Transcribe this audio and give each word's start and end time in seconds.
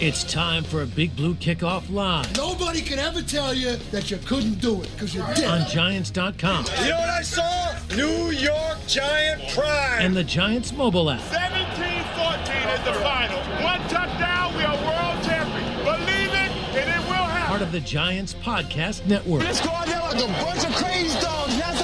It's 0.00 0.24
time 0.24 0.64
for 0.64 0.82
a 0.82 0.86
Big 0.86 1.14
Blue 1.16 1.34
Kickoff 1.34 1.88
Live 1.90 2.36
Nobody 2.36 2.80
can 2.80 2.98
ever 2.98 3.22
tell 3.22 3.54
you 3.54 3.76
that 3.92 4.10
you 4.10 4.16
couldn't 4.18 4.60
do 4.60 4.82
it 4.82 4.90
because 4.92 5.14
you 5.14 5.24
did. 5.34 5.44
on 5.44 5.68
Giants.com 5.68 6.64
You 6.82 6.90
know 6.90 6.98
what 6.98 7.08
I 7.10 7.22
saw? 7.22 7.74
New 7.96 8.30
York 8.30 8.78
Giant 8.88 9.48
pride. 9.54 9.98
and 10.00 10.14
the 10.16 10.24
Giants 10.24 10.72
mobile 10.72 11.10
app. 11.10 11.20
17-14 11.20 12.74
is 12.74 12.84
the 12.84 12.92
final. 13.04 13.38
One 13.64 13.80
touchdown, 13.88 14.56
we 14.56 14.64
are 14.64 14.76
world 14.76 15.24
champions. 15.24 15.76
Believe 15.84 16.32
it, 16.32 16.50
and 16.76 16.88
it 16.90 17.08
will 17.08 17.14
happen. 17.14 17.48
Part 17.48 17.62
of 17.62 17.70
the 17.72 17.80
Giants 17.80 18.34
Podcast 18.34 19.06
Network. 19.06 19.44
Let's 19.44 19.60
go 19.60 19.70
out 19.70 19.86
there 19.86 20.00
like 20.00 20.14
a 20.16 20.26
bunch 20.44 20.64
of 20.66 20.74
crazy 20.74 21.18
dogs. 21.20 21.54
Have 21.54 21.76
some 21.78 21.83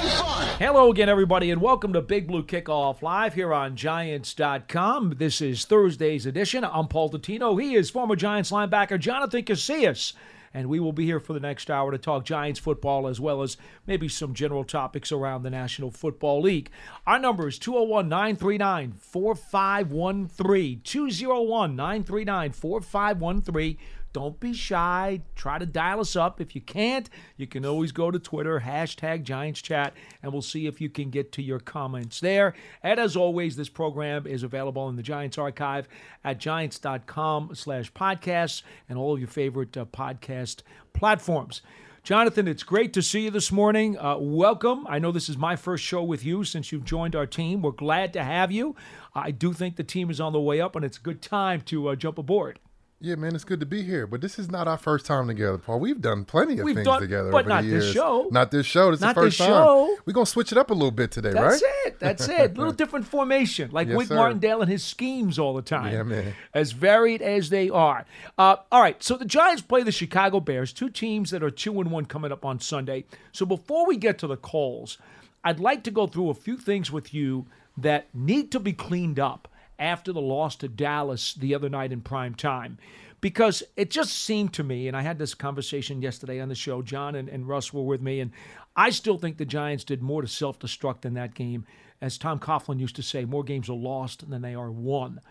Hello 0.61 0.91
again, 0.91 1.09
everybody, 1.09 1.49
and 1.49 1.59
welcome 1.59 1.91
to 1.93 2.01
Big 2.03 2.27
Blue 2.27 2.43
Kickoff 2.43 3.01
Live 3.01 3.33
here 3.33 3.51
on 3.51 3.75
Giants.com. 3.75 5.15
This 5.17 5.41
is 5.41 5.65
Thursday's 5.65 6.27
edition. 6.27 6.63
I'm 6.63 6.87
Paul 6.87 7.09
Dottino. 7.09 7.59
He 7.59 7.73
is 7.73 7.89
former 7.89 8.15
Giants 8.15 8.51
linebacker 8.51 8.99
Jonathan 8.99 9.41
Casillas. 9.41 10.13
And 10.53 10.69
we 10.69 10.79
will 10.79 10.91
be 10.93 11.05
here 11.05 11.19
for 11.19 11.33
the 11.33 11.39
next 11.39 11.71
hour 11.71 11.91
to 11.91 11.97
talk 11.97 12.25
Giants 12.25 12.59
football 12.59 13.07
as 13.07 13.19
well 13.19 13.41
as 13.41 13.57
maybe 13.87 14.07
some 14.07 14.35
general 14.35 14.63
topics 14.63 15.11
around 15.11 15.41
the 15.41 15.49
National 15.49 15.89
Football 15.89 16.41
League. 16.43 16.69
Our 17.07 17.17
number 17.17 17.47
is 17.47 17.57
201 17.57 18.07
939 18.07 18.93
4513. 18.99 20.81
201 20.83 21.75
939 21.75 22.51
4513. 22.51 23.77
Don't 24.13 24.39
be 24.39 24.53
shy. 24.53 25.21
Try 25.35 25.57
to 25.57 25.65
dial 25.65 26.01
us 26.01 26.15
up. 26.15 26.41
If 26.41 26.53
you 26.53 26.61
can't, 26.61 27.09
you 27.37 27.47
can 27.47 27.65
always 27.65 27.91
go 27.91 28.11
to 28.11 28.19
Twitter, 28.19 28.59
hashtag 28.59 29.23
Giants 29.23 29.61
Chat, 29.61 29.93
and 30.21 30.33
we'll 30.33 30.41
see 30.41 30.67
if 30.67 30.81
you 30.81 30.89
can 30.89 31.09
get 31.09 31.31
to 31.33 31.41
your 31.41 31.59
comments 31.59 32.19
there. 32.19 32.53
And 32.83 32.99
as 32.99 33.15
always, 33.15 33.55
this 33.55 33.69
program 33.69 34.27
is 34.27 34.43
available 34.43 34.89
in 34.89 34.97
the 34.97 35.03
Giants 35.03 35.37
archive 35.37 35.87
at 36.23 36.39
giants.com 36.39 37.55
slash 37.55 37.91
podcasts 37.93 38.63
and 38.89 38.97
all 38.97 39.13
of 39.13 39.19
your 39.19 39.29
favorite 39.29 39.75
uh, 39.77 39.85
podcast 39.85 40.61
platforms. 40.93 41.61
Jonathan, 42.03 42.47
it's 42.47 42.63
great 42.63 42.93
to 42.93 43.01
see 43.01 43.25
you 43.25 43.31
this 43.31 43.51
morning. 43.51 43.97
Uh, 43.97 44.17
welcome. 44.17 44.87
I 44.89 44.97
know 44.97 45.11
this 45.11 45.29
is 45.29 45.37
my 45.37 45.55
first 45.55 45.83
show 45.83 46.01
with 46.01 46.25
you 46.25 46.43
since 46.43 46.71
you've 46.71 46.83
joined 46.83 47.15
our 47.15 47.27
team. 47.27 47.61
We're 47.61 47.71
glad 47.71 48.11
to 48.13 48.23
have 48.23 48.51
you. 48.51 48.75
I 49.13 49.29
do 49.29 49.53
think 49.53 49.75
the 49.75 49.83
team 49.83 50.09
is 50.09 50.19
on 50.19 50.33
the 50.33 50.41
way 50.41 50.59
up, 50.59 50.75
and 50.75 50.83
it's 50.83 50.97
a 50.97 51.01
good 51.01 51.21
time 51.21 51.61
to 51.61 51.89
uh, 51.89 51.95
jump 51.95 52.17
aboard. 52.17 52.59
Yeah, 53.03 53.15
man, 53.15 53.33
it's 53.33 53.43
good 53.43 53.59
to 53.61 53.65
be 53.65 53.81
here. 53.81 54.05
But 54.05 54.21
this 54.21 54.37
is 54.37 54.51
not 54.51 54.67
our 54.67 54.77
first 54.77 55.07
time 55.07 55.27
together, 55.27 55.57
Paul. 55.57 55.79
We've 55.79 55.99
done 55.99 56.23
plenty 56.23 56.59
of 56.59 56.65
We've 56.65 56.75
things 56.75 56.85
done- 56.85 57.01
together 57.01 57.31
but 57.31 57.39
over 57.45 57.49
not 57.49 57.63
the 57.63 57.69
this 57.71 57.83
years. 57.85 57.93
show. 57.95 58.27
Not 58.31 58.51
this 58.51 58.67
show. 58.67 58.91
This 58.91 58.99
is 58.99 59.01
Not 59.01 59.15
the 59.15 59.21
first 59.21 59.37
this 59.39 59.47
time. 59.47 59.55
show. 59.55 59.97
We're 60.05 60.13
gonna 60.13 60.25
switch 60.27 60.51
it 60.51 60.57
up 60.59 60.69
a 60.69 60.73
little 60.75 60.91
bit 60.91 61.09
today, 61.09 61.29
right? 61.31 61.49
That's 61.49 61.63
right? 61.63 61.71
it. 61.87 61.99
That's 61.99 62.27
it. 62.29 62.51
A 62.51 62.53
little 62.59 62.73
different 62.73 63.07
formation, 63.07 63.71
like 63.71 63.87
Yes, 63.87 63.97
Wink 63.97 64.09
sir. 64.09 64.15
Martindale 64.15 64.61
and 64.61 64.69
his 64.71 64.83
schemes 64.83 65.39
all 65.39 65.55
the 65.55 65.63
time. 65.63 65.91
Yeah, 65.91 66.03
man. 66.03 66.33
As 66.53 66.73
varied 66.73 67.23
as 67.23 67.49
they 67.49 67.71
are. 67.71 68.05
Uh, 68.37 68.57
all 68.71 68.81
right. 68.81 69.01
So 69.01 69.17
the 69.17 69.25
Giants 69.25 69.63
play 69.63 69.81
the 69.81 69.91
Chicago 69.91 70.39
Bears, 70.39 70.71
two 70.71 70.89
teams 70.89 71.31
that 71.31 71.41
are 71.41 71.49
two 71.49 71.81
and 71.81 71.89
one 71.89 72.05
coming 72.05 72.31
up 72.31 72.45
on 72.45 72.59
Sunday. 72.59 73.05
So 73.31 73.47
before 73.47 73.87
we 73.87 73.97
get 73.97 74.19
to 74.19 74.27
the 74.27 74.37
calls, 74.37 74.99
I'd 75.43 75.59
like 75.59 75.83
to 75.85 75.91
go 75.91 76.05
through 76.05 76.29
a 76.29 76.35
few 76.35 76.55
things 76.55 76.91
with 76.91 77.15
you 77.15 77.47
that 77.77 78.13
need 78.13 78.51
to 78.51 78.59
be 78.59 78.73
cleaned 78.73 79.19
up 79.19 79.47
after 79.81 80.13
the 80.13 80.21
loss 80.21 80.55
to 80.57 80.69
Dallas 80.69 81.33
the 81.33 81.53
other 81.53 81.67
night 81.67 81.91
in 81.91 82.01
prime 82.01 82.35
time. 82.35 82.77
Because 83.19 83.61
it 83.75 83.91
just 83.91 84.13
seemed 84.13 84.53
to 84.53 84.63
me, 84.63 84.87
and 84.87 84.95
I 84.95 85.01
had 85.01 85.19
this 85.19 85.33
conversation 85.33 86.01
yesterday 86.01 86.39
on 86.39 86.49
the 86.49 86.55
show, 86.55 86.81
John 86.81 87.15
and, 87.15 87.27
and 87.27 87.47
Russ 87.47 87.73
were 87.73 87.83
with 87.83 88.01
me, 88.01 88.19
and 88.19 88.31
I 88.75 88.89
still 88.89 89.17
think 89.17 89.37
the 89.37 89.45
Giants 89.45 89.83
did 89.83 90.01
more 90.01 90.21
to 90.21 90.27
self 90.27 90.57
destruct 90.57 91.05
in 91.05 91.13
that 91.15 91.35
game. 91.35 91.65
As 91.99 92.17
Tom 92.17 92.39
Coughlin 92.39 92.79
used 92.79 92.95
to 92.95 93.03
say, 93.03 93.25
more 93.25 93.43
games 93.43 93.69
are 93.69 93.73
lost 93.73 94.27
than 94.27 94.41
they 94.41 94.55
are 94.55 94.71
won. 94.71 95.21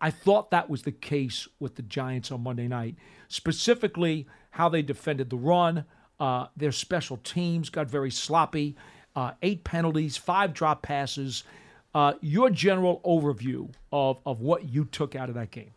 I 0.00 0.10
thought 0.10 0.50
that 0.50 0.70
was 0.70 0.82
the 0.82 0.92
case 0.92 1.48
with 1.58 1.74
the 1.74 1.82
Giants 1.82 2.30
on 2.30 2.42
Monday 2.42 2.68
night, 2.68 2.94
specifically 3.28 4.26
how 4.50 4.68
they 4.68 4.82
defended 4.82 5.30
the 5.30 5.36
run. 5.36 5.84
Uh, 6.20 6.46
their 6.56 6.72
special 6.72 7.16
teams 7.16 7.68
got 7.68 7.90
very 7.90 8.10
sloppy. 8.10 8.76
Uh, 9.16 9.32
eight 9.42 9.64
penalties, 9.64 10.16
five 10.16 10.54
drop 10.54 10.82
passes. 10.82 11.42
Uh, 11.94 12.14
your 12.20 12.50
general 12.50 13.00
overview 13.04 13.72
of, 13.92 14.18
of 14.24 14.40
what 14.40 14.68
you 14.68 14.84
took 14.84 15.16
out 15.16 15.28
of 15.28 15.34
that 15.34 15.50
game. 15.50 15.72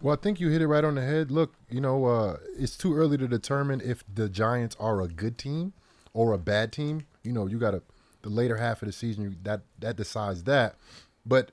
Well, 0.00 0.14
I 0.14 0.16
think 0.16 0.38
you 0.38 0.48
hit 0.48 0.62
it 0.62 0.66
right 0.66 0.84
on 0.84 0.96
the 0.96 1.02
head. 1.02 1.30
Look, 1.30 1.54
you 1.70 1.80
know, 1.80 2.04
uh, 2.04 2.36
it's 2.58 2.76
too 2.76 2.94
early 2.94 3.16
to 3.18 3.26
determine 3.26 3.80
if 3.80 4.04
the 4.12 4.28
Giants 4.28 4.76
are 4.78 5.00
a 5.00 5.08
good 5.08 5.38
team 5.38 5.72
or 6.12 6.32
a 6.32 6.38
bad 6.38 6.72
team. 6.72 7.06
You 7.22 7.32
know, 7.32 7.46
you 7.46 7.58
got 7.58 7.72
to 7.72 7.82
the 8.22 8.30
later 8.30 8.56
half 8.56 8.82
of 8.82 8.86
the 8.86 8.92
season 8.92 9.38
that 9.42 9.62
that 9.78 9.96
decides 9.96 10.44
that. 10.44 10.76
But 11.24 11.52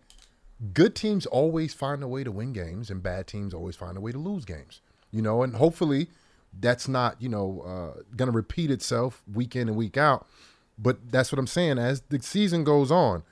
good 0.74 0.96
teams 0.96 1.26
always 1.26 1.74
find 1.74 2.04
a 2.04 2.08
way 2.08 2.24
to 2.24 2.32
win 2.32 2.54
games, 2.54 2.90
and 2.90 3.02
bad 3.02 3.28
teams 3.28 3.54
always 3.54 3.76
find 3.76 3.98
a 3.98 4.02
way 4.02 4.12
to 4.12 4.18
lose 4.18 4.46
games. 4.46 4.82
You 5.12 5.22
know, 5.22 5.44
and 5.44 5.56
hopefully 5.56 6.10
that's 6.60 6.88
not 6.88 7.22
you 7.22 7.30
know 7.30 7.62
uh, 7.62 8.02
going 8.16 8.28
to 8.32 8.36
repeat 8.36 8.72
itself 8.72 9.22
week 9.32 9.56
in 9.56 9.68
and 9.68 9.78
week 9.78 9.98
out. 9.98 10.28
But 10.78 11.12
that's 11.12 11.32
what 11.32 11.40
I'm 11.40 11.48
saying. 11.48 11.78
As 11.78 12.02
the 12.10 12.22
season 12.22 12.64
goes 12.64 12.92
on, 12.92 13.24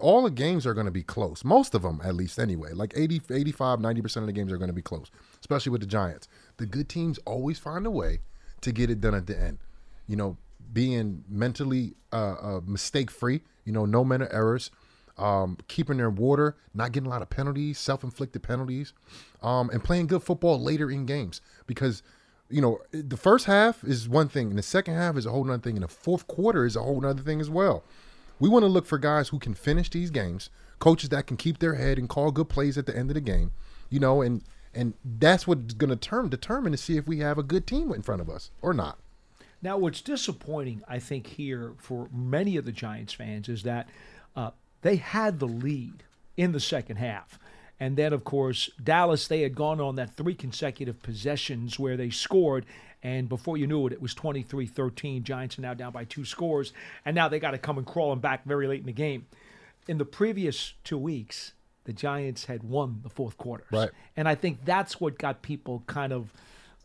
all 0.00 0.22
the 0.22 0.30
games 0.30 0.66
are 0.66 0.74
going 0.74 0.86
to 0.86 0.92
be 0.92 1.02
close. 1.02 1.44
Most 1.44 1.74
of 1.74 1.82
them, 1.82 2.00
at 2.04 2.14
least, 2.14 2.38
anyway. 2.38 2.72
Like 2.72 2.92
80, 2.96 3.22
85, 3.30 3.78
90% 3.78 4.16
of 4.18 4.26
the 4.26 4.32
games 4.32 4.52
are 4.52 4.58
going 4.58 4.68
to 4.68 4.74
be 4.74 4.82
close, 4.82 5.10
especially 5.40 5.70
with 5.70 5.80
the 5.80 5.86
Giants. 5.86 6.28
The 6.56 6.66
good 6.66 6.88
teams 6.88 7.18
always 7.24 7.58
find 7.58 7.86
a 7.86 7.90
way 7.90 8.20
to 8.60 8.72
get 8.72 8.90
it 8.90 9.00
done 9.00 9.14
at 9.14 9.26
the 9.26 9.38
end. 9.38 9.58
You 10.06 10.16
know, 10.16 10.36
being 10.72 11.24
mentally 11.28 11.94
uh, 12.12 12.34
uh, 12.40 12.60
mistake 12.66 13.10
free, 13.10 13.40
you 13.64 13.72
know, 13.72 13.86
no 13.86 14.04
mental 14.04 14.28
errors, 14.30 14.70
um, 15.18 15.58
keeping 15.68 15.98
their 15.98 16.10
water, 16.10 16.56
not 16.74 16.92
getting 16.92 17.06
a 17.06 17.10
lot 17.10 17.22
of 17.22 17.30
penalties, 17.30 17.78
self 17.78 18.02
inflicted 18.02 18.42
penalties, 18.42 18.92
um, 19.42 19.70
and 19.70 19.84
playing 19.84 20.06
good 20.06 20.22
football 20.22 20.60
later 20.60 20.90
in 20.90 21.06
games. 21.06 21.40
Because, 21.66 22.02
you 22.48 22.60
know, 22.60 22.80
the 22.90 23.16
first 23.16 23.46
half 23.46 23.84
is 23.84 24.08
one 24.08 24.28
thing, 24.28 24.48
and 24.48 24.58
the 24.58 24.62
second 24.62 24.94
half 24.94 25.16
is 25.16 25.26
a 25.26 25.30
whole 25.30 25.48
other 25.48 25.58
thing, 25.58 25.76
and 25.76 25.84
the 25.84 25.88
fourth 25.88 26.26
quarter 26.26 26.64
is 26.64 26.76
a 26.76 26.82
whole 26.82 27.04
other 27.04 27.22
thing 27.22 27.40
as 27.40 27.50
well. 27.50 27.84
We 28.40 28.48
want 28.48 28.64
to 28.64 28.68
look 28.68 28.86
for 28.86 28.98
guys 28.98 29.28
who 29.28 29.38
can 29.38 29.54
finish 29.54 29.90
these 29.90 30.10
games, 30.10 30.50
coaches 30.78 31.10
that 31.10 31.26
can 31.26 31.36
keep 31.36 31.58
their 31.58 31.74
head 31.74 31.98
and 31.98 32.08
call 32.08 32.32
good 32.32 32.48
plays 32.48 32.76
at 32.76 32.86
the 32.86 32.96
end 32.96 33.10
of 33.10 33.14
the 33.14 33.20
game, 33.20 33.52
you 33.88 34.00
know, 34.00 34.22
and 34.22 34.42
and 34.74 34.94
that's 35.04 35.46
what's 35.46 35.74
going 35.74 35.90
to 35.90 35.96
term 35.96 36.28
determine 36.28 36.72
to 36.72 36.78
see 36.78 36.96
if 36.96 37.06
we 37.06 37.18
have 37.18 37.38
a 37.38 37.42
good 37.42 37.66
team 37.66 37.92
in 37.92 38.02
front 38.02 38.20
of 38.20 38.28
us 38.28 38.50
or 38.62 38.72
not. 38.72 38.98
Now, 39.62 39.76
what's 39.76 40.00
disappointing, 40.00 40.82
I 40.88 40.98
think, 40.98 41.26
here 41.26 41.74
for 41.78 42.08
many 42.12 42.56
of 42.56 42.64
the 42.64 42.72
Giants 42.72 43.12
fans 43.12 43.48
is 43.48 43.62
that 43.64 43.88
uh, 44.34 44.52
they 44.82 44.96
had 44.96 45.38
the 45.38 45.48
lead 45.48 46.04
in 46.36 46.52
the 46.52 46.60
second 46.60 46.96
half. 46.96 47.38
And 47.78 47.96
then, 47.96 48.12
of 48.12 48.24
course, 48.24 48.70
Dallas, 48.82 49.26
they 49.26 49.42
had 49.42 49.54
gone 49.54 49.80
on 49.80 49.96
that 49.96 50.16
three 50.16 50.34
consecutive 50.34 51.02
possessions 51.02 51.78
where 51.78 51.96
they 51.96 52.10
scored. 52.10 52.64
And 53.02 53.28
before 53.28 53.56
you 53.56 53.66
knew 53.66 53.86
it, 53.86 53.92
it 53.92 54.02
was 54.02 54.14
23 54.14 54.66
13. 54.66 55.24
Giants 55.24 55.58
are 55.58 55.62
now 55.62 55.74
down 55.74 55.92
by 55.92 56.04
two 56.04 56.24
scores. 56.24 56.72
And 57.04 57.14
now 57.14 57.28
they 57.28 57.38
got 57.38 57.52
to 57.52 57.58
come 57.58 57.78
and 57.78 57.86
crawl 57.86 58.06
crawling 58.06 58.20
back 58.20 58.44
very 58.44 58.66
late 58.66 58.80
in 58.80 58.86
the 58.86 58.92
game. 58.92 59.26
In 59.88 59.98
the 59.98 60.04
previous 60.04 60.74
two 60.84 60.98
weeks, 60.98 61.52
the 61.84 61.92
Giants 61.92 62.44
had 62.44 62.62
won 62.62 63.00
the 63.02 63.08
fourth 63.08 63.36
quarter. 63.38 63.64
Right. 63.70 63.90
And 64.16 64.28
I 64.28 64.34
think 64.34 64.64
that's 64.64 65.00
what 65.00 65.18
got 65.18 65.42
people 65.42 65.82
kind 65.86 66.12
of 66.12 66.32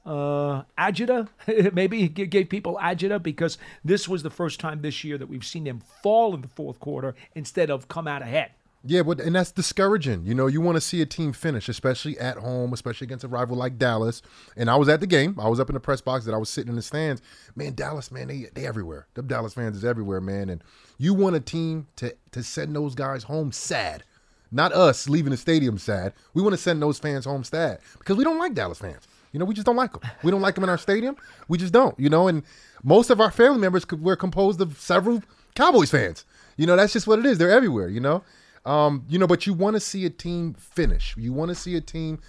uh, 0.06 0.64
agita. 0.78 1.28
Maybe 1.74 2.08
gave 2.08 2.50
people 2.50 2.80
agita 2.82 3.22
because 3.22 3.58
this 3.84 4.08
was 4.08 4.24
the 4.24 4.30
first 4.30 4.60
time 4.60 4.82
this 4.82 5.04
year 5.04 5.18
that 5.18 5.28
we've 5.28 5.46
seen 5.46 5.66
them 5.66 5.82
fall 6.02 6.34
in 6.34 6.42
the 6.42 6.48
fourth 6.48 6.80
quarter 6.80 7.16
instead 7.34 7.70
of 7.70 7.88
come 7.88 8.08
out 8.08 8.22
ahead. 8.22 8.52
Yeah, 8.88 9.02
but 9.02 9.20
and 9.20 9.36
that's 9.36 9.52
discouraging. 9.52 10.26
You 10.26 10.36
know, 10.36 10.46
you 10.46 10.62
want 10.62 10.76
to 10.76 10.82
see 10.82 11.02
a 11.02 11.08
team 11.08 11.34
finish, 11.34 11.68
especially 11.68 12.20
at 12.20 12.38
home, 12.38 12.72
especially 12.72 13.06
against 13.06 13.24
a 13.24 13.28
rival 13.28 13.58
like 13.58 13.80
Dallas. 13.80 14.22
And 14.56 14.70
I 14.70 14.76
was 14.76 14.90
at 14.90 15.00
the 15.00 15.08
game. 15.08 15.40
I 15.40 15.50
was 15.50 15.60
up 15.60 15.70
in 15.70 15.74
the 15.74 15.80
press 15.80 16.02
box 16.02 16.26
that 16.26 16.36
I 16.36 16.38
was 16.38 16.50
sitting 16.50 16.70
in 16.70 16.76
the 16.76 16.84
stands. 16.84 17.24
Man, 17.56 17.74
Dallas, 17.74 18.12
man, 18.12 18.28
they 18.28 18.48
they 18.54 18.68
everywhere. 18.68 19.08
The 19.16 19.24
Dallas 19.24 19.56
fans 19.56 19.76
is 19.76 19.84
everywhere, 19.84 20.22
man. 20.22 20.50
And 20.50 20.64
you 21.00 21.16
want 21.16 21.36
a 21.36 21.40
team 21.40 21.88
to 21.96 22.16
to 22.32 22.44
send 22.44 22.76
those 22.76 22.94
guys 22.94 23.24
home 23.24 23.52
sad. 23.52 24.04
Not 24.52 24.72
us 24.72 25.10
leaving 25.10 25.32
the 25.32 25.38
stadium 25.38 25.80
sad. 25.80 26.14
We 26.36 26.44
want 26.44 26.54
to 26.54 26.62
send 26.62 26.80
those 26.80 27.00
fans 27.00 27.26
home 27.26 27.44
sad 27.44 27.80
because 27.98 28.18
we 28.18 28.24
don't 28.24 28.38
like 28.38 28.54
Dallas 28.54 28.78
fans. 28.78 29.08
You 29.32 29.40
know, 29.40 29.46
we 29.46 29.56
just 29.56 29.66
don't 29.66 29.76
like 29.76 29.94
them. 29.94 30.10
We 30.22 30.30
don't 30.30 30.42
like 30.42 30.56
them 30.56 30.64
in 30.64 30.70
our 30.70 30.78
stadium. 30.78 31.18
We 31.48 31.58
just 31.58 31.74
don't. 31.74 32.00
You 32.00 32.10
know, 32.10 32.28
and 32.28 32.44
most 32.84 33.10
of 33.10 33.20
our 33.20 33.32
family 33.32 33.60
members 33.60 33.86
were 33.90 34.16
composed 34.16 34.62
of 34.62 34.78
several 34.80 35.24
Cowboys 35.56 35.90
fans. 35.90 36.24
You 36.56 36.68
know, 36.68 36.76
that's 36.76 36.94
just 36.94 37.08
what 37.08 37.18
it 37.18 37.26
is. 37.26 37.40
They're 37.40 37.50
everywhere. 37.50 37.90
You 37.90 38.00
know. 38.00 38.24
Um, 38.66 39.06
you 39.08 39.20
know, 39.20 39.28
but 39.28 39.46
you 39.46 39.54
want 39.54 39.76
to 39.76 39.80
see 39.80 40.06
a 40.06 40.10
team 40.10 40.56
finish. 40.56 41.16
You 41.18 41.34
want 41.34 41.50
to 41.50 41.56
see 41.56 41.76
a 41.76 41.82
team 41.82 42.20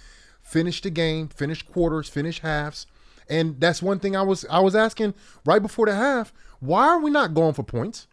finish 0.41 0.81
the 0.81 0.89
game, 0.89 1.27
finish 1.27 1.63
quarters, 1.63 2.07
finish 2.07 2.39
halves. 2.39 2.85
And 3.29 3.59
that's 3.59 3.81
one 3.81 3.99
thing 3.99 4.15
I 4.15 4.21
was 4.21 4.45
I 4.49 4.59
was 4.59 4.75
asking 4.75 5.13
right 5.45 5.61
before 5.61 5.87
the 5.87 5.95
half, 5.95 6.31
why 6.59 6.87
are 6.87 6.99
we 6.99 7.11
not 7.11 7.33
going 7.33 7.53
for 7.53 7.63
points? 7.63 8.07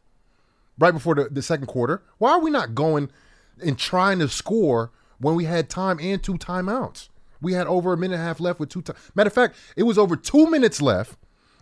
Right 0.78 0.90
before 0.90 1.14
the, 1.14 1.28
the 1.30 1.42
second 1.42 1.66
quarter. 1.66 2.02
Why 2.18 2.32
are 2.32 2.40
we 2.40 2.50
not 2.50 2.74
going 2.74 3.10
and 3.62 3.78
trying 3.78 4.18
to 4.18 4.28
score 4.28 4.90
when 5.18 5.36
we 5.36 5.44
had 5.44 5.70
time 5.70 6.00
and 6.00 6.20
two 6.20 6.34
timeouts? 6.34 7.08
We 7.40 7.52
had 7.52 7.66
over 7.66 7.92
a 7.92 7.96
minute 7.96 8.14
and 8.14 8.22
a 8.22 8.26
half 8.26 8.40
left 8.40 8.58
with 8.58 8.70
two 8.70 8.82
time. 8.82 8.96
Matter 9.14 9.28
of 9.28 9.34
fact, 9.34 9.56
it 9.76 9.84
was 9.84 9.98
over 9.98 10.16
two 10.16 10.50
minutes 10.50 10.82
left, 10.82 11.16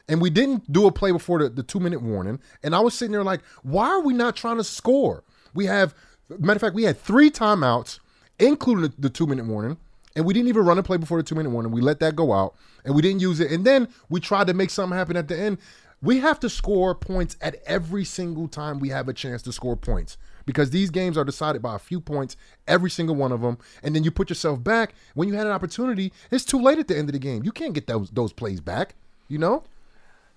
and 0.08 0.22
we 0.22 0.30
didn't 0.30 0.72
do 0.72 0.86
a 0.86 0.92
play 0.92 1.10
before 1.12 1.40
the, 1.40 1.50
the 1.50 1.62
two 1.62 1.80
minute 1.80 2.00
warning. 2.00 2.40
And 2.62 2.74
I 2.74 2.80
was 2.80 2.94
sitting 2.94 3.12
there 3.12 3.24
like, 3.24 3.42
why 3.62 3.88
are 3.88 4.00
we 4.00 4.14
not 4.14 4.36
trying 4.36 4.56
to 4.56 4.64
score? 4.64 5.24
We 5.52 5.66
have 5.66 5.94
Matter 6.38 6.56
of 6.56 6.60
fact, 6.60 6.74
we 6.74 6.84
had 6.84 6.98
three 6.98 7.30
timeouts, 7.30 7.98
including 8.38 8.92
the, 8.98 9.10
two 9.10 9.26
minute 9.26 9.46
warning, 9.46 9.76
and 10.16 10.24
we 10.24 10.34
didn't 10.34 10.48
even 10.48 10.64
run 10.64 10.78
a 10.78 10.82
play 10.82 10.96
before 10.96 11.18
the 11.18 11.22
two 11.22 11.34
minute 11.34 11.50
warning. 11.50 11.72
We 11.72 11.80
let 11.80 12.00
that 12.00 12.16
go 12.16 12.32
out, 12.32 12.54
and 12.84 12.94
we 12.94 13.02
didn't 13.02 13.20
use 13.20 13.40
it. 13.40 13.50
And 13.50 13.64
then 13.64 13.88
we 14.08 14.20
tried 14.20 14.46
to 14.48 14.54
make 14.54 14.70
something 14.70 14.96
happen 14.96 15.16
at 15.16 15.28
the 15.28 15.38
end. 15.38 15.58
We 16.02 16.18
have 16.18 16.40
to 16.40 16.50
score 16.50 16.94
points 16.94 17.36
at 17.40 17.62
every 17.64 18.04
single 18.04 18.48
time 18.48 18.80
we 18.80 18.88
have 18.88 19.08
a 19.08 19.12
chance 19.12 19.40
to 19.42 19.52
score 19.52 19.76
points 19.76 20.16
because 20.44 20.70
these 20.70 20.90
games 20.90 21.16
are 21.16 21.24
decided 21.24 21.62
by 21.62 21.76
a 21.76 21.78
few 21.78 22.00
points, 22.00 22.36
every 22.66 22.90
single 22.90 23.14
one 23.14 23.30
of 23.30 23.40
them. 23.40 23.58
And 23.84 23.94
then 23.94 24.02
you 24.02 24.10
put 24.10 24.28
yourself 24.28 24.62
back 24.62 24.94
when 25.14 25.28
you 25.28 25.34
had 25.34 25.46
an 25.46 25.52
opportunity. 25.52 26.12
It's 26.30 26.44
too 26.44 26.60
late 26.60 26.78
at 26.78 26.88
the 26.88 26.96
end 26.96 27.08
of 27.08 27.12
the 27.12 27.20
game. 27.20 27.44
You 27.44 27.52
can't 27.52 27.72
get 27.72 27.86
those 27.86 28.10
those 28.10 28.32
plays 28.32 28.60
back. 28.60 28.94
You 29.28 29.38
know. 29.38 29.64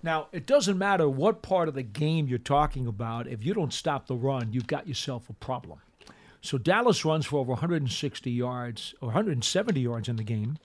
Now, 0.02 0.28
it 0.30 0.46
doesn't 0.46 0.78
matter 0.78 1.08
what 1.08 1.42
part 1.42 1.68
of 1.68 1.74
the 1.74 1.82
game 1.82 2.28
you're 2.28 2.38
talking 2.38 2.86
about. 2.86 3.26
If 3.26 3.44
you 3.44 3.54
don't 3.54 3.72
stop 3.72 4.06
the 4.06 4.14
run, 4.14 4.52
you've 4.52 4.66
got 4.66 4.86
yourself 4.86 5.28
a 5.28 5.32
problem. 5.32 5.80
So 6.46 6.58
Dallas 6.58 7.04
runs 7.04 7.26
for 7.26 7.40
over 7.40 7.52
160 7.52 8.30
yards 8.30 8.94
or 9.00 9.06
170 9.08 9.80
yards 9.80 10.08
in 10.08 10.14
the 10.14 10.22
game. 10.22 10.58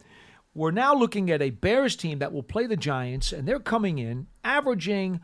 We're 0.53 0.71
now 0.71 0.93
looking 0.93 1.31
at 1.31 1.41
a 1.41 1.49
Bears 1.49 1.95
team 1.95 2.19
that 2.19 2.31
will 2.31 2.43
play 2.43 2.67
the 2.67 2.77
Giants, 2.77 3.31
and 3.31 3.47
they're 3.47 3.59
coming 3.59 3.97
in 3.97 4.27
averaging 4.43 5.21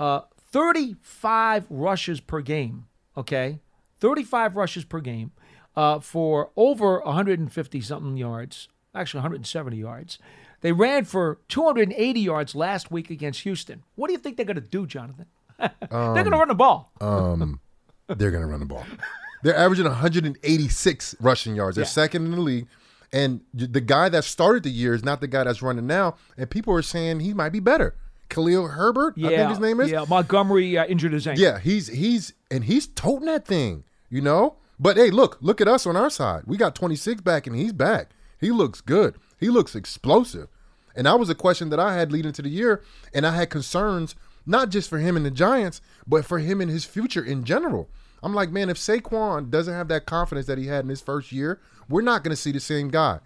uh, 0.00 0.22
35 0.50 1.66
rushes 1.70 2.20
per 2.20 2.40
game. 2.40 2.86
Okay, 3.16 3.60
35 4.00 4.56
rushes 4.56 4.84
per 4.84 5.00
game 5.00 5.30
uh, 5.76 6.00
for 6.00 6.50
over 6.56 7.00
150 7.00 7.80
something 7.82 8.16
yards, 8.16 8.68
actually 8.94 9.18
170 9.18 9.76
yards. 9.76 10.18
They 10.62 10.72
ran 10.72 11.04
for 11.04 11.38
280 11.48 12.20
yards 12.20 12.54
last 12.54 12.90
week 12.90 13.10
against 13.10 13.42
Houston. 13.42 13.84
What 13.94 14.08
do 14.08 14.14
you 14.14 14.18
think 14.18 14.36
they're 14.36 14.46
going 14.46 14.56
to 14.56 14.62
do, 14.62 14.86
Jonathan? 14.86 15.26
they're 15.58 15.70
going 15.90 16.30
to 16.30 16.38
run 16.38 16.48
the 16.48 16.54
ball. 16.54 16.92
Um, 17.00 17.60
they're 18.08 18.30
going 18.30 18.42
to 18.42 18.48
run 18.48 18.60
the 18.60 18.66
ball. 18.66 18.84
They're 19.42 19.56
averaging 19.56 19.86
186 19.86 21.14
rushing 21.20 21.54
yards. 21.56 21.76
They're 21.76 21.84
Yeah. 21.84 21.90
second 21.90 22.24
in 22.26 22.30
the 22.32 22.40
league. 22.40 22.66
And 23.12 23.42
the 23.52 23.80
guy 23.80 24.08
that 24.08 24.24
started 24.24 24.62
the 24.62 24.70
year 24.70 24.94
is 24.94 25.04
not 25.04 25.20
the 25.20 25.26
guy 25.26 25.44
that's 25.44 25.60
running 25.60 25.86
now. 25.86 26.14
And 26.38 26.48
people 26.48 26.72
are 26.74 26.82
saying 26.82 27.20
he 27.20 27.34
might 27.34 27.50
be 27.50 27.60
better. 27.60 27.94
Khalil 28.30 28.68
Herbert, 28.68 29.18
yeah, 29.18 29.28
I 29.28 29.36
think 29.36 29.50
his 29.50 29.58
name 29.58 29.80
is. 29.80 29.90
Yeah, 29.90 30.06
Montgomery 30.08 30.78
uh, 30.78 30.86
injured 30.86 31.12
his 31.12 31.26
ankle. 31.26 31.44
Yeah, 31.44 31.58
he's 31.58 31.88
he's 31.88 32.32
and 32.50 32.64
he's 32.64 32.86
toting 32.86 33.26
that 33.26 33.44
thing, 33.46 33.84
you 34.08 34.22
know. 34.22 34.56
But 34.80 34.96
hey, 34.96 35.10
look, 35.10 35.36
look 35.42 35.60
at 35.60 35.68
us 35.68 35.86
on 35.86 35.96
our 35.96 36.08
side. 36.08 36.44
We 36.46 36.56
got 36.56 36.74
26 36.74 37.20
back, 37.20 37.46
and 37.46 37.54
he's 37.54 37.74
back. 37.74 38.12
He 38.40 38.50
looks 38.50 38.80
good. 38.80 39.16
He 39.38 39.50
looks 39.50 39.74
explosive. 39.74 40.48
And 40.96 41.06
that 41.06 41.18
was 41.18 41.28
a 41.28 41.34
question 41.34 41.68
that 41.68 41.78
I 41.78 41.94
had 41.94 42.10
leading 42.10 42.28
into 42.28 42.40
the 42.42 42.48
year, 42.48 42.82
and 43.12 43.26
I 43.26 43.34
had 43.36 43.50
concerns 43.50 44.14
not 44.46 44.70
just 44.70 44.88
for 44.88 44.98
him 44.98 45.14
and 45.16 45.24
the 45.26 45.30
Giants, 45.30 45.82
but 46.06 46.24
for 46.24 46.38
him 46.38 46.60
and 46.62 46.70
his 46.70 46.84
future 46.86 47.22
in 47.22 47.44
general. 47.44 47.90
I'm 48.22 48.34
like, 48.34 48.50
man, 48.50 48.70
if 48.70 48.76
Saquon 48.76 49.50
doesn't 49.50 49.74
have 49.74 49.88
that 49.88 50.06
confidence 50.06 50.46
that 50.46 50.58
he 50.58 50.66
had 50.66 50.84
in 50.84 50.90
his 50.90 51.00
first 51.00 51.32
year, 51.32 51.60
we're 51.88 52.02
not 52.02 52.22
going 52.22 52.34
to 52.34 52.40
see 52.40 52.52
the 52.52 52.60
same 52.60 52.88
guy. 52.88 53.18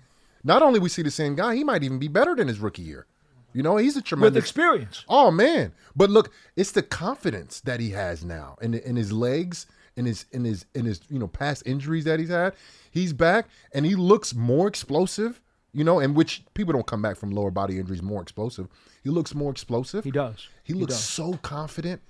Not 0.42 0.62
only 0.62 0.78
we 0.78 0.88
see 0.88 1.02
the 1.02 1.10
same 1.10 1.34
guy, 1.34 1.54
he 1.56 1.64
might 1.64 1.82
even 1.82 1.98
be 1.98 2.08
better 2.08 2.34
than 2.34 2.48
his 2.48 2.58
rookie 2.60 2.82
year. 2.82 3.06
You 3.52 3.62
know, 3.62 3.76
he's 3.78 3.96
a 3.96 4.02
tremendous 4.02 4.34
with 4.34 4.44
experience. 4.44 5.04
Oh 5.08 5.30
man! 5.30 5.72
But 5.96 6.10
look, 6.10 6.30
it's 6.56 6.72
the 6.72 6.82
confidence 6.82 7.60
that 7.62 7.80
he 7.80 7.90
has 7.90 8.22
now, 8.24 8.56
in 8.60 8.74
in 8.74 8.96
his 8.96 9.12
legs, 9.12 9.66
in 9.96 10.04
his 10.04 10.26
in 10.30 10.44
his 10.44 10.66
in 10.74 10.84
his 10.84 11.00
you 11.08 11.18
know 11.18 11.26
past 11.26 11.62
injuries 11.64 12.04
that 12.04 12.20
he's 12.20 12.28
had. 12.28 12.52
He's 12.90 13.14
back, 13.14 13.48
and 13.72 13.86
he 13.86 13.94
looks 13.94 14.34
more 14.34 14.68
explosive. 14.68 15.40
You 15.72 15.84
know, 15.84 16.00
and 16.00 16.14
which 16.14 16.42
people 16.54 16.72
don't 16.74 16.86
come 16.86 17.00
back 17.02 17.16
from 17.16 17.30
lower 17.30 17.50
body 17.50 17.78
injuries 17.78 18.02
more 18.02 18.20
explosive. 18.22 18.68
He 19.02 19.10
looks 19.10 19.34
more 19.34 19.50
explosive. 19.50 20.04
He 20.04 20.10
does. 20.10 20.48
He 20.62 20.72
He 20.74 20.78
looks 20.78 20.94
does. 20.94 21.04
so 21.04 21.34
confident. 21.42 22.00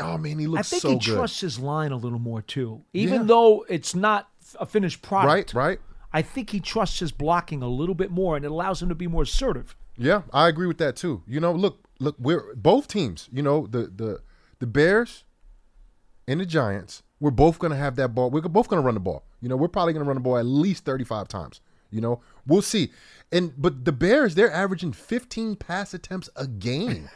Oh 0.00 0.16
man, 0.18 0.38
he 0.38 0.46
I 0.56 0.62
think 0.62 0.82
so 0.82 0.88
he 0.90 0.94
good. 0.96 1.14
trusts 1.16 1.40
his 1.40 1.58
line 1.58 1.92
a 1.92 1.96
little 1.96 2.18
more 2.18 2.40
too, 2.42 2.82
even 2.92 3.20
Yeah. 3.22 3.26
though 3.26 3.66
it's 3.68 3.94
not 3.94 4.28
a 4.58 4.66
finished 4.66 5.02
product. 5.02 5.54
Right, 5.54 5.66
right. 5.68 5.80
I 6.12 6.22
think 6.22 6.50
he 6.50 6.60
trusts 6.60 6.98
his 6.98 7.10
blocking 7.12 7.62
a 7.62 7.68
little 7.68 7.94
bit 7.94 8.10
more, 8.10 8.36
and 8.36 8.44
it 8.44 8.50
allows 8.50 8.82
him 8.82 8.88
to 8.90 8.94
be 8.94 9.06
more 9.06 9.22
assertive. 9.22 9.76
Yeah, 9.96 10.22
I 10.32 10.48
agree 10.48 10.66
with 10.66 10.78
that 10.78 10.96
too. 10.96 11.22
You 11.26 11.40
know, 11.40 11.52
look, 11.52 11.84
look, 12.00 12.16
we're 12.18 12.54
both 12.54 12.88
teams. 12.88 13.28
You 13.32 13.42
know, 13.42 13.66
the 13.66 13.92
the 13.94 14.20
the 14.58 14.66
Bears 14.66 15.24
and 16.26 16.40
the 16.40 16.46
Giants. 16.46 17.02
We're 17.20 17.30
both 17.30 17.58
going 17.58 17.70
to 17.70 17.76
have 17.76 17.96
that 17.96 18.14
ball. 18.14 18.30
We're 18.30 18.40
both 18.42 18.68
going 18.68 18.82
to 18.82 18.84
run 18.84 18.94
the 18.94 19.00
ball. 19.00 19.24
You 19.40 19.48
know, 19.48 19.56
we're 19.56 19.68
probably 19.68 19.92
going 19.92 20.04
to 20.04 20.08
run 20.08 20.16
the 20.16 20.20
ball 20.22 20.38
at 20.38 20.44
least 20.46 20.84
thirty-five 20.84 21.28
times. 21.28 21.60
You 21.90 22.00
know, 22.00 22.20
we'll 22.46 22.62
see. 22.62 22.90
And 23.30 23.52
but 23.56 23.84
the 23.84 23.92
Bears, 23.92 24.34
they're 24.34 24.52
averaging 24.52 24.92
fifteen 24.92 25.54
pass 25.56 25.94
attempts 25.94 26.28
a 26.36 26.46
game. 26.46 27.08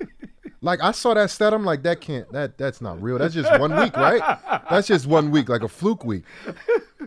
like 0.64 0.80
I 0.82 0.90
saw 0.92 1.14
that 1.14 1.30
stat, 1.30 1.52
I'm 1.54 1.64
like, 1.64 1.82
that 1.84 2.00
can't. 2.00 2.30
That 2.32 2.58
that's 2.58 2.80
not 2.80 3.00
real. 3.02 3.18
That's 3.18 3.34
just 3.34 3.60
one 3.60 3.76
week, 3.76 3.96
right? 3.96 4.38
That's 4.70 4.86
just 4.88 5.06
one 5.06 5.30
week, 5.30 5.48
like 5.48 5.62
a 5.62 5.68
fluke 5.68 6.04
week. 6.04 6.24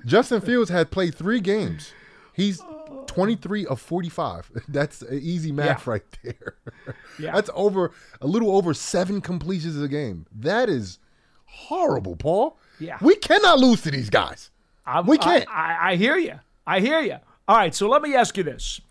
Justin 0.05 0.41
Fields 0.41 0.69
had 0.69 0.91
played 0.91 1.15
three 1.15 1.39
games. 1.41 1.91
He's 2.33 2.61
23 3.07 3.65
of 3.65 3.81
45. 3.81 4.51
That's 4.67 5.01
an 5.01 5.19
easy 5.21 5.51
math 5.51 5.85
Yeah. 5.87 5.91
right 5.91 6.03
there. 6.23 6.55
Yeah. 7.19 7.31
That's 7.33 7.49
over 7.55 7.91
a 8.21 8.27
little 8.27 8.55
over 8.55 8.75
seven 8.75 9.21
completions 9.21 9.81
a 9.81 9.87
game. 9.87 10.27
That 10.35 10.69
is 10.69 10.99
horrible, 11.45 12.15
Paul. 12.15 12.59
Yeah. 12.79 12.97
We 13.01 13.15
cannot 13.15 13.57
lose 13.57 13.81
to 13.83 13.91
these 13.91 14.11
guys. 14.11 14.51
I'm- 14.85 15.07
we 15.07 15.17
can't. 15.17 15.45
I, 15.49 15.73
I, 15.73 15.91
I 15.91 15.95
hear 15.95 16.15
you. 16.17 16.35
I 16.67 16.79
hear 16.79 16.99
you. 17.01 17.15
All 17.47 17.57
right, 17.57 17.73
so 17.73 17.89
let 17.89 18.03
me 18.03 18.13
ask 18.13 18.37
you 18.37 18.43
this: 18.43 18.81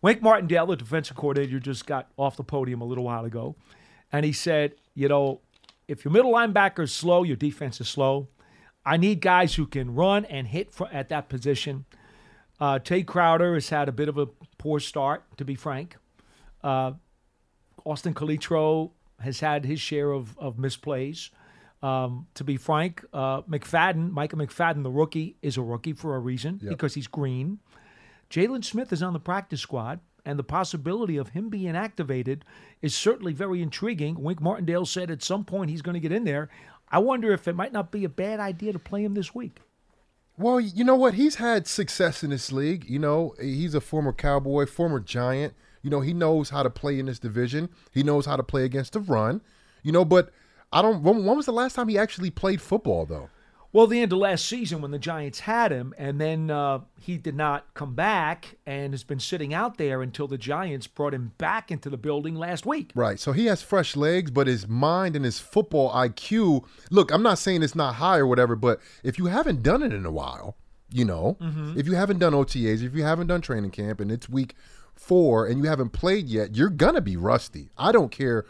Wink 0.00 0.22
Martindale, 0.22 0.66
the 0.66 0.76
defensive 0.76 1.16
coordinator, 1.16 1.58
just 1.60 1.84
got 1.84 2.08
off 2.16 2.36
the 2.38 2.44
podium 2.44 2.80
a 2.80 2.84
little 2.84 3.04
while 3.04 3.24
ago, 3.26 3.54
and 4.14 4.24
he 4.24 4.32
said, 4.32 4.76
you 4.94 5.08
know, 5.08 5.40
if 5.88 6.04
your 6.04 6.12
middle 6.12 6.32
linebacker 6.32 6.84
is 6.84 6.92
slow, 6.92 7.24
your 7.24 7.34
defense 7.34 7.80
is 7.80 7.88
slow. 7.88 8.28
I 8.86 8.96
need 8.96 9.20
guys 9.20 9.56
who 9.56 9.66
can 9.66 9.92
run 9.92 10.24
and 10.26 10.46
hit 10.46 10.72
at 10.92 11.08
that 11.08 11.28
position. 11.28 11.84
Uh, 12.60 12.78
Tae 12.78 13.02
Crowder 13.02 13.54
has 13.54 13.70
had 13.70 13.88
a 13.88 13.92
bit 13.92 14.08
of 14.08 14.16
a 14.16 14.26
poor 14.56 14.78
start, 14.78 15.24
to 15.36 15.44
be 15.44 15.56
frank. 15.56 15.96
Uh, 16.62 16.92
Austin 17.84 18.14
Calitro 18.14 18.92
has 19.18 19.40
had 19.40 19.64
his 19.64 19.80
share 19.80 20.12
of, 20.12 20.38
of 20.38 20.58
misplays. 20.58 21.30
Um, 21.82 22.28
to 22.34 22.44
be 22.44 22.56
frank, 22.56 23.04
uh, 23.12 23.42
McFadden, 23.42 24.12
Micah 24.12 24.36
McFadden, 24.36 24.84
the 24.84 24.92
rookie, 24.92 25.38
is 25.42 25.56
a 25.56 25.62
rookie 25.62 25.92
for 25.92 26.14
a 26.14 26.20
reason 26.20 26.60
because 26.68 26.94
he's 26.94 27.08
green. 27.08 27.58
Jaylon 28.30 28.64
Smith 28.64 28.92
is 28.92 29.02
on 29.02 29.12
the 29.12 29.18
practice 29.18 29.60
squad, 29.60 29.98
and 30.24 30.38
the 30.38 30.44
possibility 30.44 31.16
of 31.16 31.30
him 31.30 31.48
being 31.48 31.76
activated 31.76 32.44
is 32.82 32.94
certainly 32.94 33.32
very 33.32 33.62
intriguing. 33.62 34.22
Wink 34.22 34.40
Martindale 34.40 34.86
said 34.86 35.10
at 35.10 35.22
some 35.22 35.44
point 35.44 35.70
he's 35.70 35.82
going 35.82 35.94
to 35.94 36.00
get 36.00 36.12
in 36.12 36.24
there. 36.24 36.48
I 36.88 36.98
wonder 36.98 37.32
if 37.32 37.48
it 37.48 37.56
might 37.56 37.72
not 37.72 37.90
be 37.90 38.04
a 38.04 38.08
bad 38.08 38.40
idea 38.40 38.72
to 38.72 38.78
play 38.78 39.04
him 39.04 39.14
this 39.14 39.34
week. 39.34 39.60
Well, 40.36 40.58
you 40.60 40.84
know 40.84 40.96
what? 40.96 41.14
He's 41.14 41.36
had 41.36 41.66
success 41.66 42.24
in 42.24 42.30
this 42.30 42.50
league. 42.50 42.88
You 42.88 42.98
know, 42.98 43.34
he's 43.40 43.74
a 43.74 43.80
former 43.80 44.12
Cowboy, 44.12 44.66
former 44.66 45.00
Giant. 45.00 45.54
You 45.82 45.90
know, 45.90 46.00
he 46.00 46.12
knows 46.12 46.50
how 46.50 46.62
to 46.62 46.70
play 46.70 46.98
in 46.98 47.06
this 47.06 47.18
division. 47.18 47.68
He 47.92 48.02
knows 48.02 48.26
how 48.26 48.36
to 48.36 48.42
play 48.42 48.64
against 48.64 48.94
the 48.94 49.00
run. 49.00 49.42
You 49.82 49.92
know, 49.92 50.04
but 50.04 50.30
I 50.72 50.82
don't. 50.82 51.02
When, 51.02 51.24
was 51.24 51.46
the 51.46 51.52
last 51.52 51.74
time 51.74 51.88
he 51.88 51.98
actually 51.98 52.30
played 52.30 52.60
football, 52.60 53.06
though? 53.06 53.28
Well, 53.74 53.88
the 53.88 54.00
end 54.00 54.12
of 54.12 54.20
last 54.20 54.44
season 54.44 54.80
when 54.82 54.92
the 54.92 55.00
Giants 55.00 55.40
had 55.40 55.72
him, 55.72 55.94
and 55.98 56.20
then 56.20 56.48
uh, 56.48 56.82
he 56.96 57.18
did 57.18 57.34
not 57.34 57.74
come 57.74 57.96
back 57.96 58.54
and 58.64 58.92
has 58.92 59.02
been 59.02 59.18
sitting 59.18 59.52
out 59.52 59.78
there 59.78 60.00
until 60.00 60.28
the 60.28 60.38
Giants 60.38 60.86
brought 60.86 61.12
him 61.12 61.32
back 61.38 61.72
into 61.72 61.90
the 61.90 61.96
building 61.96 62.36
last 62.36 62.64
week. 62.64 62.92
Right. 62.94 63.18
So 63.18 63.32
he 63.32 63.46
has 63.46 63.62
fresh 63.62 63.96
legs, 63.96 64.30
but 64.30 64.46
his 64.46 64.68
mind 64.68 65.16
and 65.16 65.24
his 65.24 65.40
football 65.40 65.92
IQ. 65.92 66.64
Look, 66.92 67.10
I'm 67.10 67.24
not 67.24 67.40
saying 67.40 67.64
it's 67.64 67.74
not 67.74 67.96
high 67.96 68.18
or 68.18 68.28
whatever, 68.28 68.54
but 68.54 68.78
if 69.02 69.18
you 69.18 69.26
haven't 69.26 69.64
done 69.64 69.82
it 69.82 69.92
in 69.92 70.06
a 70.06 70.12
while, 70.12 70.56
you 70.92 71.04
know, 71.04 71.36
if 71.76 71.88
you 71.88 71.96
haven't 71.96 72.20
done 72.20 72.32
OTAs, 72.32 72.80
if 72.80 72.94
you 72.94 73.02
haven't 73.02 73.26
done 73.26 73.40
training 73.40 73.72
camp, 73.72 73.98
and 73.98 74.12
it's 74.12 74.28
week 74.28 74.54
four 74.94 75.48
and 75.48 75.64
you 75.64 75.68
haven't 75.68 75.90
played 75.90 76.28
yet, 76.28 76.54
you're 76.54 76.70
gonna 76.70 77.00
be 77.00 77.16
rusty. 77.16 77.70
I 77.76 77.90
don't 77.90 78.12
care 78.12 78.44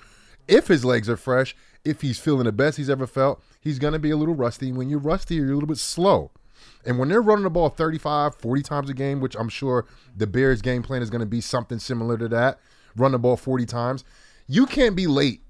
if 0.47 0.69
his 0.69 0.85
legs 0.85 1.09
are 1.09 1.17
fresh, 1.17 1.57
if 1.85 2.01
he's 2.01 2.19
feeling 2.19 2.45
the 2.45 2.53
best 2.53 2.77
he's 2.77 2.91
ever 2.91 3.07
felt, 3.07 3.43
he's 3.61 3.79
gonna 3.79 3.99
be 3.99 4.11
a 4.11 4.17
little 4.17 4.35
rusty. 4.35 4.73
When 4.73 4.89
you're 4.89 4.99
rusty, 4.99 5.37
you're 5.37 5.51
a 5.51 5.55
little 5.55 5.67
bit 5.69 5.79
slow. 5.79 6.31
And 6.87 6.99
when 6.99 7.09
they're 7.09 7.23
running 7.23 7.45
the 7.45 7.51
ball 7.51 7.69
35, 7.69 8.35
40 8.37 8.63
times 8.63 8.91
a 8.91 8.95
game, 8.95 9.21
which 9.21 9.35
I'm 9.37 9.49
sure 9.49 9.87
the 10.17 10.27
Bears 10.27 10.63
game 10.63 10.83
plan 10.83 11.03
is 11.03 11.11
going 11.11 11.21
to 11.21 11.27
be 11.27 11.41
something 11.41 11.79
similar 11.79 12.17
to 12.19 12.29
that, 12.29 12.59
run 12.97 13.13
the 13.13 13.19
ball 13.19 13.37
40 13.37 13.67
times, 13.67 14.05
you 14.47 14.67
can't 14.67 14.95
be 14.95 15.07
late 15.07 15.43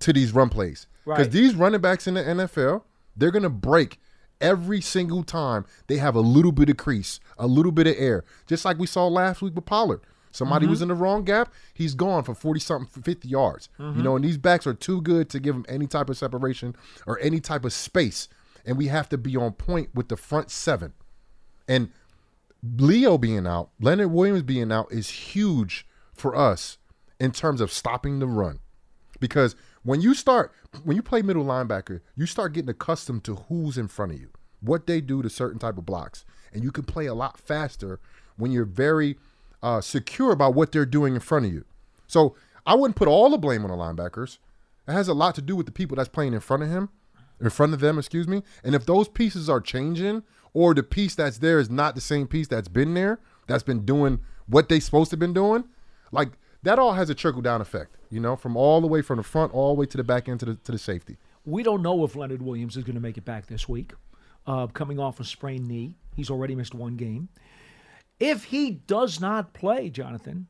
to 0.00 0.12
these 0.12 0.32
run 0.32 0.48
plays. 0.48 0.86
Because 1.04 1.26
Right. 1.26 1.30
these 1.32 1.54
running 1.54 1.80
backs 1.80 2.06
in 2.06 2.14
the 2.14 2.22
NFL, 2.22 2.82
they're 3.16 3.30
going 3.30 3.42
to 3.42 3.50
break 3.50 4.00
every 4.40 4.80
single 4.80 5.22
time 5.22 5.64
they 5.86 5.98
have 5.98 6.14
a 6.14 6.20
little 6.20 6.52
bit 6.52 6.68
of 6.70 6.76
crease, 6.76 7.20
a 7.38 7.46
little 7.46 7.72
bit 7.72 7.86
of 7.86 7.94
air. 7.98 8.24
Just 8.46 8.64
like 8.64 8.78
we 8.78 8.86
saw 8.86 9.06
last 9.06 9.42
week 9.42 9.54
with 9.54 9.66
Pollard. 9.66 10.00
Somebody 10.34 10.66
was 10.66 10.78
mm-hmm. 10.78 10.90
in 10.90 10.96
the 10.96 11.02
wrong 11.02 11.22
gap, 11.22 11.52
he's 11.74 11.94
gone 11.94 12.24
for 12.24 12.34
40 12.34 12.58
something, 12.58 13.02
50 13.02 13.28
yards. 13.28 13.68
You 13.78 13.84
mm-hmm. 13.84 14.02
know, 14.02 14.16
and 14.16 14.24
these 14.24 14.36
backs 14.36 14.66
are 14.66 14.74
too 14.74 15.00
good 15.00 15.30
to 15.30 15.38
give 15.38 15.54
him 15.54 15.64
any 15.68 15.86
type 15.86 16.10
of 16.10 16.16
separation 16.16 16.74
or 17.06 17.20
any 17.20 17.38
type 17.38 17.64
of 17.64 17.72
space. 17.72 18.28
And 18.66 18.76
we 18.76 18.88
have 18.88 19.08
to 19.10 19.18
be 19.18 19.36
on 19.36 19.52
point 19.52 19.90
with 19.94 20.08
the 20.08 20.16
front 20.16 20.50
seven. 20.50 20.92
And 21.68 21.90
Leo 22.76 23.16
being 23.16 23.46
out, 23.46 23.70
Leonard 23.80 24.10
Williams 24.10 24.42
being 24.42 24.72
out 24.72 24.90
is 24.90 25.08
huge 25.08 25.86
for 26.12 26.34
us 26.34 26.78
in 27.20 27.30
terms 27.30 27.60
of 27.60 27.70
stopping 27.70 28.18
the 28.18 28.26
run. 28.26 28.58
Because 29.20 29.54
when 29.84 30.00
you 30.00 30.14
start, 30.14 30.52
when 30.82 30.96
you 30.96 31.02
play 31.02 31.22
middle 31.22 31.44
linebacker, 31.44 32.00
you 32.16 32.26
start 32.26 32.54
getting 32.54 32.70
accustomed 32.70 33.22
to 33.24 33.36
who's 33.36 33.78
in 33.78 33.86
front 33.86 34.10
of 34.10 34.20
you, 34.20 34.30
what 34.60 34.88
they 34.88 35.00
do 35.00 35.22
to 35.22 35.30
certain 35.30 35.60
type 35.60 35.78
of 35.78 35.86
blocks. 35.86 36.24
And 36.52 36.64
you 36.64 36.72
can 36.72 36.82
play 36.82 37.06
a 37.06 37.14
lot 37.14 37.38
faster 37.38 38.00
when 38.36 38.50
you're 38.50 38.64
very 38.64 39.16
uh, 39.64 39.80
secure 39.80 40.30
about 40.30 40.54
what 40.54 40.70
they're 40.70 40.84
doing 40.84 41.14
in 41.14 41.20
front 41.20 41.46
of 41.46 41.52
you. 41.52 41.64
So 42.06 42.36
I 42.66 42.74
wouldn't 42.74 42.96
put 42.96 43.08
all 43.08 43.30
the 43.30 43.38
blame 43.38 43.64
on 43.64 43.70
the 43.70 43.76
linebackers. 43.76 44.38
It 44.86 44.92
has 44.92 45.08
a 45.08 45.14
lot 45.14 45.34
to 45.36 45.42
do 45.42 45.56
with 45.56 45.64
the 45.64 45.72
people 45.72 45.96
that's 45.96 46.08
playing 46.08 46.34
in 46.34 46.40
front 46.40 46.62
of 46.62 46.68
him, 46.68 46.90
in 47.40 47.48
front 47.48 47.72
of 47.72 47.80
them, 47.80 47.98
excuse 47.98 48.28
me. 48.28 48.42
And 48.62 48.74
if 48.74 48.84
those 48.84 49.08
pieces 49.08 49.48
are 49.48 49.62
changing, 49.62 50.22
or 50.52 50.74
the 50.74 50.82
piece 50.82 51.14
that's 51.14 51.38
there 51.38 51.58
is 51.58 51.70
not 51.70 51.94
the 51.94 52.02
same 52.02 52.26
piece 52.26 52.46
that's 52.46 52.68
been 52.68 52.92
there, 52.92 53.18
that's 53.46 53.62
been 53.62 53.86
doing 53.86 54.20
what 54.46 54.68
they 54.68 54.78
supposed 54.80 55.10
to 55.10 55.16
been 55.16 55.32
doing, 55.32 55.64
like 56.12 56.32
that 56.62 56.78
all 56.78 56.92
has 56.92 57.08
a 57.08 57.14
trickle 57.14 57.40
down 57.40 57.62
effect, 57.62 57.96
you 58.10 58.20
know, 58.20 58.36
from 58.36 58.58
all 58.58 58.82
the 58.82 58.86
way 58.86 59.00
from 59.00 59.16
the 59.16 59.22
front 59.22 59.52
all 59.54 59.74
the 59.74 59.80
way 59.80 59.86
to 59.86 59.96
the 59.96 60.04
back 60.04 60.28
end 60.28 60.40
to 60.40 60.46
the 60.46 60.54
to 60.56 60.72
the 60.72 60.78
safety. 60.78 61.16
We 61.46 61.62
don't 61.62 61.82
know 61.82 62.04
if 62.04 62.14
Leonard 62.14 62.42
Williams 62.42 62.76
is 62.76 62.84
going 62.84 62.94
to 62.94 63.00
make 63.00 63.16
it 63.16 63.24
back 63.24 63.46
this 63.46 63.66
week, 63.66 63.94
uh, 64.46 64.66
coming 64.68 64.98
off 65.00 65.20
a 65.20 65.24
sprained 65.24 65.66
knee. 65.66 65.94
He's 66.14 66.30
already 66.30 66.54
missed 66.54 66.74
one 66.74 66.96
game. 66.96 67.28
If 68.20 68.44
he 68.44 68.70
does 68.70 69.20
not 69.20 69.52
play, 69.52 69.90
Jonathan, 69.90 70.48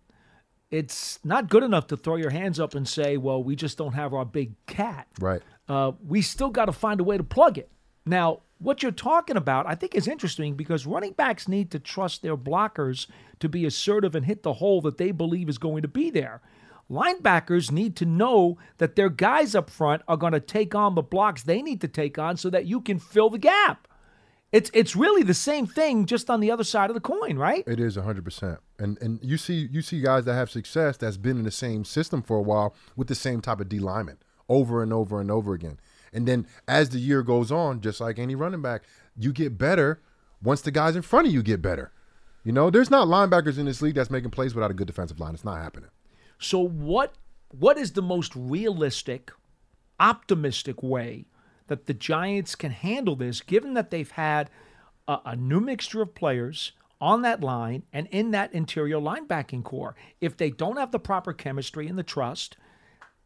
it's 0.71 1.18
not 1.25 1.49
good 1.49 1.62
enough 1.62 1.87
to 1.88 1.97
throw 1.97 2.16
your 2.16 2.30
hands 2.30 2.59
up 2.59 2.75
and 2.75 2.87
say, 2.87 3.16
well, 3.16 3.42
we 3.42 3.56
just 3.56 3.78
don't 3.78 3.94
have 3.94 4.12
our 4.12 4.25
big 4.25 4.54
cat. 4.66 5.06
Right. 5.21 5.42
Uh, 5.68 5.92
we 6.06 6.21
still 6.21 6.50
got 6.50 6.66
to 6.66 6.73
find 6.73 7.00
a 7.00 7.04
way 7.04 7.16
to 7.16 7.25
plug 7.25 7.59
it. 7.59 7.71
Now, 8.04 8.40
what 8.59 8.83
you're 8.83 8.92
talking 8.92 9.37
about, 9.37 9.66
I 9.66 9.75
think, 9.75 9.94
is 9.94 10.09
interesting 10.09 10.54
because 10.54 10.87
running 10.87 11.12
backs 11.12 11.49
need 11.49 11.71
to 11.71 11.78
trust 11.78 12.23
their 12.23 12.37
blockers 12.37 13.06
to 13.40 13.49
be 13.49 13.64
assertive 13.64 14.14
and 14.14 14.26
hit 14.26 14.42
the 14.42 14.54
hole 14.54 14.80
that 14.83 14.99
they 14.99 15.11
believe 15.11 15.49
is 15.49 15.59
going 15.59 15.83
to 15.83 15.88
be 15.88 16.11
there. 16.11 16.40
Linebackers 16.90 17.71
need 17.71 17.97
to 17.97 18.04
know 18.04 18.59
that 18.78 18.94
their 18.94 19.09
guys 19.09 19.54
up 19.54 19.71
front 19.71 20.02
are 20.06 20.16
going 20.16 20.33
to 20.33 20.40
take 20.40 20.75
on 20.75 20.94
the 20.94 21.02
blocks 21.02 21.42
they 21.42 21.62
need 21.62 21.80
to 21.80 21.88
take 21.88 22.18
on 22.18 22.37
so 22.37 22.50
that 22.50 22.66
you 22.66 22.80
can 22.80 22.99
fill 22.99 23.30
the 23.30 23.38
gap. 23.38 23.88
It's 24.54 24.70
it's 24.73 24.94
really 24.94 25.25
the 25.25 25.34
same 25.34 25.66
thing, 25.66 26.06
just 26.06 26.30
on 26.30 26.38
the 26.38 26.52
other 26.52 26.62
side 26.62 26.88
of 26.88 26.94
the 26.94 27.00
coin, 27.00 27.37
right? 27.37 27.64
It 27.66 27.80
is 27.80 27.96
hundred 27.96 28.25
percent, 28.25 28.61
and 28.78 28.96
and 29.02 29.18
you 29.20 29.37
see 29.37 29.68
you 29.73 29.82
see 29.82 30.00
guys 30.00 30.26
that 30.26 30.34
have 30.34 30.49
success 30.49 30.96
that's 30.96 31.16
been 31.16 31.38
in 31.38 31.42
the 31.42 31.50
same 31.50 31.84
system 31.84 32.23
for 32.23 32.37
a 32.37 32.42
while 32.42 32.73
with 32.94 33.08
the 33.08 33.16
same 33.16 33.40
type 33.40 33.58
of 33.58 33.68
D 33.68 33.80
lineman 33.80 34.18
over 34.49 34.80
and 34.80 34.92
over 34.92 35.20
and 35.20 35.28
over 35.28 35.54
again. 35.54 35.80
And 36.12 36.28
then 36.28 36.46
as 36.68 36.90
the 36.90 37.00
year 37.00 37.25
goes 37.25 37.50
on, 37.50 37.80
just 37.80 38.00
like 38.00 38.16
any 38.20 38.37
running 38.37 38.62
back, 38.62 38.84
you 39.16 39.32
get 39.32 39.58
better 39.58 40.00
once 40.40 40.61
the 40.61 40.70
guys 40.70 40.94
in 40.94 41.02
front 41.02 41.26
of 41.26 41.32
you 41.32 41.42
get 41.42 41.61
better. 41.61 41.90
You 42.44 42.52
know, 42.52 42.70
there's 42.70 42.92
not 42.92 43.08
linebackers 43.08 43.58
in 43.58 43.66
this 43.66 43.82
league 43.82 43.96
that's 43.96 44.11
making 44.11 44.30
plays 44.30 44.54
without 44.54 44.70
a 44.70 44.75
good 44.75 44.87
defensive 44.87 45.18
line. 45.18 45.34
It's 45.34 45.44
not 45.44 45.61
happening. 45.61 45.90
So 46.38 46.61
what 46.61 47.14
what 47.50 47.76
is 47.76 47.94
the 47.94 48.02
most 48.02 48.32
realistic, 48.37 49.32
optimistic 49.99 50.80
way 50.80 51.26
that 51.68 51.87
the 51.87 51.94
Giants 51.94 52.54
can 52.54 52.71
handle 52.71 53.16
this, 53.16 53.40
given 53.40 53.75
that 53.75 53.90
they've 53.90 54.11
had 54.11 54.50
a, 55.09 55.18
a 55.26 55.37
new 55.37 55.61
mixture 55.61 56.02
of 56.02 56.14
players 56.14 56.73
on 57.00 57.23
that 57.23 57.40
line 57.40 57.83
and 57.92 58.06
in 58.09 58.30
that 58.33 58.52
interior 58.52 58.99
linebacking 58.99 59.64
corps? 59.64 59.94
If 60.21 60.37
they 60.37 60.50
don't 60.50 60.78
have 60.78 60.92
the 60.92 60.99
proper 60.99 61.33
chemistry 61.33 61.87
and 61.87 61.99
the 61.99 62.02
trust, 62.02 62.56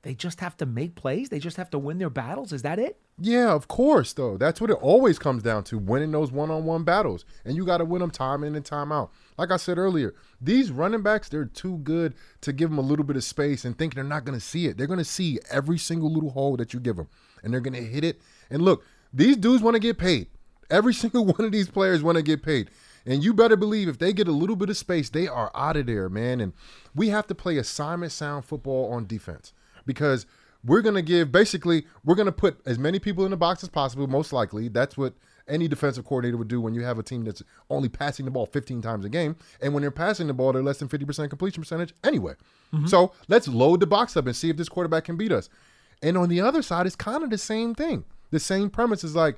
they 0.02 0.14
just 0.14 0.40
have 0.40 0.56
to 0.58 0.66
make 0.66 0.94
plays. 0.94 1.28
They 1.28 1.40
just 1.40 1.56
have 1.56 1.70
to 1.70 1.78
win 1.78 1.98
their 1.98 2.10
battles. 2.10 2.52
Is 2.52 2.62
that 2.62 2.78
it? 2.78 3.00
Yeah, 3.20 3.52
of 3.52 3.66
course, 3.66 4.12
though. 4.12 4.36
That's 4.36 4.60
what 4.60 4.70
it 4.70 4.78
always 4.80 5.18
comes 5.18 5.42
down 5.42 5.64
to 5.64 5.78
winning 5.78 6.12
those 6.12 6.30
one 6.30 6.52
on 6.52 6.64
one 6.64 6.84
battles. 6.84 7.24
And 7.44 7.56
you 7.56 7.66
got 7.66 7.78
to 7.78 7.84
win 7.84 8.00
them 8.00 8.12
time 8.12 8.44
in 8.44 8.54
and 8.54 8.64
time 8.64 8.92
out. 8.92 9.10
Like 9.36 9.50
I 9.50 9.56
said 9.56 9.76
earlier, 9.76 10.14
these 10.40 10.70
running 10.70 11.02
backs, 11.02 11.28
they're 11.28 11.46
too 11.46 11.78
good 11.78 12.14
to 12.42 12.52
give 12.52 12.70
them 12.70 12.78
a 12.78 12.82
little 12.82 13.04
bit 13.04 13.16
of 13.16 13.24
space 13.24 13.64
and 13.64 13.76
think 13.76 13.94
they're 13.94 14.04
not 14.04 14.24
going 14.24 14.38
to 14.38 14.44
see 14.44 14.66
it. 14.66 14.78
They're 14.78 14.86
going 14.86 15.00
to 15.00 15.04
see 15.04 15.40
every 15.50 15.78
single 15.78 16.12
little 16.12 16.30
hole 16.30 16.56
that 16.58 16.72
you 16.72 16.78
give 16.78 16.94
them, 16.94 17.08
and 17.42 17.52
they're 17.52 17.60
going 17.60 17.74
to 17.74 17.84
hit 17.84 18.04
it. 18.04 18.20
And 18.50 18.62
look, 18.62 18.84
these 19.12 19.36
dudes 19.36 19.62
want 19.62 19.74
to 19.74 19.80
get 19.80 19.98
paid. 19.98 20.28
Every 20.70 20.94
single 21.02 21.24
one 21.24 21.44
of 21.44 21.52
these 21.52 21.68
players 21.68 22.02
want 22.02 22.16
to 22.16 22.22
get 22.22 22.42
paid. 22.42 22.70
And 23.06 23.24
you 23.24 23.32
better 23.32 23.56
believe 23.56 23.88
if 23.88 23.98
they 23.98 24.12
get 24.12 24.28
a 24.28 24.32
little 24.32 24.56
bit 24.56 24.68
of 24.68 24.76
space, 24.76 25.08
they 25.08 25.26
are 25.26 25.50
out 25.54 25.76
of 25.76 25.86
there, 25.86 26.08
man. 26.10 26.40
And 26.40 26.52
we 26.94 27.08
have 27.08 27.26
to 27.28 27.34
play 27.34 27.56
assignment 27.56 28.12
sound 28.12 28.44
football 28.44 28.92
on 28.92 29.06
defense 29.06 29.54
because 29.86 30.26
we're 30.64 30.82
going 30.82 30.94
to 30.94 31.02
give 31.02 31.32
basically 31.32 31.86
we're 32.04 32.14
going 32.14 32.26
to 32.26 32.32
put 32.32 32.60
as 32.66 32.78
many 32.78 32.98
people 32.98 33.24
in 33.24 33.30
the 33.30 33.36
box 33.36 33.62
as 33.62 33.68
possible 33.68 34.06
most 34.06 34.32
likely 34.32 34.68
that's 34.68 34.96
what 34.96 35.14
any 35.48 35.66
defensive 35.66 36.04
coordinator 36.04 36.36
would 36.36 36.48
do 36.48 36.60
when 36.60 36.74
you 36.74 36.82
have 36.82 36.98
a 36.98 37.02
team 37.02 37.24
that's 37.24 37.42
only 37.70 37.88
passing 37.88 38.24
the 38.24 38.30
ball 38.30 38.44
15 38.44 38.82
times 38.82 39.04
a 39.04 39.08
game 39.08 39.36
and 39.62 39.72
when 39.72 39.82
they're 39.82 39.90
passing 39.90 40.26
the 40.26 40.34
ball 40.34 40.52
they're 40.52 40.62
less 40.62 40.78
than 40.78 40.88
50% 40.88 41.30
completion 41.30 41.62
percentage 41.62 41.94
anyway 42.04 42.34
mm-hmm. 42.72 42.86
so 42.86 43.12
let's 43.28 43.48
load 43.48 43.80
the 43.80 43.86
box 43.86 44.16
up 44.16 44.26
and 44.26 44.36
see 44.36 44.50
if 44.50 44.56
this 44.56 44.68
quarterback 44.68 45.04
can 45.04 45.16
beat 45.16 45.32
us 45.32 45.48
and 46.02 46.16
on 46.16 46.28
the 46.28 46.40
other 46.40 46.62
side 46.62 46.86
it's 46.86 46.96
kind 46.96 47.22
of 47.22 47.30
the 47.30 47.38
same 47.38 47.74
thing 47.74 48.04
the 48.30 48.40
same 48.40 48.70
premise 48.70 49.04
is 49.04 49.14
like 49.14 49.36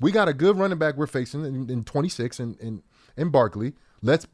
we 0.00 0.10
got 0.10 0.28
a 0.28 0.32
good 0.32 0.58
running 0.58 0.78
back 0.78 0.96
we're 0.96 1.06
facing 1.06 1.44
in, 1.44 1.70
in 1.70 1.84
26 1.84 2.40
in, 2.40 2.56
in, 2.60 2.82
in 3.16 3.30
barkley 3.30 3.72
let's 4.02 4.26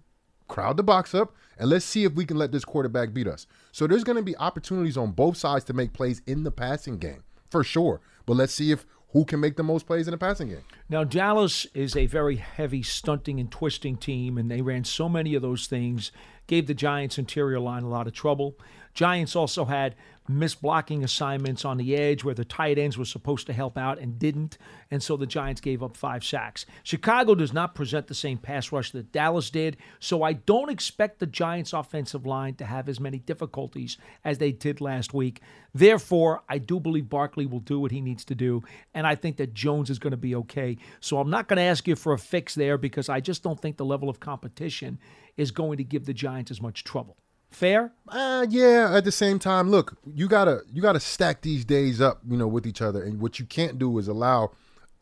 crowd 0.49 0.77
the 0.77 0.83
box 0.83 1.15
up 1.15 1.35
and 1.59 1.71
let's 1.71 1.85
see 1.85 2.05
if 2.05 2.15
we 2.15 2.25
can 2.25 2.37
let 2.37 2.51
this 2.51 2.65
quarterback 2.65 3.13
beat 3.13 3.29
us. 3.29 3.47
So 3.71 3.87
there's 3.87 4.05
going 4.05 4.17
to 4.17 4.23
be 4.23 4.37
opportunities 4.37 4.97
on 4.97 5.13
both 5.13 5.37
sides 5.37 5.65
to 5.67 5.73
make 5.73 5.93
plays 5.93 6.23
in 6.27 6.43
the 6.43 6.51
passing 6.51 6.99
game 6.99 7.23
for 7.51 7.63
sure. 7.63 8.01
But 8.27 8.35
let's 8.35 8.55
see 8.55 8.73
if 8.73 8.87
who 9.13 9.25
can 9.25 9.41
make 9.41 9.57
the 9.57 9.63
most 9.63 9.87
plays 9.87 10.07
in 10.07 10.13
the 10.13 10.19
passing 10.19 10.49
game. 10.49 10.65
Now, 10.91 11.03
Dallas 11.03 11.67
is 11.73 11.97
a 11.97 12.07
very 12.07 12.37
heavy 12.37 12.83
stunting 12.83 13.41
and 13.41 13.51
twisting 13.51 13.97
team, 13.97 14.37
and 14.37 14.51
they 14.51 14.61
ran 14.61 14.85
so 14.85 15.09
many 15.09 15.35
of 15.35 15.41
those 15.41 15.67
things, 15.67 16.13
gave 16.47 16.67
the 16.67 16.75
Giants' 16.75 17.17
interior 17.17 17.59
line 17.59 17.85
a 17.85 17.89
lot 17.89 18.07
of 18.07 18.13
trouble. 18.13 18.59
Giants 18.99 19.37
also 19.37 19.65
had 19.65 19.95
missed 20.29 20.61
blocking 20.61 21.05
assignments 21.05 21.65
on 21.65 21.77
the 21.77 21.95
edge 21.95 22.25
where 22.25 22.35
the 22.35 22.45
tight 22.45 22.79
ends 22.79 22.99
were 22.99 23.05
supposed 23.05 23.47
to 23.47 23.53
help 23.53 23.79
out 23.79 23.97
and 24.01 24.19
didn't, 24.19 24.59
and 24.91 25.01
so 25.01 25.17
the 25.17 25.25
Giants 25.25 25.61
gave 25.61 25.85
up 25.85 25.97
five 25.97 26.25
sacks. 26.25 26.67
Chicago 26.83 27.37
does 27.37 27.53
not 27.53 27.77
present 27.77 28.09
the 28.09 28.15
same 28.15 28.39
pass 28.39 28.73
rush 28.73 28.91
that 28.91 29.13
Dallas 29.13 29.51
did, 29.51 29.77
so 30.01 30.25
I 30.25 30.33
don't 30.33 30.69
expect 30.69 31.21
the 31.21 31.29
Giants' 31.29 31.73
offensive 31.73 32.27
line 32.27 32.57
to 32.57 32.65
have 32.65 32.89
as 32.89 32.99
many 32.99 33.21
difficulties 33.21 33.99
as 34.25 34.39
they 34.39 34.51
did 34.51 34.81
last 34.81 35.15
week. 35.15 35.43
Therefore, 35.73 36.43
I 36.49 36.59
do 36.59 36.81
believe 36.81 37.09
Barkley 37.09 37.47
will 37.47 37.61
do 37.61 37.79
what 37.79 37.93
he 37.93 38.01
needs 38.01 38.25
to 38.25 38.35
do, 38.35 38.65
and 38.95 39.07
I 39.07 39.15
think 39.15 39.37
that 39.37 39.55
Jones 39.55 39.91
is 39.91 40.01
going 40.01 40.11
to 40.11 40.17
be 40.17 40.35
okay. 40.35 40.77
So 40.99 41.21
I'm 41.21 41.31
not 41.31 41.47
going 41.47 41.59
to 41.59 41.63
ask 41.63 41.87
you 41.87 41.95
for 41.95 42.15
a 42.15 42.19
fix 42.19 42.57
there 42.57 42.77
because 42.77 43.09
I 43.09 43.21
just 43.21 43.45
don't 43.45 43.61
think 43.63 43.77
the 43.77 43.85
level 43.85 44.09
of 44.09 44.19
competition 44.19 44.99
is 45.37 45.53
going 45.53 45.77
to 45.77 45.85
give 45.85 46.05
the 46.05 46.13
Giants 46.15 46.51
as 46.51 46.61
much 46.61 46.83
trouble. 46.83 47.17
Fair? 47.51 47.93
Uh, 48.09 48.47
yeah. 48.49 48.91
At 48.95 49.05
the 49.05 49.13
same 49.13 49.39
time, 49.39 49.71
look, 49.71 49.97
you 50.15 50.29
gotta 50.29 50.63
you 50.73 50.83
gotta 50.83 51.01
stack 51.01 51.43
these 51.43 51.65
days 51.65 52.01
up, 52.01 52.21
you 52.29 52.37
know, 52.37 52.47
with 52.47 52.67
each 52.67 52.83
other. 52.83 53.03
And 53.03 53.21
what 53.21 53.39
you 53.39 53.47
can't 53.47 53.79
do 53.79 53.99
is 53.99 54.07
allow 54.09 54.53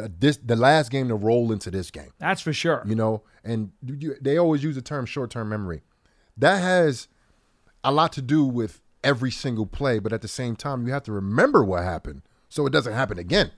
uh, 0.01 0.09
this 0.19 0.37
the 0.37 0.57
last 0.57 0.91
game 0.91 1.09
to 1.09 1.15
roll 1.15 1.53
into 1.53 1.71
this 1.71 1.91
game. 1.91 2.13
That's 2.19 2.41
for 2.41 2.53
sure. 2.53 2.83
You 2.87 2.95
know, 2.95 3.23
and 3.45 3.73
you, 3.85 4.15
they 4.21 4.39
always 4.39 4.63
use 4.63 4.77
the 4.77 4.83
term 4.83 5.07
short 5.07 5.31
term 5.31 5.49
memory. 5.49 5.83
That 6.37 6.59
has 6.63 7.09
a 7.83 7.91
lot 7.93 8.13
to 8.13 8.23
do 8.23 8.45
with 8.45 8.81
every 9.03 9.31
single 9.31 9.67
play, 9.67 9.99
but 9.99 10.13
at 10.13 10.23
the 10.23 10.29
same 10.29 10.57
time, 10.57 10.87
you 10.87 10.93
have 10.93 11.05
to 11.05 11.13
remember 11.13 11.65
what 11.65 11.83
happened 11.83 12.23
so 12.49 12.67
it 12.67 12.71
doesn't 12.73 12.93
happen 12.95 13.19
again. 13.19 13.51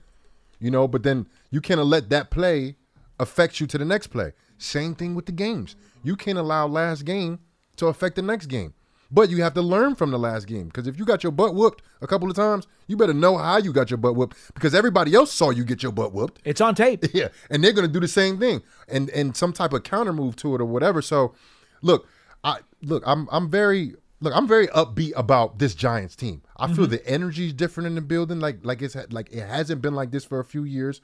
you 0.59 0.71
know. 0.71 0.87
But 0.87 1.03
then 1.03 1.27
you 1.51 1.61
can't 1.61 1.83
let 1.85 2.09
that 2.09 2.31
play 2.31 2.75
affect 3.19 3.59
you 3.59 3.67
to 3.67 3.77
the 3.77 3.85
next 3.85 4.07
play. 4.07 4.33
Same 4.57 4.95
thing 4.95 5.15
with 5.15 5.25
the 5.25 5.31
games. 5.31 5.75
You 6.03 6.15
can't 6.15 6.37
allow 6.37 6.67
last 6.67 7.05
game 7.05 7.39
to 7.77 7.87
affect 7.87 8.15
the 8.15 8.21
next 8.21 8.47
game. 8.47 8.73
But 9.11 9.29
you 9.29 9.41
have 9.41 9.55
to 9.55 9.61
learn 9.61 9.95
from 9.95 10.11
the 10.11 10.19
last 10.19 10.45
game 10.45 10.65
because 10.65 10.85
if 10.85 10.99
you 10.99 11.05
got 11.05 11.23
your 11.23 11.31
butt 11.31 11.55
whooped 11.55 11.83
a 12.01 12.07
couple 12.07 12.29
of 12.29 12.35
times, 12.35 12.67
you 12.87 12.95
better 12.95 13.13
know 13.13 13.37
how 13.37 13.57
you 13.57 13.73
got 13.73 13.89
your 13.89 13.97
butt 13.97 14.15
whooped 14.15 14.37
because 14.53 14.75
everybody 14.75 15.15
else 15.15 15.33
saw 15.33 15.49
you 15.49 15.63
get 15.63 15.81
your 15.81 15.91
butt 15.91 16.13
whooped. 16.13 16.41
It's 16.43 16.61
on 16.61 16.75
tape. 16.75 17.05
Yeah, 17.13 17.29
and 17.49 17.63
they're 17.63 17.73
going 17.73 17.87
to 17.87 17.91
do 17.91 17.99
the 17.99 18.07
same 18.07 18.39
thing 18.39 18.61
and 18.87 19.09
and 19.09 19.35
some 19.35 19.51
type 19.51 19.73
of 19.73 19.83
counter 19.83 20.13
move 20.13 20.35
to 20.37 20.53
it 20.55 20.61
or 20.61 20.65
whatever. 20.65 21.01
So, 21.01 21.33
look, 21.81 22.07
I 22.43 22.59
look, 22.81 23.03
I'm 23.05 23.27
I'm 23.31 23.49
very 23.49 23.95
look, 24.21 24.33
I'm 24.35 24.47
very 24.47 24.67
upbeat 24.67 25.13
about 25.15 25.59
this 25.59 25.73
Giants 25.73 26.15
team. 26.15 26.41
I 26.57 26.67
feel 26.67 26.85
mm-hmm. 26.85 26.91
the 26.91 27.07
energy 27.07 27.47
is 27.47 27.53
different 27.53 27.87
in 27.87 27.95
the 27.95 28.01
building, 28.01 28.39
like 28.39 28.59
like 28.63 28.81
it's 28.81 28.95
like 29.11 29.31
it 29.31 29.45
hasn't 29.45 29.81
been 29.81 29.95
like 29.95 30.11
this 30.11 30.25
for 30.25 30.39
a 30.39 30.45
few 30.45 30.63
years, 30.63 31.01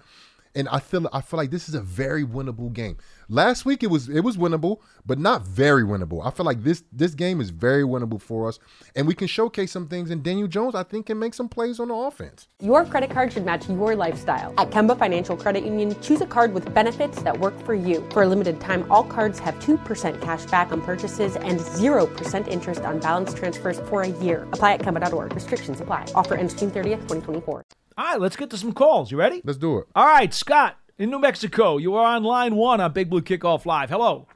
and 0.55 0.69
I 0.69 0.79
feel 0.79 1.07
I 1.11 1.21
feel 1.21 1.37
like 1.37 1.51
this 1.51 1.67
is 1.67 1.75
a 1.75 1.81
very 1.81 2.23
winnable 2.23 2.71
game. 2.71 2.97
Last 3.27 3.65
week 3.65 3.83
it 3.83 3.87
was 3.87 4.07
it 4.09 4.21
was 4.21 4.37
winnable, 4.37 4.79
but 5.05 5.19
not 5.19 5.45
very 5.45 5.83
winnable. 5.83 6.25
I 6.25 6.31
feel 6.31 6.45
like 6.45 6.63
this 6.63 6.83
this 6.91 7.13
game 7.13 7.41
is 7.41 7.49
very 7.49 7.83
winnable 7.83 8.21
for 8.21 8.47
us, 8.47 8.59
and 8.95 9.07
we 9.07 9.13
can 9.13 9.27
showcase 9.27 9.71
some 9.71 9.87
things. 9.87 10.09
And 10.09 10.23
Daniel 10.23 10.47
Jones, 10.47 10.73
I 10.73 10.83
think, 10.83 11.07
can 11.07 11.19
make 11.19 11.33
some 11.33 11.49
plays 11.49 11.79
on 11.79 11.89
the 11.89 11.93
offense. 11.93 12.47
Your 12.61 12.85
credit 12.85 13.09
card 13.09 13.33
should 13.33 13.45
match 13.45 13.67
your 13.67 13.95
lifestyle. 13.95 14.53
At 14.57 14.71
Kemba 14.71 14.97
Financial 14.97 15.35
Credit 15.35 15.65
Union, 15.65 15.99
choose 16.01 16.21
a 16.21 16.25
card 16.25 16.53
with 16.53 16.73
benefits 16.73 17.21
that 17.23 17.37
work 17.37 17.59
for 17.65 17.75
you. 17.75 18.07
For 18.11 18.23
a 18.23 18.27
limited 18.27 18.61
time, 18.61 18.89
all 18.89 19.03
cards 19.03 19.39
have 19.39 19.55
2% 19.59 20.21
cash 20.21 20.45
back 20.45 20.71
on 20.71 20.81
purchases 20.81 21.35
and 21.35 21.59
0% 21.59 22.47
interest 22.47 22.81
on 22.81 22.99
balance 22.99 23.33
transfers 23.33 23.79
for 23.89 24.03
a 24.03 24.07
year. 24.07 24.47
Apply 24.53 24.73
at 24.73 24.81
Kemba.org. 24.81 25.33
Restrictions 25.33 25.81
apply. 25.81 26.05
Offer 26.15 26.35
ends 26.35 26.53
June 26.53 26.71
30th, 26.71 27.01
2024. 27.07 27.63
All 27.97 28.05
right, 28.05 28.19
let's 28.19 28.35
get 28.35 28.49
to 28.49 28.57
some 28.57 28.73
calls. 28.73 29.09
You 29.09 29.17
ready? 29.17 29.41
Let's 29.45 29.57
do 29.57 29.77
it. 29.79 29.87
All 29.95 30.05
right, 30.05 30.33
Scott 30.33 30.77
in 30.97 31.09
New 31.09 31.19
Mexico. 31.19 31.77
You 31.77 31.95
are 31.95 32.15
on 32.15 32.23
line 32.23 32.55
one 32.55 32.81
on 32.81 32.91
Big 32.93 33.09
Blue 33.09 33.21
Kickoff 33.21 33.65
Live. 33.65 33.89
Hello. 33.89 34.27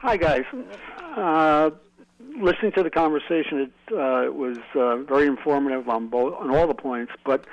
Hi, 0.00 0.16
guys. 0.16 0.44
Uh, 1.16 1.70
listening 2.40 2.72
to 2.72 2.82
the 2.82 2.90
conversation, 2.90 3.60
it, 3.60 3.72
uh, 3.92 4.24
it 4.24 4.34
was 4.34 4.58
uh, 4.74 4.96
very 4.96 5.26
informative 5.26 5.88
on 5.88 6.08
both 6.08 6.34
on 6.34 6.54
all 6.54 6.66
the 6.66 6.74
points. 6.74 7.12
But 7.24 7.44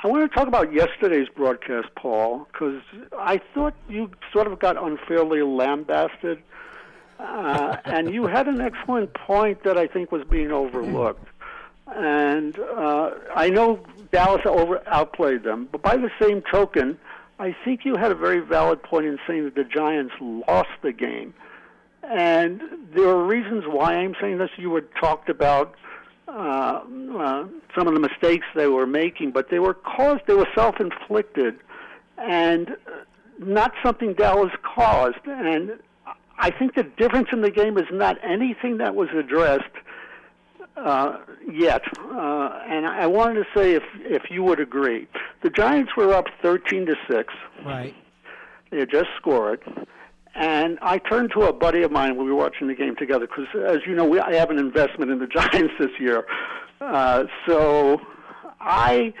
I 0.00 0.08
want 0.08 0.30
to 0.30 0.36
talk 0.36 0.48
about 0.48 0.72
yesterday's 0.72 1.28
broadcast, 1.28 1.88
Paul, 1.96 2.46
because 2.52 2.82
I 3.18 3.40
thought 3.54 3.74
you 3.88 4.10
sort 4.32 4.46
of 4.46 4.58
got 4.58 4.82
unfairly 4.82 5.42
lambasted, 5.42 6.42
uh, 7.18 7.76
and 7.84 8.12
you 8.12 8.26
had 8.26 8.48
an 8.48 8.60
excellent 8.60 9.14
point 9.14 9.62
that 9.64 9.78
I 9.78 9.86
think 9.86 10.10
was 10.10 10.24
being 10.24 10.50
overlooked. 10.50 11.26
And 11.94 12.58
uh, 12.58 13.10
I 13.34 13.50
know 13.50 13.80
Dallas 14.12 14.42
over 14.44 14.82
outplayed 14.88 15.42
them, 15.42 15.68
but 15.70 15.82
by 15.82 15.96
the 15.96 16.10
same 16.20 16.42
token, 16.50 16.98
I 17.38 17.54
think 17.64 17.84
you 17.84 17.96
had 17.96 18.12
a 18.12 18.14
very 18.14 18.40
valid 18.40 18.82
point 18.82 19.06
in 19.06 19.18
saying 19.26 19.44
that 19.44 19.54
the 19.54 19.64
Giants 19.64 20.14
lost 20.20 20.70
the 20.82 20.92
game. 20.92 21.34
And 22.02 22.62
there 22.94 23.08
are 23.08 23.24
reasons 23.24 23.64
why 23.66 23.94
I'm 23.94 24.14
saying 24.20 24.38
this. 24.38 24.50
You 24.56 24.74
had 24.74 24.86
talked 25.00 25.28
about 25.28 25.74
uh, 26.28 26.80
uh, 27.18 27.46
some 27.76 27.86
of 27.88 27.94
the 27.94 28.00
mistakes 28.00 28.46
they 28.54 28.66
were 28.66 28.86
making, 28.86 29.32
but 29.32 29.50
they 29.50 29.58
were 29.58 29.74
caused, 29.74 30.22
they 30.26 30.34
were 30.34 30.48
self 30.54 30.80
inflicted 30.80 31.58
and 32.18 32.76
not 33.38 33.72
something 33.82 34.14
Dallas 34.14 34.52
caused. 34.62 35.26
And 35.26 35.78
I 36.38 36.50
think 36.50 36.74
the 36.74 36.84
difference 36.84 37.28
in 37.32 37.40
the 37.42 37.50
game 37.50 37.76
is 37.78 37.86
not 37.90 38.18
anything 38.22 38.78
that 38.78 38.94
was 38.94 39.08
addressed 39.10 39.74
uh, 40.76 41.18
yet. 41.50 41.82
Uh, 41.98 42.60
and 42.66 42.86
I 42.86 43.06
wanted 43.06 43.34
to 43.34 43.46
say 43.54 43.74
if 43.74 43.84
if 44.00 44.30
you 44.30 44.42
would 44.42 44.60
agree, 44.60 45.06
the 45.42 45.50
Giants 45.50 45.92
were 45.96 46.12
up 46.12 46.26
thirteen 46.42 46.86
to 46.86 46.94
six. 47.08 47.32
Right. 47.64 47.94
They 48.70 48.80
had 48.80 48.90
just 48.90 49.10
scored. 49.16 49.62
And 50.34 50.78
I 50.80 50.96
turned 50.96 51.30
to 51.32 51.42
a 51.42 51.52
buddy 51.52 51.82
of 51.82 51.92
mine 51.92 52.16
when 52.16 52.24
we 52.24 52.32
were 52.32 52.38
watching 52.38 52.66
the 52.66 52.74
game 52.74 52.96
together 52.96 53.26
because, 53.26 53.48
as 53.66 53.86
you 53.86 53.94
know, 53.94 54.06
we, 54.06 54.18
I 54.18 54.34
have 54.34 54.50
an 54.50 54.58
investment 54.58 55.10
in 55.10 55.18
the 55.18 55.26
Giants 55.38 55.74
this 55.78 55.90
year. 56.00 56.24
Uh, 56.80 57.24
so 57.46 58.00
I 58.58 59.12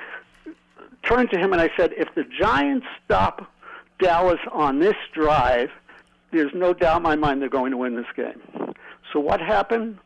turned 1.02 1.30
to 1.30 1.38
him 1.38 1.52
and 1.52 1.60
I 1.60 1.70
said, 1.76 1.92
if 1.96 2.08
the 2.14 2.24
Giants 2.24 2.86
stop 3.04 3.46
Dallas 3.98 4.40
on 4.50 4.78
this 4.78 4.96
drive, 5.12 5.70
there's 6.32 6.52
no 6.54 6.72
doubt 6.72 6.98
in 6.98 7.02
my 7.02 7.16
mind 7.16 7.42
they're 7.42 7.48
going 7.48 7.72
to 7.72 7.76
win 7.76 7.94
this 7.94 8.06
game. 8.16 8.40
So 9.12 9.20
what 9.20 9.40
happened? 9.40 9.98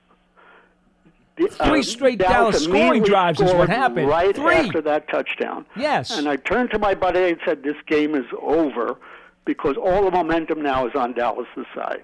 Three 1.36 1.82
straight 1.82 2.18
Dallas 2.18 2.64
scoring 2.64 3.02
drives 3.02 3.40
is 3.40 3.52
what 3.52 3.68
happened. 3.68 4.08
Right 4.08 4.34
Three. 4.34 4.54
after 4.54 4.80
that 4.82 5.08
touchdown. 5.08 5.66
Yes. 5.76 6.16
And 6.16 6.28
I 6.28 6.36
turned 6.36 6.70
to 6.70 6.78
my 6.78 6.94
buddy 6.94 7.24
and 7.24 7.38
said, 7.44 7.62
"This 7.62 7.76
game 7.86 8.14
is 8.14 8.24
over 8.40 8.96
because 9.44 9.76
all 9.76 10.04
the 10.04 10.10
momentum 10.10 10.62
now 10.62 10.86
is 10.86 10.94
on 10.94 11.12
Dallas' 11.12 11.46
side." 11.74 12.02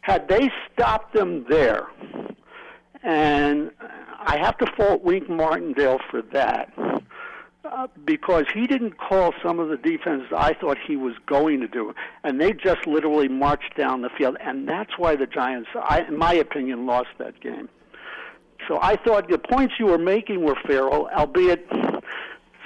Had 0.00 0.26
they 0.28 0.50
stopped 0.72 1.14
them 1.14 1.44
there, 1.48 1.86
and 3.04 3.70
I 3.80 4.38
have 4.38 4.58
to 4.58 4.66
fault 4.76 5.02
Wink 5.02 5.28
Martindale 5.28 6.00
for 6.10 6.22
that. 6.32 6.72
Uh, 7.64 7.86
because 8.04 8.44
he 8.52 8.66
didn't 8.66 8.98
call 8.98 9.32
some 9.42 9.58
of 9.58 9.68
the 9.68 9.76
defenses 9.76 10.28
I 10.36 10.52
thought 10.52 10.76
he 10.84 10.96
was 10.96 11.14
going 11.26 11.60
to 11.60 11.68
do, 11.68 11.94
and 12.22 12.38
they 12.40 12.52
just 12.52 12.86
literally 12.86 13.28
marched 13.28 13.76
down 13.78 14.02
the 14.02 14.10
field, 14.10 14.36
and 14.40 14.68
that's 14.68 14.98
why 14.98 15.16
the 15.16 15.26
Giants, 15.26 15.70
I, 15.74 16.00
in 16.02 16.18
my 16.18 16.34
opinion, 16.34 16.84
lost 16.86 17.10
that 17.18 17.40
game. 17.40 17.70
So 18.72 18.78
I 18.80 18.96
thought 18.96 19.28
the 19.28 19.36
points 19.36 19.74
you 19.78 19.84
were 19.84 19.98
making 19.98 20.42
were 20.42 20.56
fair, 20.66 20.88
albeit 20.88 21.68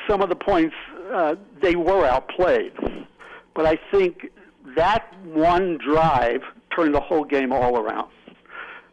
some 0.09 0.23
of 0.23 0.29
the 0.29 0.37
points 0.37 0.77
uh, 1.13 1.35
they 1.61 1.75
were 1.75 2.07
outplayed. 2.07 2.71
But 3.57 3.67
I 3.67 3.77
think 3.91 4.31
that 4.77 5.13
one 5.25 5.79
drive 5.79 6.43
turned 6.73 6.95
the 6.95 7.01
whole 7.01 7.25
game 7.25 7.53
all 7.53 7.77
around. 7.77 8.09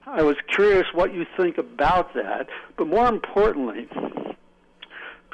I 0.07 0.23
was 0.23 0.37
curious 0.47 0.87
what 0.91 1.13
you 1.13 1.27
think 1.37 1.59
about 1.59 2.15
that, 2.15 2.47
but 2.77 2.87
more 2.87 3.07
importantly, 3.07 3.87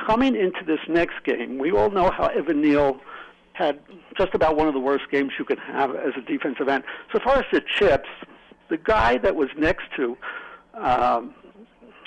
coming 0.06 0.36
into 0.36 0.66
this 0.66 0.82
next 0.90 1.24
game, 1.24 1.60
we 1.60 1.72
all 1.72 1.92
know 1.92 2.12
how 2.12 2.26
Evan 2.26 2.60
Neal 2.60 3.00
had 3.54 3.80
just 4.18 4.34
about 4.34 4.58
one 4.58 4.68
of 4.68 4.74
the 4.74 4.82
worst 4.82 5.06
games 5.10 5.32
you 5.40 5.46
could 5.46 5.60
have 5.60 5.96
as 5.96 6.12
a 6.18 6.22
defensive 6.22 6.68
end. 6.68 6.84
So 7.14 7.20
far 7.24 7.38
as 7.38 7.46
the 7.54 7.62
chips, 7.62 8.10
the 8.68 8.78
guy 8.78 9.18
that 9.20 9.38
was 9.38 9.48
next 9.56 9.86
to 9.96 10.18
um, 10.74 11.34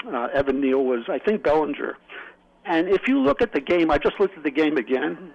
uh, 0.06 0.28
Evan 0.32 0.60
Neal 0.60 0.84
was, 0.84 1.04
I 1.08 1.18
think, 1.18 1.42
Bellinger. 1.42 1.96
And 2.64 2.88
if 2.88 3.08
you 3.08 3.18
look 3.20 3.42
at 3.42 3.52
the 3.52 3.60
game, 3.60 3.90
I 3.90 3.98
just 3.98 4.18
looked 4.20 4.36
at 4.36 4.44
the 4.44 4.50
game 4.50 4.76
again, 4.76 5.32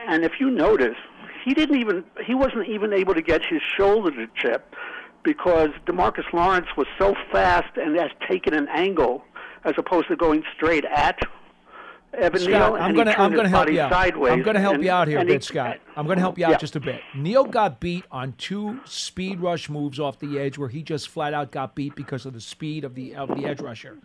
and 0.00 0.24
if 0.24 0.32
you 0.40 0.50
notice, 0.50 0.96
he 1.44 1.54
didn't 1.54 1.80
even 1.80 2.04
he 2.24 2.34
wasn't 2.34 2.68
even 2.68 2.92
able 2.92 3.14
to 3.14 3.22
get 3.22 3.42
his 3.44 3.60
shoulder 3.76 4.10
to 4.10 4.26
chip 4.34 4.74
because 5.22 5.70
Demarcus 5.86 6.32
Lawrence 6.32 6.66
was 6.76 6.86
so 6.98 7.14
fast 7.30 7.76
and 7.76 7.96
has 7.96 8.10
taken 8.28 8.54
an 8.54 8.68
angle 8.68 9.24
as 9.64 9.74
opposed 9.78 10.08
to 10.08 10.16
going 10.16 10.42
straight 10.54 10.84
at 10.84 11.20
Evan 12.14 12.40
Scott, 12.40 12.74
and 12.74 12.82
I'm 12.82 12.94
going 12.94 13.06
to 13.06 13.18
I'm 13.18 13.32
going 13.32 13.44
to 13.44 13.50
help 13.50 13.70
you 13.70 13.80
out. 13.80 13.90
Sideways 13.90 14.32
I'm 14.32 14.42
going 14.42 14.54
to 14.54 14.60
help 14.60 14.74
and- 14.74 14.84
you 14.84 14.90
out 14.90 15.08
here 15.08 15.18
a 15.18 15.20
and 15.20 15.28
he- 15.28 15.36
bit, 15.36 15.44
Scott. 15.44 15.80
I'm 15.96 16.06
going 16.06 16.16
to 16.16 16.22
help 16.22 16.38
you 16.38 16.44
out 16.44 16.52
Yeah. 16.52 16.58
just 16.58 16.76
a 16.76 16.80
bit. 16.80 17.00
Neal 17.14 17.44
got 17.44 17.80
beat 17.80 18.04
on 18.10 18.34
two 18.34 18.80
speed 18.84 19.40
rush 19.40 19.68
moves 19.68 19.98
off 19.98 20.18
the 20.18 20.38
edge 20.38 20.58
where 20.58 20.68
he 20.68 20.82
just 20.82 21.08
flat 21.08 21.32
out 21.32 21.50
got 21.50 21.74
beat 21.74 21.94
because 21.94 22.26
of 22.26 22.34
the 22.34 22.40
speed 22.40 22.84
of 22.84 22.94
the 22.94 23.14
of 23.14 23.28
the 23.28 23.46
edge 23.46 23.60
rusher. 23.60 23.98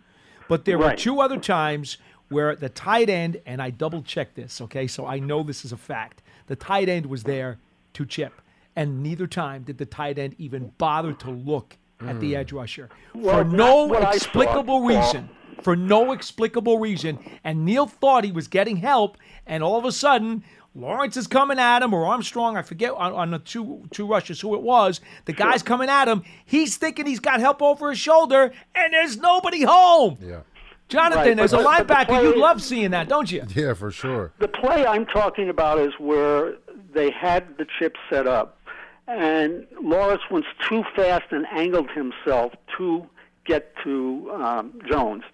But 0.48 0.64
there 0.64 0.78
were 0.78 0.94
two 0.94 1.20
other 1.20 1.38
times 1.38 1.98
where 2.28 2.56
the 2.56 2.68
tight 2.68 3.10
end 3.10 3.40
and 3.46 3.60
I 3.60 3.70
double 3.70 4.02
checked 4.02 4.36
this, 4.36 4.60
okay? 4.62 4.86
So 4.86 5.06
I 5.06 5.18
know 5.18 5.42
this 5.42 5.64
is 5.64 5.72
a 5.72 5.76
fact. 5.76 6.22
The 6.46 6.56
tight 6.56 6.88
end 6.88 7.06
was 7.06 7.24
there 7.24 7.58
to 7.94 8.06
chip, 8.06 8.40
and 8.74 9.02
neither 9.02 9.26
time 9.26 9.62
did 9.62 9.78
the 9.78 9.86
tight 9.86 10.18
end 10.18 10.34
even 10.38 10.72
bother 10.78 11.12
to 11.12 11.30
look 11.30 11.76
at 12.00 12.20
the 12.20 12.30
hmm. 12.30 12.36
edge 12.36 12.52
rusher 12.52 12.88
Well, 13.12 13.38
for 13.38 13.44
no 13.44 13.88
that's 13.88 13.90
what 13.90 14.04
I 14.04 14.14
explicable 14.14 14.62
thought, 14.62 14.66
Paul. 14.66 14.86
reason 14.86 15.30
for 15.62 15.76
no 15.76 16.12
explicable 16.12 16.78
reason. 16.78 17.18
And 17.44 17.64
Neal 17.64 17.86
thought 17.86 18.24
he 18.24 18.32
was 18.32 18.48
getting 18.48 18.76
help, 18.76 19.16
and 19.46 19.62
all 19.62 19.78
of 19.78 19.84
a 19.84 19.92
sudden, 19.92 20.44
Lawrence 20.74 21.16
is 21.16 21.26
coming 21.26 21.58
at 21.58 21.82
him, 21.82 21.92
or 21.92 22.06
Armstrong, 22.06 22.56
I 22.56 22.62
forget 22.62 22.92
on, 22.92 23.12
on 23.12 23.30
the 23.32 23.38
two 23.40 23.82
two 23.90 24.06
rushes 24.06 24.40
who 24.40 24.54
it 24.54 24.62
was. 24.62 25.00
The 25.24 25.32
guy's 25.32 25.62
coming 25.62 25.88
at 25.88 26.06
him. 26.08 26.22
He's 26.44 26.76
thinking 26.76 27.06
he's 27.06 27.20
got 27.20 27.40
help 27.40 27.62
over 27.62 27.90
his 27.90 27.98
shoulder, 27.98 28.52
and 28.74 28.92
there's 28.92 29.16
nobody 29.16 29.62
home. 29.62 30.18
Yeah. 30.20 30.40
Jonathan, 30.88 31.36
Right, 31.36 31.40
as 31.40 31.52
a 31.52 31.56
but- 31.56 31.64
but 31.64 31.86
the 31.88 31.94
linebacker, 31.94 32.06
play- 32.06 32.22
you 32.22 32.36
love 32.40 32.62
seeing 32.62 32.92
that, 32.92 33.08
don't 33.08 33.30
you? 33.30 33.44
Yeah, 33.54 33.74
for 33.74 33.90
sure. 33.90 34.32
The 34.38 34.48
play 34.48 34.86
I'm 34.86 35.04
talking 35.04 35.48
about 35.50 35.78
is 35.80 35.92
where 35.98 36.54
they 36.94 37.10
had 37.10 37.58
the 37.58 37.66
chip 37.78 37.96
set 38.08 38.26
up, 38.26 38.58
and 39.06 39.66
Lawrence 39.82 40.22
was 40.30 40.44
too 40.68 40.84
fast 40.96 41.24
and 41.30 41.46
angled 41.52 41.90
himself 41.90 42.52
to 42.78 43.06
get 43.48 43.74
to 43.84 44.30
um, 44.34 44.80
Jones. 44.88 45.24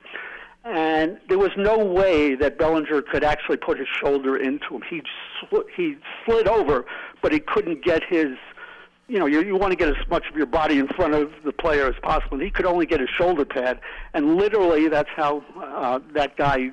And 0.64 1.18
there 1.28 1.38
was 1.38 1.50
no 1.58 1.76
way 1.76 2.34
that 2.36 2.56
Bellinger 2.56 3.02
could 3.02 3.22
actually 3.22 3.58
put 3.58 3.78
his 3.78 3.88
shoulder 4.00 4.34
into 4.36 4.76
him. 4.76 4.82
He 4.88 5.02
sl- 5.40 5.68
he 5.76 5.96
slid 6.24 6.48
over, 6.48 6.86
but 7.20 7.32
he 7.32 7.40
couldn't 7.40 7.84
get 7.84 8.02
his. 8.08 8.28
You 9.06 9.18
know, 9.18 9.26
you, 9.26 9.42
you 9.42 9.54
want 9.56 9.72
to 9.72 9.76
get 9.76 9.90
as 9.90 10.08
much 10.08 10.24
of 10.30 10.34
your 10.34 10.46
body 10.46 10.78
in 10.78 10.88
front 10.88 11.12
of 11.12 11.30
the 11.44 11.52
player 11.52 11.86
as 11.86 11.94
possible. 12.02 12.38
He 12.38 12.48
could 12.48 12.64
only 12.64 12.86
get 12.86 13.00
his 13.00 13.10
shoulder 13.10 13.44
pad, 13.44 13.78
and 14.14 14.36
literally 14.36 14.88
that's 14.88 15.10
how 15.14 15.44
uh, 15.62 15.98
that 16.14 16.38
guy 16.38 16.70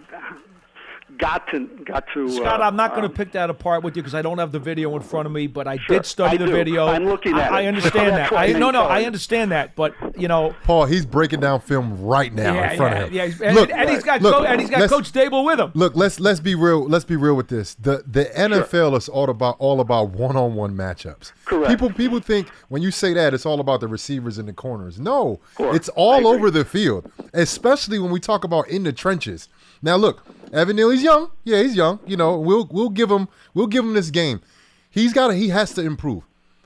got 1.22 1.48
to 1.50 1.68
got 1.86 2.06
to. 2.14 2.30
Scott, 2.30 2.60
uh, 2.60 2.66
I'm 2.66 2.76
not 2.76 2.92
going 2.92 3.06
um, 3.06 3.12
to 3.12 3.16
pick 3.16 3.32
that 3.34 3.50
apart 3.50 3.84
with 3.84 3.96
you 3.96 4.02
because 4.02 4.16
I 4.16 4.22
don't 4.22 4.40
have 4.40 4.52
the 4.52 4.60
video 4.60 4.94
in 4.96 5.02
front 5.02 5.28
of 5.28 5.32
me, 5.32 5.48
but 5.48 5.68
I 5.68 5.78
Sure, 5.78 5.98
did 5.98 6.06
study 6.06 6.36
I 6.36 6.38
the 6.38 6.48
do. 6.48 6.52
video. 6.52 6.88
I'm 6.88 7.06
looking 7.06 7.38
at 7.38 7.52
I, 7.52 7.62
I 7.62 7.66
understand 7.68 8.16
that. 8.18 8.34
I, 8.34 8.46
I 8.48 8.52
no, 8.54 8.72
no, 8.72 8.82
saw 8.82 8.88
I 8.88 9.04
understand 9.04 9.52
that, 9.52 9.76
but 9.76 9.94
you 10.20 10.28
know, 10.28 10.56
Paul, 10.64 10.86
he's 10.86 11.06
breaking 11.06 11.40
down 11.40 11.62
film 11.62 12.02
right 12.04 12.34
now 12.34 12.56
yeah, 12.56 12.72
in 12.72 12.78
front 12.78 12.96
yeah, 12.96 13.02
of 13.02 13.08
him. 13.08 13.14
yeah, 13.14 13.26
he's- 13.28 13.42
and, 13.42 13.56
look, 13.56 13.72
and 13.72 13.90
he's 13.90 14.04
got 14.04 14.22
look, 14.22 14.36
Co- 14.36 14.44
and 14.44 14.60
he's 14.60 14.70
got 14.70 14.90
Coach 14.90 15.12
Daboll 15.12 15.46
with 15.46 15.60
him. 15.60 15.72
Look, 15.76 15.96
let's 15.96 16.20
let's 16.20 16.40
be 16.40 16.56
real. 16.56 16.84
Let's 16.88 17.06
be 17.06 17.16
real 17.16 17.36
with 17.36 17.48
this. 17.48 17.76
The 17.76 18.04
the 18.08 18.26
NFL 18.26 18.98
is 18.98 19.08
all 19.08 19.30
about 19.30 19.56
all 19.60 19.80
about 19.80 20.10
one 20.10 20.36
on 20.36 20.56
one 20.56 20.76
matchups. 20.76 21.32
Correct. 21.46 21.70
People 21.70 21.92
people 21.92 22.20
think 22.20 22.50
when 22.70 22.82
you 22.82 22.90
say 22.92 23.14
that 23.14 23.34
it's 23.34 23.46
all 23.46 23.60
about 23.60 23.80
the 23.80 23.88
receivers 23.88 24.38
and 24.38 24.48
the 24.48 24.54
corners. 24.54 25.00
No, 25.00 25.40
course. 25.56 25.76
it's 25.76 25.90
all 25.90 26.28
over 26.28 26.50
the 26.50 26.66
field, 26.66 27.12
especially 27.34 28.00
when 28.00 28.12
we 28.12 28.20
talk 28.20 28.44
about 28.44 28.68
in 28.68 28.84
the 28.84 28.92
trenches. 28.94 29.48
Now 29.82 29.96
look, 29.96 30.24
Evan 30.54 30.76
Neal, 30.76 30.90
he's 30.92 31.04
young. 31.04 31.32
Yeah, 31.44 31.62
he's 31.62 31.76
young. 31.76 32.00
You 32.06 32.18
know, 32.18 32.38
we'll 32.38 32.68
we'll 32.72 32.90
give 32.90 33.10
him 33.10 33.28
we'll 33.54 33.68
give 33.68 33.84
him 33.84 33.94
this 33.94 34.10
game. 34.12 34.42
He's 34.90 35.14
got 35.14 35.28
to 35.30 35.34
he 35.36 35.50
has 35.50 35.74
to 35.74 35.82
improve, 35.82 36.24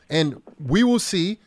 and 0.09 0.41
we 0.59 0.83
will 0.83 0.99
see 0.99 1.39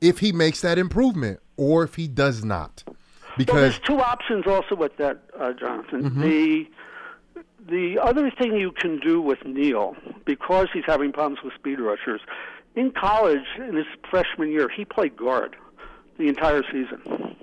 if 0.00 0.18
he 0.18 0.32
makes 0.32 0.60
that 0.62 0.78
improvement 0.78 1.40
or 1.56 1.84
if 1.84 1.94
he 1.94 2.08
does 2.08 2.44
not. 2.44 2.82
Well, 2.86 2.96
Because 3.38 3.60
there's 3.60 3.78
two 3.80 4.00
options 4.00 4.46
also 4.46 4.74
with 4.74 4.96
that, 4.96 5.22
uh, 5.38 5.52
Jonathan. 5.52 6.10
Mhm. 6.10 6.22
The 6.22 6.66
the 7.68 7.98
other 8.02 8.30
thing 8.30 8.56
you 8.56 8.72
can 8.72 8.98
do 8.98 9.20
with 9.20 9.44
Neal, 9.44 9.94
because 10.24 10.68
he's 10.72 10.84
having 10.84 11.12
problems 11.12 11.42
with 11.44 11.54
speed 11.54 11.78
rushers, 11.78 12.20
in 12.74 12.90
college 12.90 13.46
in 13.56 13.76
his 13.76 13.86
freshman 14.10 14.50
year, 14.50 14.68
he 14.68 14.84
played 14.84 15.16
guard 15.16 15.54
the 16.18 16.26
entire 16.28 16.62
season. 16.72 17.36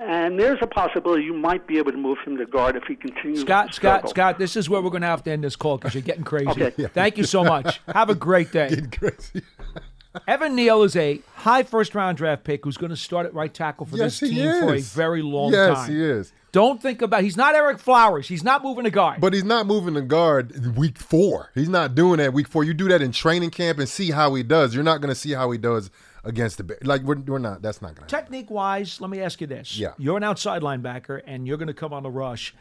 And 0.00 0.38
there's 0.38 0.58
a 0.60 0.66
possibility 0.66 1.22
you 1.24 1.34
might 1.34 1.66
be 1.66 1.78
able 1.78 1.92
to 1.92 1.96
move 1.98 2.18
him 2.26 2.36
to 2.38 2.46
guard 2.46 2.76
if 2.76 2.84
he 2.84 2.96
continues. 2.96 3.42
Scott, 3.42 3.68
to 3.68 3.72
Scott. 3.74 4.08
Scott, 4.10 4.38
this 4.38 4.56
is 4.56 4.68
where 4.68 4.82
we're 4.82 4.90
going 4.90 5.02
to 5.02 5.08
have 5.08 5.22
to 5.24 5.30
end 5.30 5.44
this 5.44 5.56
call 5.56 5.78
because 5.78 5.94
you're 5.94 6.02
getting 6.02 6.24
crazy. 6.24 6.48
Okay. 6.50 6.72
Yeah. 6.76 6.88
Thank 6.92 7.16
you 7.16 7.24
so 7.24 7.44
much. 7.44 7.80
Have 7.92 8.10
a 8.10 8.14
great 8.14 8.50
day. 8.52 8.70
Getting 8.70 8.90
crazy. 8.90 9.42
Evan 10.28 10.54
Neal 10.54 10.82
is 10.84 10.94
a 10.94 11.20
high 11.34 11.64
first 11.64 11.94
round 11.94 12.16
draft 12.16 12.44
pick 12.44 12.64
who's 12.64 12.76
going 12.76 12.90
to 12.90 12.96
start 12.96 13.26
at 13.26 13.34
right 13.34 13.52
tackle 13.52 13.86
for 13.86 13.96
Yes, 13.96 14.20
this 14.20 14.30
he 14.30 14.36
team 14.36 14.60
for 14.60 14.74
a 14.74 14.80
very 14.80 15.22
long 15.22 15.52
Yes, 15.52 15.76
time. 15.78 15.90
he 15.90 16.02
is. 16.02 16.32
Don't 16.52 16.80
think 16.80 17.02
about. 17.02 17.24
He's 17.24 17.36
not 17.36 17.56
Ereck 17.56 17.80
Flowers. 17.80 18.28
He's 18.28 18.44
not 18.44 18.62
moving 18.62 18.86
a 18.86 18.90
guard. 18.90 19.20
But 19.20 19.32
he's 19.34 19.42
not 19.42 19.66
moving 19.66 19.94
the 19.94 20.02
guard 20.02 20.52
in 20.52 20.76
week 20.76 20.98
four. 20.98 21.50
He's 21.56 21.68
not 21.68 21.96
doing 21.96 22.18
that 22.18 22.32
week 22.32 22.46
four. 22.46 22.62
You 22.62 22.74
do 22.74 22.86
that 22.88 23.02
in 23.02 23.10
training 23.10 23.50
camp 23.50 23.80
and 23.80 23.88
see 23.88 24.12
how 24.12 24.32
he 24.34 24.44
does. 24.44 24.72
You're 24.72 24.84
not 24.84 25.00
going 25.00 25.08
to 25.12 25.18
see 25.20 25.32
how 25.32 25.50
he 25.50 25.58
does 25.58 25.90
against 26.24 26.58
the. 26.58 26.76
Like 26.82 27.02
we're, 27.02 27.18
we're 27.20 27.38
not. 27.38 27.62
That's 27.62 27.80
not 27.82 27.94
going 27.94 28.08
to. 28.08 28.16
Technique 28.16 28.50
wise, 28.50 29.00
let 29.00 29.10
me 29.10 29.20
ask 29.20 29.40
you 29.40 29.46
this. 29.46 29.78
Yeah. 29.78 29.92
You're 29.98 30.16
an 30.16 30.24
outside 30.24 30.62
linebacker 30.62 31.20
and 31.26 31.46
you're 31.46 31.56
going 31.58 31.68
to 31.68 31.74
come 31.74 31.92
on 31.92 32.02
the 32.02 32.10
rush. 32.10 32.54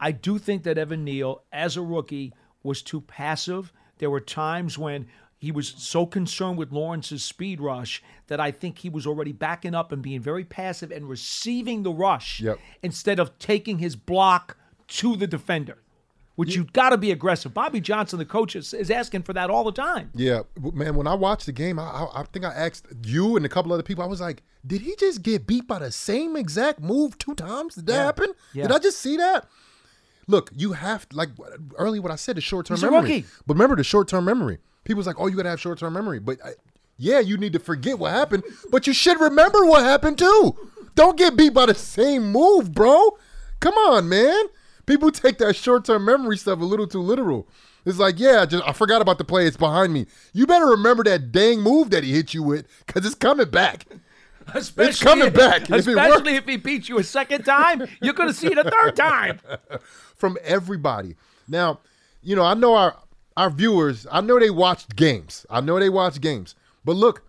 I 0.00 0.12
do 0.12 0.38
think 0.38 0.62
that 0.62 0.78
Evan 0.78 1.04
Neal, 1.04 1.42
as 1.52 1.76
a 1.76 1.82
rookie, 1.82 2.32
was 2.62 2.82
too 2.82 3.00
passive. 3.00 3.72
There 3.98 4.10
were 4.10 4.20
times 4.20 4.78
when 4.78 5.06
he 5.36 5.50
was 5.52 5.68
so 5.76 6.06
concerned 6.06 6.58
with 6.58 6.72
Lawrence's 6.72 7.22
speed 7.22 7.60
rush 7.60 8.02
that 8.28 8.40
I 8.40 8.50
think 8.50 8.78
he 8.78 8.88
was 8.88 9.06
already 9.06 9.32
backing 9.32 9.74
up 9.74 9.92
and 9.92 10.02
being 10.02 10.20
very 10.20 10.44
passive 10.44 10.90
and 10.90 11.08
receiving 11.08 11.82
the 11.82 11.92
rush 11.92 12.40
Yep. 12.40 12.58
instead 12.82 13.18
of 13.20 13.38
taking 13.38 13.78
his 13.78 13.96
block 13.96 14.56
to 14.88 15.16
the 15.16 15.26
defender, 15.26 15.78
which 16.38 16.54
you 16.54 16.62
have 16.62 16.72
got 16.72 16.90
to 16.90 16.96
be 16.96 17.10
aggressive. 17.10 17.52
Bobby 17.52 17.80
Johnson, 17.80 18.18
the 18.20 18.24
coach, 18.24 18.54
is, 18.54 18.72
is 18.72 18.92
asking 18.92 19.22
for 19.24 19.32
that 19.32 19.50
all 19.50 19.64
the 19.64 19.72
time. 19.72 20.10
Yeah, 20.14 20.42
man. 20.72 20.94
When 20.94 21.08
I 21.08 21.14
watched 21.14 21.46
the 21.46 21.52
game, 21.52 21.80
I, 21.80 21.82
I, 21.82 22.20
I 22.20 22.22
think 22.32 22.44
I 22.44 22.52
asked 22.54 22.86
you 23.04 23.36
and 23.36 23.44
a 23.44 23.48
couple 23.48 23.72
other 23.72 23.82
people. 23.82 24.04
I 24.04 24.06
was 24.06 24.20
like, 24.20 24.44
"Did 24.64 24.82
he 24.82 24.94
just 24.94 25.22
get 25.22 25.48
beat 25.48 25.66
by 25.66 25.80
the 25.80 25.90
same 25.90 26.36
exact 26.36 26.80
move 26.80 27.18
two 27.18 27.34
times? 27.34 27.74
Did 27.74 27.86
that 27.86 27.92
Yeah. 27.94 28.04
happen? 28.04 28.32
Yeah. 28.54 28.62
Did 28.68 28.76
I 28.76 28.78
just 28.78 29.00
see 29.00 29.16
that?" 29.16 29.48
Look, 30.28 30.50
you 30.54 30.72
have 30.74 31.06
like 31.12 31.30
early 31.76 31.98
what 31.98 32.12
I 32.12 32.16
said 32.16 32.38
is 32.38 32.44
short 32.44 32.66
term 32.66 32.80
memory. 32.80 33.00
rookie. 33.00 33.24
But 33.46 33.54
remember 33.54 33.74
the 33.74 33.82
short 33.84 34.06
term 34.06 34.24
memory. 34.24 34.58
People's 34.84 35.06
like, 35.08 35.16
"Oh, 35.18 35.26
you 35.26 35.36
gotta 35.36 35.50
have 35.50 35.60
short 35.60 35.78
term 35.80 35.92
memory," 35.94 36.20
but 36.20 36.38
I, 36.44 36.50
yeah, 36.98 37.18
you 37.18 37.36
need 37.36 37.52
to 37.54 37.58
forget 37.58 37.98
what 37.98 38.12
happened, 38.12 38.44
but 38.70 38.86
you 38.86 38.92
should 38.92 39.20
remember 39.20 39.64
what 39.66 39.82
happened 39.84 40.18
too. 40.18 40.56
Don't 40.94 41.16
get 41.18 41.36
beat 41.36 41.52
by 41.54 41.66
the 41.66 41.74
same 41.74 42.30
move, 42.30 42.72
bro. 42.72 43.18
Come 43.60 43.74
on, 43.74 44.08
man. 44.08 44.44
People 44.88 45.10
take 45.10 45.36
that 45.36 45.54
short 45.54 45.84
term 45.84 46.06
memory 46.06 46.38
stuff 46.38 46.60
a 46.60 46.64
little 46.64 46.86
too 46.86 47.02
literal. 47.02 47.46
It's 47.84 47.98
like, 47.98 48.18
yeah, 48.18 48.40
I 48.40 48.46
just 48.46 48.66
I 48.66 48.72
forgot 48.72 49.02
about 49.02 49.18
the 49.18 49.24
play. 49.24 49.46
It's 49.46 49.56
behind 49.56 49.92
me. 49.92 50.06
You 50.32 50.46
better 50.46 50.64
remember 50.64 51.04
that 51.04 51.30
dang 51.30 51.60
move 51.60 51.90
that 51.90 52.04
he 52.04 52.12
hit 52.14 52.32
you 52.32 52.42
with, 52.42 52.66
because 52.86 53.04
it's 53.04 53.14
coming 53.14 53.50
back. 53.50 53.84
Especially 54.54 55.04
coming 55.06 55.26
if- 55.26 55.34
back. 55.34 55.68
If 55.68 55.86
Especially 55.86 56.36
if 56.36 56.46
he 56.46 56.56
beats 56.56 56.88
you 56.88 56.98
a 56.98 57.04
second 57.04 57.44
time, 57.44 57.86
you're 58.00 58.14
going 58.14 58.30
to 58.30 58.34
see 58.34 58.46
it 58.46 58.56
a 58.56 58.64
third 58.64 58.96
time. 58.96 59.40
from 60.16 60.38
everybody. 60.42 61.16
Now, 61.46 61.80
you 62.22 62.34
know, 62.34 62.44
I 62.44 62.54
know 62.54 62.74
our 62.74 62.96
our 63.36 63.50
viewers, 63.50 64.06
I 64.10 64.22
know 64.22 64.38
they 64.38 64.48
watched 64.48 64.96
games. 64.96 65.44
I 65.50 65.60
know 65.60 65.78
they 65.78 65.90
watch 65.90 66.18
games. 66.22 66.54
But 66.82 66.96
look, 66.96 67.24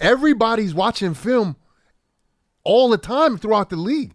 everybody's 0.00 0.74
watching 0.74 1.14
film 1.14 1.54
all 2.64 2.88
the 2.88 2.98
time 2.98 3.38
throughout 3.38 3.70
the 3.70 3.76
league. 3.76 4.14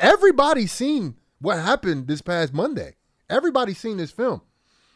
Everybody's 0.00 0.72
seen 0.72 1.16
what 1.42 1.58
happened 1.58 2.06
this 2.06 2.22
past 2.22 2.54
Monday. 2.54 2.94
Everybody's 3.28 3.78
seen 3.78 3.98
this 3.98 4.10
film. 4.10 4.40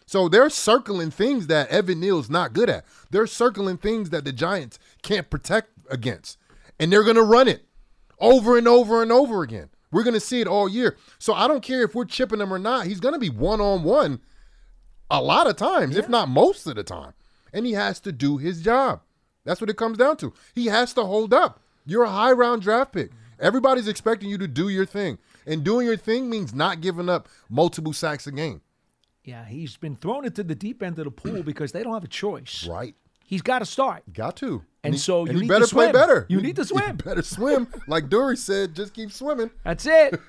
So 0.07 0.29
they're 0.29 0.51
circling 0.51 1.11
things 1.11 1.49
that 1.49 1.69
Evan 1.69 1.99
Neal's 2.01 2.31
not 2.31 2.53
good 2.53 2.71
at. 2.71 2.85
They're 3.11 3.27
circling 3.27 3.79
things 3.79 4.11
that 4.11 4.25
the 4.25 4.33
Giants 4.33 4.79
can't 5.03 5.29
protect 5.29 5.71
against. 5.91 6.39
And 6.79 6.93
they're 6.93 7.03
going 7.03 7.17
to 7.17 7.23
run 7.23 7.49
it 7.49 7.65
over 8.21 8.57
and 8.57 8.69
over 8.69 9.03
and 9.03 9.11
over 9.11 9.43
again. 9.43 9.69
We're 9.91 10.05
going 10.05 10.15
to 10.15 10.21
see 10.21 10.41
it 10.41 10.47
all 10.47 10.69
year. 10.69 10.97
So 11.19 11.35
I 11.35 11.49
don't 11.49 11.63
care 11.63 11.83
if 11.83 11.95
we're 11.95 12.05
chipping 12.05 12.41
him 12.41 12.53
or 12.53 12.59
not. 12.59 12.87
He's 12.87 13.01
going 13.01 13.15
to 13.15 13.21
be 13.21 13.31
one 13.31 13.61
on 13.61 13.83
one 13.83 14.21
a 15.11 15.21
lot 15.21 15.49
of 15.49 15.57
times, 15.57 15.97
if 15.97 16.09
not 16.09 16.29
most 16.29 16.67
of 16.67 16.77
the 16.77 16.85
time. 16.85 17.15
And 17.53 17.67
he 17.67 17.73
has 17.73 17.99
to 18.01 18.13
do 18.13 18.37
his 18.37 18.63
job. 18.63 19.01
That's 19.45 19.61
what 19.61 19.71
it 19.71 19.77
comes 19.77 19.99
down 19.99 20.17
to. 20.19 20.33
He 20.55 20.67
has 20.67 20.93
to 20.95 21.05
hold 21.05 21.33
up. 21.33 21.61
You're 21.85 22.05
a 22.05 22.11
high 22.11 22.33
round 22.33 22.63
draft 22.63 22.93
pick. 22.93 23.11
Everybody's 23.39 23.89
expecting 23.89 24.29
you 24.29 24.39
to 24.39 24.49
do 24.49 24.69
your 24.69 24.87
thing. 24.87 25.19
And 25.47 25.63
doing 25.65 25.87
your 25.87 25.97
thing 25.97 26.29
means 26.29 26.53
not 26.55 26.81
giving 26.81 27.09
up 27.09 27.29
multiple 27.49 27.93
sacks 27.93 28.27
a 28.27 28.33
game. 28.33 28.61
Yeah, 29.25 29.45
he's 29.45 29.77
been 29.77 29.97
thrown 29.97 30.25
into 30.25 30.43
the 30.45 30.55
deep 30.55 30.83
end 30.83 30.99
of 30.99 31.05
the 31.05 31.11
pool 31.11 31.43
because 31.43 31.73
they 31.73 31.83
don't 31.83 31.95
have 31.95 32.05
a 32.05 32.09
choice. 32.09 32.67
Right. 32.69 32.95
He's 33.25 33.43
got 33.43 33.59
to 33.59 33.65
start. 33.67 34.03
Got 34.13 34.37
to. 34.37 34.63
And 34.85 34.95
he- 34.95 34.99
so 35.01 35.21
and 35.23 35.29
you 35.31 35.35
he 35.35 35.41
need 35.43 35.49
better 35.49 35.65
to 35.65 35.67
swim. 35.69 35.91
play 35.91 36.01
better. 36.01 36.27
You 36.29 36.39
He- 36.39 36.47
need 36.47 36.57
to 36.57 36.63
he 36.63 36.69
swim. 36.69 36.97
better 36.97 37.23
swim. 37.23 37.67
Like 37.89 38.09
Dory 38.09 38.37
said, 38.37 38.75
just 38.77 38.95
keep 38.95 39.11
swimming. 39.11 39.51
That's 39.65 39.85
it. 39.87 40.21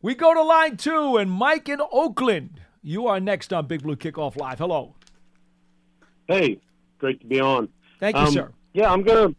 we 0.00 0.14
go 0.14 0.32
to 0.32 0.42
line 0.42 0.76
two, 0.78 1.16
and 1.18 1.30
Mike 1.30 1.68
in 1.68 1.80
Oakland. 1.92 2.58
You 2.82 3.06
are 3.06 3.20
next 3.20 3.52
on 3.52 3.66
Big 3.66 3.82
Blue 3.82 3.96
Kickoff 3.96 4.36
Live. 4.36 4.58
Hello. 4.58 4.94
Hey, 6.26 6.60
great 6.98 7.20
to 7.20 7.26
be 7.26 7.40
on. 7.40 7.68
Thank 8.00 8.16
you, 8.16 8.22
Um, 8.22 8.32
sir. 8.32 8.52
Yeah, 8.72 8.90
I'm 8.90 9.02
gonna. 9.02 9.34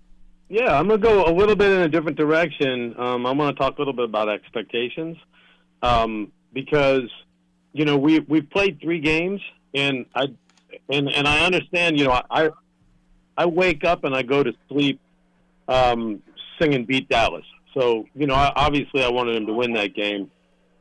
Yeah, 0.54 0.78
I'm 0.78 0.88
gonna 0.88 1.00
go 1.00 1.26
a 1.26 1.34
little 1.34 1.56
bit 1.56 1.72
in 1.72 1.82
a 1.82 1.90
different 1.90 2.16
direction. 2.16 2.94
Um, 3.00 3.26
I'm 3.26 3.40
gonna 3.40 3.54
talk 3.54 3.76
a 3.80 3.82
little 3.82 3.92
bit 3.92 4.06
about 4.06 4.30
expectations, 4.30 5.18
um, 5.82 6.32
because 6.54 7.10
you 7.72 7.86
know 7.86 7.98
we 7.98 8.20
we've 8.20 8.48
played 8.52 8.80
three 8.80 9.00
games, 9.00 9.42
and 9.74 10.06
I 10.14 10.28
and 10.92 11.10
and 11.12 11.28
I 11.28 11.44
understand. 11.44 11.98
You 11.98 12.06
know, 12.06 12.22
I 12.30 12.52
I 13.36 13.48
wake 13.48 13.84
up 13.84 14.04
and 14.04 14.14
I 14.16 14.22
go 14.22 14.44
to 14.44 14.54
sleep 14.70 15.02
um, 15.68 16.22
singing 16.62 16.86
"Beat 16.86 17.10
Dallas." 17.10 17.46
So 17.74 18.06
you 18.14 18.28
know, 18.28 18.36
I, 18.36 18.54
obviously 18.56 19.04
I 19.04 19.10
wanted 19.10 19.36
them 19.36 19.48
to 19.48 19.54
win 19.54 19.74
that 19.74 19.96
game, 19.96 20.30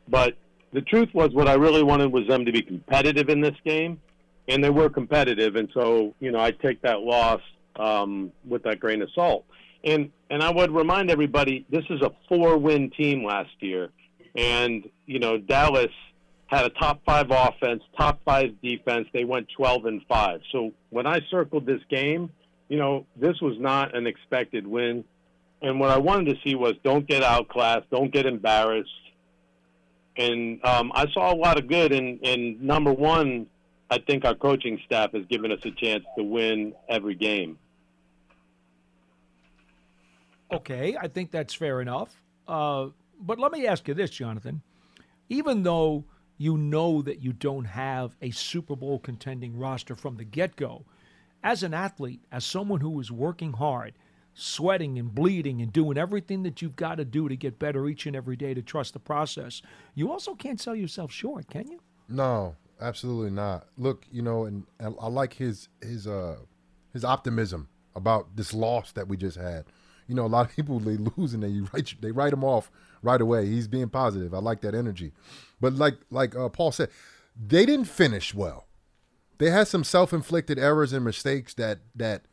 but 0.07 0.37
the 0.75 0.83
truth 0.83 1.09
was 1.15 1.33
what 1.33 1.49
I 1.49 1.55
really 1.55 1.83
wanted 1.83 2.13
was 2.13 2.29
them 2.29 2.45
to 2.45 2.53
be 2.53 2.61
competitive 2.61 3.31
in 3.31 3.41
this 3.41 3.57
game, 3.65 4.03
and 4.49 4.63
they 4.63 4.69
were 4.69 4.91
competitive. 4.91 5.57
And 5.57 5.71
so 5.73 6.15
you 6.21 6.31
know, 6.31 6.41
I 6.41 6.51
take 6.51 6.83
that 6.83 7.01
loss 7.01 7.41
um, 7.77 8.33
with 8.47 8.65
that 8.65 8.79
grain 8.79 9.01
of 9.01 9.09
salt. 9.15 9.47
And 9.85 10.11
and 10.31 10.43
I 10.43 10.51
would 10.51 10.71
remind 10.71 11.11
everybody, 11.11 11.67
this 11.71 11.85
is 11.91 12.01
a 12.01 12.11
four-win 12.29 12.91
team 12.91 13.25
last 13.25 13.51
year, 13.61 13.91
and 14.37 14.89
you 15.07 15.19
know 15.19 15.39
Dallas 15.39 15.91
had 16.47 16.67
a 16.67 16.71
top 16.71 17.01
five 17.05 17.31
offense, 17.31 17.83
top 17.97 18.21
five 18.25 18.61
defense. 18.63 19.09
They 19.13 19.25
went 19.25 19.49
12 19.57 19.87
and 19.87 20.03
five. 20.07 20.41
So 20.53 20.73
when 20.91 21.07
I 21.07 21.21
circled 21.31 21.67
this 21.67 21.81
game, 21.91 22.31
you 22.69 22.79
know 22.79 23.07
this 23.17 23.41
was 23.41 23.57
not 23.59 23.97
an 23.97 24.07
expected 24.07 24.67
win. 24.67 25.05
And 25.63 25.79
what 25.79 25.91
I 25.91 25.99
wanted 25.99 26.35
to 26.35 26.41
see 26.43 26.57
was 26.57 26.75
don't 26.83 27.07
get 27.07 27.23
outclassed, 27.23 27.89
don't 27.91 28.13
get 28.13 28.27
embarrassed. 28.27 28.91
And 30.17 30.65
um, 30.65 30.93
I 30.95 31.07
saw 31.13 31.33
a 31.33 31.37
lot 31.37 31.59
of 31.59 31.69
good. 31.69 31.93
And, 31.93 32.21
and 32.27 32.61
number 32.61 32.93
one, 32.93 33.47
I 33.89 33.99
think 33.99 34.25
our 34.25 34.35
coaching 34.35 34.81
staff 34.85 35.13
has 35.13 35.25
given 35.27 35.53
us 35.53 35.61
a 35.65 35.71
chance 35.71 36.05
to 36.19 36.25
win 36.25 36.75
every 36.89 37.15
game. 37.15 37.59
Okay, 40.53 40.97
I 41.01 41.09
think 41.09 41.31
that's 41.31 41.55
fair 41.55 41.81
enough. 41.81 42.21
Uh, 42.47 42.89
but 43.21 43.39
let 43.39 43.53
me 43.53 43.67
ask 43.67 43.89
you 43.89 43.95
this, 43.95 44.11
Jonathan. 44.11 44.63
Even 45.29 45.63
though 45.63 46.05
you 46.37 46.57
know 46.57 47.03
that 47.03 47.23
you 47.23 47.33
don't 47.33 47.65
have 47.65 48.17
a 48.21 48.31
Super 48.31 48.77
Bowl 48.77 48.99
contending 48.99 49.57
roster 49.57 49.95
from 49.95 50.17
the 50.17 50.25
get 50.25 50.57
go, 50.57 50.85
as 51.43 51.63
an 51.63 51.75
athlete, 51.75 52.21
as 52.31 52.45
someone 52.45 52.81
who 52.81 53.01
is 53.01 53.11
working 53.11 53.53
hard, 53.53 53.95
sweating 54.35 54.99
and 54.99 55.15
bleeding 55.15 55.63
and 55.63 55.73
doing 55.73 55.99
everything 55.99 56.43
that 56.43 56.63
you've 56.63 56.77
got 56.77 56.97
to 56.97 57.05
do 57.05 57.29
to 57.29 57.37
get 57.37 57.59
better 57.59 57.89
each 57.89 58.07
and 58.07 58.17
every 58.17 58.37
day 58.37 58.55
to 58.55 58.63
trust 58.63 58.93
the 58.93 58.99
process, 58.99 59.63
you 59.95 60.11
also 60.11 60.35
can't 60.35 60.61
sell 60.61 60.77
yourself 60.77 61.13
short, 61.13 61.49
can 61.49 61.69
you? 61.69 61.81
No, 62.09 62.57
Absolutely 62.83 63.31
not. 63.31 63.69
Look, 63.79 64.07
you 64.11 64.23
know, 64.23 64.45
and, 64.45 64.65
and 64.81 64.97
I 65.01 65.07
like 65.07 65.35
his 65.35 65.69
his 65.81 66.07
uh 66.07 66.37
his 66.93 67.05
optimism 67.05 67.69
about 67.95 68.37
this 68.37 68.53
loss 68.53 68.93
that 68.93 69.07
we 69.07 69.17
just 69.17 69.37
had. 69.37 69.65
You 70.13 70.17
know, 70.17 70.27
a 70.27 70.29
lot 70.29 70.47
of 70.51 70.55
people 70.55 70.79
they 70.79 70.99
lose 71.17 71.33
and 71.33 71.43
they 71.43 71.61
write 71.73 71.95
they 72.03 72.13
write 72.13 72.35
him 72.35 72.45
off 72.45 72.71
right 73.03 73.19
away. 73.21 73.47
He's 73.47 73.67
being 73.67 73.89
positive. 73.89 74.35
I 74.35 74.39
like 74.41 74.61
that 74.61 74.75
energy. 74.75 75.13
But 75.59 75.73
like 75.73 75.95
like 76.11 76.37
uh, 76.37 76.51
Paul 76.51 76.71
said, 76.71 76.91
they 77.35 77.65
didn't 77.65 77.87
finish 77.87 78.35
well. 78.35 78.67
They 79.39 79.49
had 79.49 79.69
some 79.69 79.85
self-inflicted 79.85 80.59
errors 80.59 80.93
and 80.93 81.03
mistakes 81.03 81.55
that 81.55 81.79
that 81.97 82.27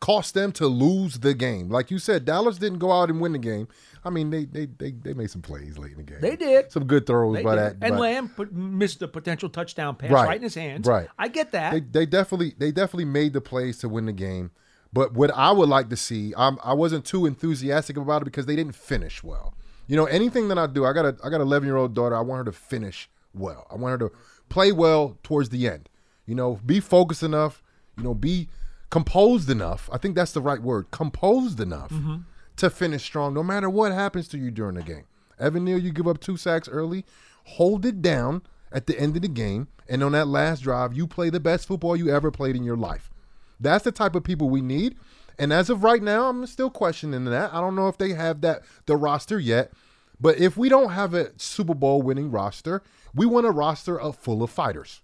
cost 0.00 0.34
them 0.34 0.50
to 0.50 0.66
lose 0.66 1.20
the 1.20 1.34
game. 1.34 1.68
Like 1.70 1.92
you 1.92 2.00
said, 2.00 2.24
Dallas 2.24 2.58
didn't 2.58 2.80
go 2.80 2.90
out 2.90 3.10
and 3.10 3.20
win 3.20 3.30
the 3.32 3.38
game. 3.38 3.68
I 4.04 4.10
mean, 4.10 4.30
they 4.30 4.44
they 4.44 4.66
they, 4.66 4.90
they 4.90 5.14
made 5.14 5.30
some 5.30 5.40
plays 5.40 5.78
late 5.78 5.92
in 5.92 5.98
the 5.98 6.02
game. 6.02 6.20
They 6.20 6.34
did. 6.34 6.72
some 6.72 6.84
good 6.84 7.06
throws 7.06 7.36
They 7.36 7.44
by 7.44 7.54
did. 7.54 7.60
that. 7.60 7.72
and 7.86 7.94
but- 7.94 8.00
Lamb 8.00 8.28
put, 8.28 8.52
missed 8.52 9.02
a 9.02 9.08
potential 9.08 9.48
touchdown 9.48 9.94
pass 9.94 10.10
Right. 10.10 10.26
right, 10.26 10.36
in 10.36 10.42
his 10.42 10.56
hands. 10.56 10.88
Right. 10.88 11.06
I 11.16 11.28
get 11.28 11.52
that. 11.52 11.72
They, 11.74 11.80
they 11.80 12.06
definitely 12.06 12.54
they 12.58 12.72
definitely 12.72 13.04
made 13.06 13.34
the 13.34 13.40
plays 13.40 13.78
to 13.78 13.88
win 13.88 14.06
the 14.06 14.12
game. 14.12 14.50
But 14.94 15.12
what 15.12 15.30
I 15.34 15.50
would 15.50 15.68
like 15.68 15.88
to 15.90 15.96
see, 15.96 16.32
I'm, 16.36 16.58
I 16.62 16.72
wasn't 16.72 17.04
too 17.04 17.26
enthusiastic 17.26 17.96
about 17.96 18.22
it 18.22 18.26
because 18.26 18.46
they 18.46 18.54
didn't 18.56 18.76
finish 18.76 19.22
well. 19.24 19.52
You 19.88 19.96
know, 19.96 20.04
anything 20.06 20.48
that 20.48 20.58
I 20.58 20.66
do, 20.68 20.86
I 20.86 20.92
got 20.94 21.04
a 21.04 21.16
I 21.22 21.28
got 21.28 21.36
an 21.40 21.48
11 21.48 21.66
year 21.66 21.76
old 21.76 21.92
daughter. 21.94 22.16
I 22.16 22.20
want 22.20 22.38
her 22.38 22.44
to 22.52 22.56
finish 22.56 23.10
well. 23.34 23.66
I 23.70 23.74
want 23.74 24.00
her 24.00 24.08
to 24.08 24.14
play 24.48 24.72
well 24.72 25.18
towards 25.22 25.48
the 25.50 25.66
end. 25.68 25.88
You 26.26 26.34
know, 26.36 26.60
be 26.64 26.80
focused 26.80 27.22
enough. 27.22 27.60
You 27.98 28.04
know, 28.04 28.14
be 28.14 28.48
composed 28.90 29.50
enough. 29.50 29.90
I 29.92 29.98
think 29.98 30.14
that's 30.14 30.32
the 30.32 30.40
right 30.40 30.62
word. 30.62 30.90
Composed 30.90 31.60
enough 31.60 31.90
Mhm. 31.90 32.22
to 32.56 32.70
finish 32.70 33.02
strong, 33.02 33.34
no 33.34 33.42
matter 33.42 33.68
what 33.68 33.92
happens 33.92 34.28
to 34.28 34.38
you 34.38 34.50
during 34.50 34.76
the 34.76 34.82
game. 34.82 35.04
Evan 35.38 35.64
Neal, 35.64 35.78
you 35.78 35.90
give 35.92 36.06
up 36.06 36.20
two 36.20 36.36
sacks 36.36 36.68
early, 36.68 37.04
hold 37.44 37.84
it 37.84 38.00
down 38.00 38.42
at 38.70 38.86
the 38.86 38.98
end 38.98 39.16
of 39.16 39.22
the 39.22 39.28
game, 39.28 39.66
and 39.88 40.02
on 40.04 40.12
that 40.12 40.28
last 40.28 40.62
drive, 40.62 40.94
you 40.94 41.06
play 41.08 41.28
the 41.30 41.40
best 41.40 41.66
football 41.66 41.96
you 41.96 42.08
ever 42.08 42.30
played 42.30 42.54
in 42.56 42.62
your 42.64 42.76
life. 42.76 43.10
That's 43.60 43.84
the 43.84 43.92
type 43.92 44.14
of 44.14 44.24
people 44.24 44.50
we 44.50 44.60
need. 44.60 44.96
And 45.38 45.52
as 45.52 45.68
of 45.70 45.82
right 45.82 46.02
now, 46.02 46.28
I'm 46.28 46.46
still 46.46 46.70
questioning 46.70 47.24
that. 47.26 47.52
I 47.52 47.60
don't 47.60 47.74
know 47.74 47.88
if 47.88 47.98
they 47.98 48.10
have 48.10 48.40
that 48.42 48.62
the 48.86 48.96
roster 48.96 49.38
yet. 49.38 49.72
But 50.20 50.38
if 50.38 50.56
we 50.56 50.68
don't 50.68 50.90
have 50.92 51.12
a 51.12 51.32
Super 51.38 51.74
Bowl 51.74 52.00
winning 52.02 52.30
roster, 52.30 52.82
we 53.14 53.26
want 53.26 53.46
a 53.46 53.50
roster 53.50 53.98
of 54.00 54.16
full 54.16 54.42
of 54.42 54.50
fighters. 54.50 55.02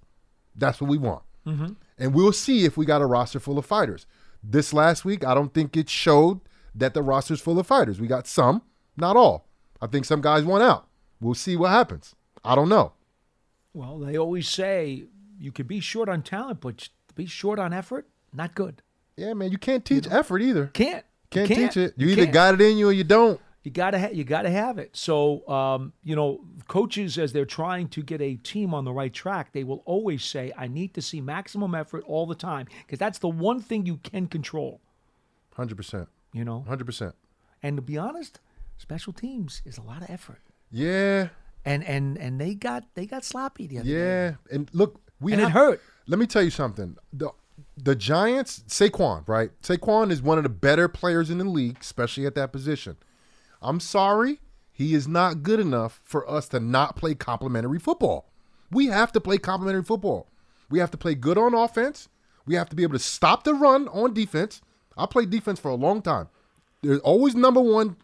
That's 0.54 0.80
what 0.80 0.88
we 0.88 0.98
want. 0.98 1.22
Mhm. 1.46 1.76
And 1.98 2.14
we'll 2.14 2.32
see 2.32 2.64
if 2.64 2.76
we 2.76 2.86
got 2.86 3.02
a 3.02 3.06
roster 3.06 3.40
full 3.40 3.58
of 3.58 3.66
fighters. 3.66 4.06
This 4.42 4.72
last 4.72 5.04
week, 5.04 5.24
I 5.24 5.34
don't 5.34 5.52
think 5.52 5.76
it 5.76 5.90
showed 5.90 6.40
that 6.74 6.94
the 6.94 7.02
roster's 7.02 7.40
full 7.40 7.58
of 7.58 7.66
fighters. 7.66 8.00
We 8.00 8.06
got 8.06 8.26
some, 8.26 8.62
not 8.96 9.16
all. 9.16 9.48
I 9.82 9.86
think 9.88 10.04
some 10.04 10.20
guys 10.20 10.44
went 10.44 10.62
out. 10.62 10.86
We'll 11.20 11.34
see 11.34 11.56
what 11.56 11.70
happens. 11.70 12.14
I 12.44 12.54
don't 12.54 12.68
know. 12.68 12.92
Well, 13.74 13.98
they 13.98 14.16
always 14.16 14.48
say 14.48 15.04
you 15.38 15.52
could 15.52 15.66
be 15.66 15.80
short 15.80 16.08
on 16.08 16.22
talent, 16.22 16.60
but 16.60 16.88
be 17.14 17.26
short 17.26 17.58
on 17.58 17.72
effort, 17.72 18.08
not 18.32 18.54
good. 18.54 18.82
Yeah, 19.16 19.34
man, 19.34 19.50
you 19.50 19.58
can't 19.58 19.84
teach 19.84 20.06
effort 20.10 20.40
either. 20.40 20.66
Can't. 20.68 21.04
Can't, 21.30 21.46
can't. 21.48 21.72
teach 21.72 21.76
it. 21.76 21.94
You, 21.96 22.06
You 22.06 22.12
either 22.12 22.22
can't. 22.24 22.34
got 22.34 22.54
it 22.54 22.60
in 22.60 22.76
you 22.78 22.88
or 22.88 22.92
you 22.92 23.04
don't. 23.04 23.40
You 23.62 23.70
gotta 23.70 23.98
ha- 23.98 24.08
you 24.12 24.24
gotta 24.24 24.48
have 24.50 24.78
it. 24.78 24.96
So 24.96 25.46
um, 25.46 25.92
you 26.02 26.16
know, 26.16 26.40
coaches 26.66 27.18
as 27.18 27.32
they're 27.34 27.44
trying 27.44 27.88
to 27.88 28.02
get 28.02 28.20
a 28.22 28.36
team 28.36 28.72
on 28.72 28.84
the 28.86 28.92
right 28.92 29.12
track, 29.12 29.52
they 29.52 29.64
will 29.64 29.82
always 29.84 30.24
say, 30.24 30.50
"I 30.56 30.66
need 30.66 30.94
to 30.94 31.02
see 31.02 31.20
maximum 31.20 31.74
effort 31.74 32.02
all 32.06 32.24
the 32.26 32.34
time," 32.34 32.66
because 32.86 32.98
that's 32.98 33.18
the 33.18 33.28
one 33.28 33.60
thing 33.60 33.84
you 33.84 33.98
can 33.98 34.26
control. 34.28 34.80
100%. 35.56 36.06
You 36.32 36.44
know, 36.44 36.64
100%. 36.68 37.12
And 37.62 37.76
to 37.76 37.82
be 37.82 37.98
honest, 37.98 38.40
special 38.78 39.12
teams 39.12 39.60
is 39.66 39.76
a 39.76 39.82
lot 39.82 40.02
of 40.02 40.08
effort. 40.08 40.40
Yeah. 40.70 41.28
And 41.64 41.84
and 41.84 42.16
and 42.16 42.40
they 42.40 42.54
got 42.54 42.84
they 42.94 43.04
got 43.04 43.24
sloppy 43.24 43.66
the 43.66 43.80
other 43.80 43.86
day. 43.88 43.92
Yeah, 43.94 44.34
and 44.50 44.70
look, 44.72 44.98
we 45.20 45.34
And 45.34 45.42
it 45.42 45.50
hurt. 45.50 45.82
Let 46.06 46.18
me 46.18 46.26
tell 46.26 46.42
you 46.42 46.48
something. 46.50 46.96
The 47.12 47.28
the 47.82 47.96
Giants, 47.96 48.62
Saquon, 48.68 49.26
right? 49.28 49.50
Saquon 49.62 50.10
is 50.10 50.22
one 50.22 50.38
of 50.38 50.44
the 50.44 50.50
better 50.50 50.88
players 50.88 51.30
in 51.30 51.38
the 51.38 51.44
league, 51.44 51.78
especially 51.80 52.26
at 52.26 52.34
that 52.34 52.52
position. 52.52 52.96
I'm 53.62 53.80
sorry, 53.80 54.40
he 54.72 54.94
is 54.94 55.06
not 55.06 55.42
good 55.42 55.60
enough 55.60 56.00
for 56.04 56.28
us 56.28 56.48
to 56.48 56.60
not 56.60 56.96
play 56.96 57.14
complementary 57.14 57.78
football. 57.78 58.30
We 58.70 58.86
have 58.86 59.12
to 59.12 59.20
play 59.20 59.38
complementary 59.38 59.84
football. 59.84 60.28
We 60.70 60.78
have 60.78 60.90
to 60.92 60.96
play 60.96 61.14
good 61.14 61.36
on 61.36 61.54
offense. 61.54 62.08
We 62.46 62.54
have 62.54 62.68
to 62.70 62.76
be 62.76 62.82
able 62.82 62.94
to 62.94 62.98
stop 63.04 63.44
the 63.44 63.54
run 63.54 63.88
on 63.88 64.14
defense. 64.14 64.60
I 64.96 65.06
played 65.06 65.30
defense 65.30 65.58
for 65.58 65.68
a 65.68 65.74
long 65.74 66.02
time. 66.02 66.28
There's 66.82 67.00
always 67.00 67.34
number 67.34 67.60
one 67.60 67.96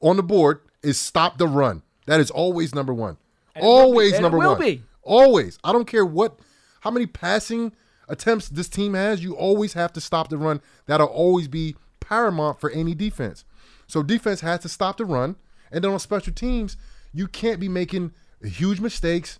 on 0.00 0.16
the 0.16 0.22
board 0.22 0.60
is 0.82 0.98
stop 0.98 1.38
the 1.38 1.46
run. 1.46 1.82
That 2.06 2.20
is 2.20 2.30
always 2.30 2.74
number 2.74 2.94
one. 2.94 3.16
And 3.54 3.64
it 3.64 3.66
will 3.66 3.76
be- 3.76 3.82
always 3.82 4.20
number 4.20 4.38
will 4.38 4.52
one. 4.52 4.60
be. 4.60 4.82
Always. 5.02 5.58
I 5.62 5.72
don't 5.72 5.86
care 5.86 6.04
what 6.04 6.38
how 6.80 6.90
many 6.90 7.06
passing 7.06 7.72
attempts 8.08 8.48
this 8.48 8.68
team 8.68 8.94
has, 8.94 9.22
you 9.22 9.34
always 9.34 9.72
have 9.74 9.92
to 9.94 10.00
stop 10.00 10.28
the 10.28 10.38
run. 10.38 10.60
That'll 10.86 11.06
always 11.06 11.48
be 11.48 11.76
paramount 12.00 12.60
for 12.60 12.70
any 12.70 12.94
defense. 12.94 13.44
So 13.86 14.02
defense 14.02 14.40
has 14.40 14.60
to 14.60 14.68
stop 14.68 14.96
the 14.98 15.04
run. 15.04 15.36
And 15.70 15.84
then 15.84 15.90
on 15.90 15.98
special 15.98 16.32
teams, 16.32 16.76
you 17.12 17.26
can't 17.28 17.60
be 17.60 17.68
making 17.68 18.12
huge 18.42 18.80
mistakes 18.80 19.38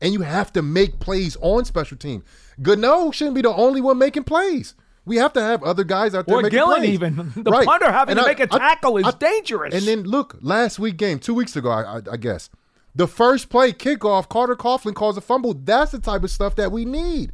and 0.00 0.12
you 0.12 0.20
have 0.22 0.52
to 0.52 0.62
make 0.62 1.00
plays 1.00 1.36
on 1.40 1.64
special 1.64 1.96
team. 1.96 2.22
Gano 2.62 3.10
shouldn't 3.10 3.34
be 3.34 3.42
the 3.42 3.52
only 3.52 3.80
one 3.80 3.98
making 3.98 4.24
plays. 4.24 4.74
We 5.04 5.16
have 5.16 5.32
to 5.32 5.40
have 5.40 5.62
other 5.62 5.84
guys 5.84 6.14
out 6.14 6.26
there 6.26 6.36
Or 6.36 6.42
making 6.42 6.58
Gillan 6.58 6.76
plays. 6.76 6.90
even. 6.90 7.14
The 7.36 7.50
punter 7.64 7.90
having 7.90 8.16
to 8.16 8.22
make 8.24 8.40
a 8.40 8.46
tackle 8.46 8.98
is 8.98 9.12
dangerous. 9.14 9.74
And 9.74 9.84
then 9.84 10.02
look, 10.02 10.36
last 10.40 10.78
week 10.78 10.96
game, 10.98 11.18
two 11.18 11.34
weeks 11.34 11.56
ago, 11.56 11.70
I, 11.70 11.98
I, 11.98 12.00
I 12.12 12.16
guess, 12.16 12.50
the 12.94 13.06
first 13.06 13.48
play 13.48 13.72
kickoff, 13.72 14.28
Carter 14.28 14.56
Coughlin 14.56 14.94
calls 14.94 15.16
a 15.16 15.20
fumble. 15.20 15.54
That's 15.54 15.92
the 15.92 15.98
type 15.98 16.24
of 16.24 16.30
stuff 16.30 16.56
that 16.56 16.72
we 16.72 16.84
need. 16.84 17.32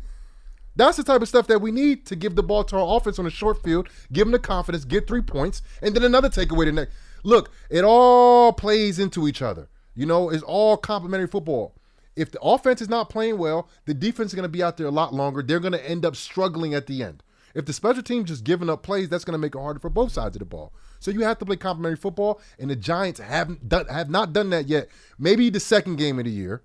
That's 0.76 0.96
the 0.96 1.04
type 1.04 1.22
of 1.22 1.28
stuff 1.28 1.46
that 1.46 1.60
we 1.60 1.70
need 1.70 2.04
to 2.06 2.16
give 2.16 2.34
the 2.34 2.42
ball 2.42 2.64
to 2.64 2.76
our 2.76 2.96
offense 2.96 3.18
on 3.18 3.26
a 3.26 3.30
short 3.30 3.62
field, 3.62 3.88
give 4.12 4.26
them 4.26 4.32
the 4.32 4.38
confidence, 4.38 4.84
get 4.84 5.06
three 5.06 5.22
points, 5.22 5.62
and 5.80 5.94
then 5.94 6.02
another 6.02 6.28
takeaway 6.28 6.64
the 6.64 6.72
next. 6.72 6.94
Look, 7.22 7.52
it 7.70 7.84
all 7.84 8.52
plays 8.52 8.98
into 8.98 9.28
each 9.28 9.40
other. 9.40 9.68
You 9.94 10.06
know, 10.06 10.30
it's 10.30 10.42
all 10.42 10.76
complementary 10.76 11.28
football. 11.28 11.74
If 12.16 12.30
the 12.30 12.40
offense 12.40 12.80
is 12.80 12.88
not 12.88 13.08
playing 13.08 13.38
well, 13.38 13.68
the 13.86 13.94
defense 13.94 14.30
is 14.30 14.34
going 14.34 14.44
to 14.44 14.48
be 14.48 14.62
out 14.62 14.76
there 14.76 14.86
a 14.86 14.90
lot 14.90 15.14
longer. 15.14 15.42
They're 15.42 15.60
going 15.60 15.72
to 15.72 15.90
end 15.90 16.04
up 16.04 16.16
struggling 16.16 16.74
at 16.74 16.86
the 16.86 17.02
end. 17.02 17.22
If 17.54 17.66
the 17.66 17.72
special 17.72 18.02
team 18.02 18.24
just 18.24 18.42
giving 18.42 18.68
up 18.68 18.82
plays, 18.82 19.08
that's 19.08 19.24
going 19.24 19.34
to 19.34 19.38
make 19.38 19.54
it 19.54 19.60
harder 19.60 19.78
for 19.78 19.90
both 19.90 20.12
sides 20.12 20.34
of 20.34 20.40
the 20.40 20.44
ball. 20.44 20.72
So 20.98 21.10
you 21.10 21.20
have 21.20 21.38
to 21.38 21.46
play 21.46 21.56
complementary 21.56 21.96
football, 21.96 22.40
and 22.58 22.68
the 22.68 22.76
Giants 22.76 23.20
haven't 23.20 23.68
done 23.68 23.86
have 23.86 24.10
not 24.10 24.32
done 24.32 24.50
that 24.50 24.66
yet. 24.66 24.88
Maybe 25.18 25.50
the 25.50 25.60
second 25.60 25.96
game 25.96 26.18
of 26.18 26.24
the 26.24 26.32
year, 26.32 26.62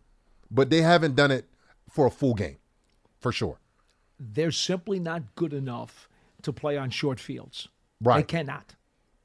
but 0.49 0.69
they 0.71 0.81
haven't 0.81 1.15
done 1.15 1.29
it 1.29 1.45
for 1.89 2.07
a 2.07 2.11
full 2.11 2.33
game, 2.33 2.57
for 3.19 3.31
sure. 3.31 3.59
They're 4.19 4.51
simply 4.51 4.99
not 4.99 5.35
good 5.35 5.53
enough 5.53 6.09
to 6.41 6.53
play 6.53 6.77
on 6.77 6.89
short 6.89 7.19
fields. 7.19 7.67
Right. 8.01 8.17
They 8.17 8.23
cannot. 8.37 8.75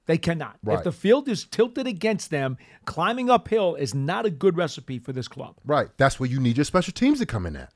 They 0.07 0.19
cannot. 0.19 0.59
Right. 0.63 0.79
If 0.79 0.85
the 0.85 0.93
field 0.93 1.29
is 1.29 1.45
tilted 1.45 1.87
against 1.87 2.31
them, 2.31 2.59
climbing 2.85 3.31
uphill 3.31 3.75
is 3.75 3.95
not 3.95 4.27
a 4.27 4.31
good 4.31 4.57
recipe 4.57 4.99
for 4.99 5.13
this 5.13 5.29
club. 5.29 5.57
Right. 5.65 5.89
That's 5.97 6.21
where 6.21 6.29
you 6.29 6.41
need 6.41 6.57
your 6.57 6.65
special 6.65 6.93
teams 6.93 7.21
to 7.21 7.27
come 7.27 7.47
in 7.47 7.57
at. 7.57 7.73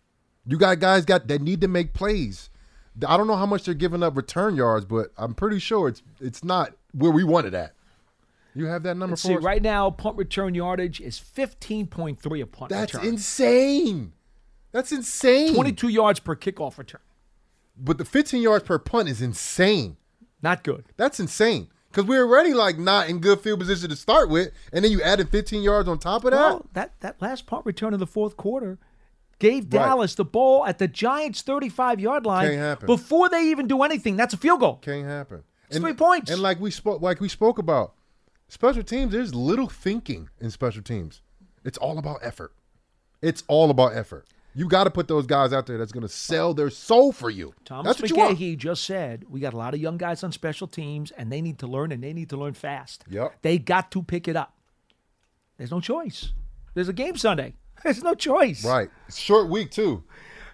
You 0.47 0.59
got 0.59 0.79
guys 0.81 1.05
got 1.05 1.29
that 1.29 1.41
need 1.43 1.61
to 1.63 1.69
make 1.69 1.95
plays. 1.95 2.51
I 3.07 3.17
don't 3.17 3.27
know 3.27 3.37
how 3.37 3.47
much 3.47 3.65
they're 3.65 3.75
giving 3.75 4.03
up 4.03 4.17
return 4.17 4.57
yards, 4.57 4.85
but 4.85 5.13
I'm 5.17 5.35
pretty 5.35 5.59
sure 5.59 5.89
it's 5.89 6.03
it's 6.21 6.43
not 6.43 6.73
where 6.93 7.11
we 7.13 7.23
want 7.25 7.47
it 7.47 7.55
at. 7.55 7.75
You 8.55 8.67
have 8.67 8.83
that 8.85 8.97
number 8.97 9.13
Let's 9.13 9.23
for 9.23 9.29
see, 9.29 9.37
us? 9.37 9.43
right 9.43 9.63
now, 9.63 9.91
punt 9.91 10.17
return 10.17 10.55
yardage 10.55 11.01
is 11.01 11.21
15.3 11.21 12.43
a 12.43 12.47
punt 12.47 12.71
That's 12.71 12.95
return. 12.95 13.09
insane. 13.09 14.13
That's 14.73 14.91
insane. 14.91 15.55
22 15.55 15.89
yards 15.89 16.19
per 16.21 16.35
kickoff 16.35 16.77
return. 16.77 17.01
But 17.81 17.99
the 17.99 18.05
15 18.05 18.43
yards 18.43 18.65
per 18.65 18.79
punt 18.79 19.09
is 19.09 19.23
insane. 19.23 19.97
Not 20.43 20.65
good. 20.65 20.85
That's 20.97 21.21
insane. 21.21 21.69
Because 21.91 22.05
we're 22.05 22.27
already 22.27 22.53
like 22.55 22.79
not 22.79 23.09
in 23.09 23.19
good 23.19 23.41
field 23.41 23.61
position 23.61 23.89
to 23.91 23.97
start 23.97 24.29
with, 24.29 24.53
and 24.73 24.85
then 24.85 24.93
you 24.93 25.01
added 25.03 25.31
15 25.31 25.63
yards 25.63 25.89
on 25.89 25.99
top 25.99 26.25
of 26.25 26.33
that. 26.33 26.37
Well, 26.37 26.67
that, 26.75 26.93
that 27.01 27.21
last 27.23 27.47
punt 27.47 27.65
return 27.65 27.95
in 27.95 28.01
the 28.01 28.07
fourth 28.07 28.37
quarter 28.37 28.79
gave 29.39 29.65
Right. 29.65 29.71
Dallas 29.71 30.15
the 30.15 30.25
ball 30.25 30.67
at 30.67 30.79
the 30.79 30.89
Giants' 30.89 31.43
35 31.43 32.01
yard 32.01 32.27
line 32.27 32.47
Can't 32.49 32.59
happen. 32.59 32.87
before 32.87 33.29
they 33.29 33.51
even 33.51 33.67
do 33.67 33.83
anything. 33.83 34.17
That's 34.17 34.35
a 34.35 34.37
field 34.37 34.61
goal. 34.61 34.77
Can't 34.83 35.07
happen. 35.07 35.45
It's 35.71 35.79
three 35.79 35.95
points. 35.95 36.31
And 36.31 36.41
like 36.43 36.61
we 36.61 36.71
spoke, 36.71 37.01
like 37.03 37.21
we 37.21 37.29
spoke 37.29 37.59
about, 37.59 37.95
special 38.49 38.83
teams. 38.83 39.13
There's 39.13 39.35
little 39.35 39.69
thinking 39.69 40.29
in 40.41 40.51
special 40.51 40.83
teams. 40.83 41.23
It's 41.65 41.79
all 41.79 41.99
about 41.99 42.19
effort. 42.23 42.53
It's 43.23 43.45
all 43.49 43.71
about 43.71 43.95
effort. 43.95 44.27
You 44.59 44.67
got 44.67 44.85
to 44.85 44.91
put 44.91 45.07
those 45.07 45.25
guys 45.25 45.53
out 45.53 45.67
there 45.67 45.79
that's 45.79 45.93
going 45.93 46.03
to 46.03 46.09
sell 46.09 46.53
their 46.53 46.69
soul 46.69 47.13
for 47.13 47.31
you. 47.31 47.55
Thomas 47.65 47.87
that's 47.87 48.01
what 48.01 48.11
you 48.11 48.17
want. 48.17 48.37
McGaughey 48.37 48.59
just 48.59 48.83
said 48.83 49.25
we 49.29 49.39
got 49.39 49.55
a 49.55 49.57
lot 49.57 49.73
of 49.73 49.79
young 49.79 49.97
guys 49.97 50.25
on 50.25 50.33
special 50.33 50.67
teams, 50.67 51.13
and 51.13 51.31
they 51.31 51.41
need 51.41 51.61
to 51.61 51.69
learn, 51.69 51.93
and 51.93 52.03
they 52.03 52.13
need 52.13 52.31
to 52.31 52.37
learn 52.37 52.55
fast. 52.55 53.05
Yep. 53.09 53.37
They 53.43 53.59
got 53.59 53.93
to 53.93 54.03
pick 54.03 54.27
it 54.27 54.35
up. 54.35 54.53
There's 55.59 55.71
no 55.71 55.81
choice. 55.81 56.33
There's 56.75 56.89
a 56.89 56.93
game 56.93 57.17
Sunday. 57.17 57.55
There's 57.85 58.03
no 58.03 58.17
choice. 58.17 58.65
Right. 58.65 58.91
Short 59.15 59.49
week 59.49 59.71
too. 59.71 60.03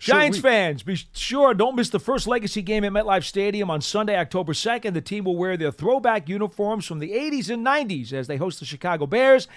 Short 0.00 0.18
Giants 0.18 0.36
week. 0.36 0.42
fans, 0.42 0.82
be 0.82 0.98
sure 1.14 1.54
don't 1.54 1.74
miss 1.74 1.88
the 1.88 1.98
first 1.98 2.26
legacy 2.26 2.60
game 2.60 2.84
at 2.84 2.92
MetLife 2.92 3.24
Stadium 3.24 3.70
on 3.70 3.80
Sunday, 3.80 4.18
October 4.18 4.52
2nd. 4.52 4.92
The 4.92 5.00
team 5.00 5.24
will 5.24 5.38
wear 5.38 5.56
their 5.56 5.72
throwback 5.72 6.28
uniforms 6.28 6.84
from 6.84 6.98
the 6.98 7.12
80s 7.12 7.48
and 7.48 7.64
90s 7.64 8.12
as 8.12 8.26
they 8.26 8.36
host 8.36 8.60
the 8.60 8.66
Chicago 8.66 9.06
Bears. 9.06 9.48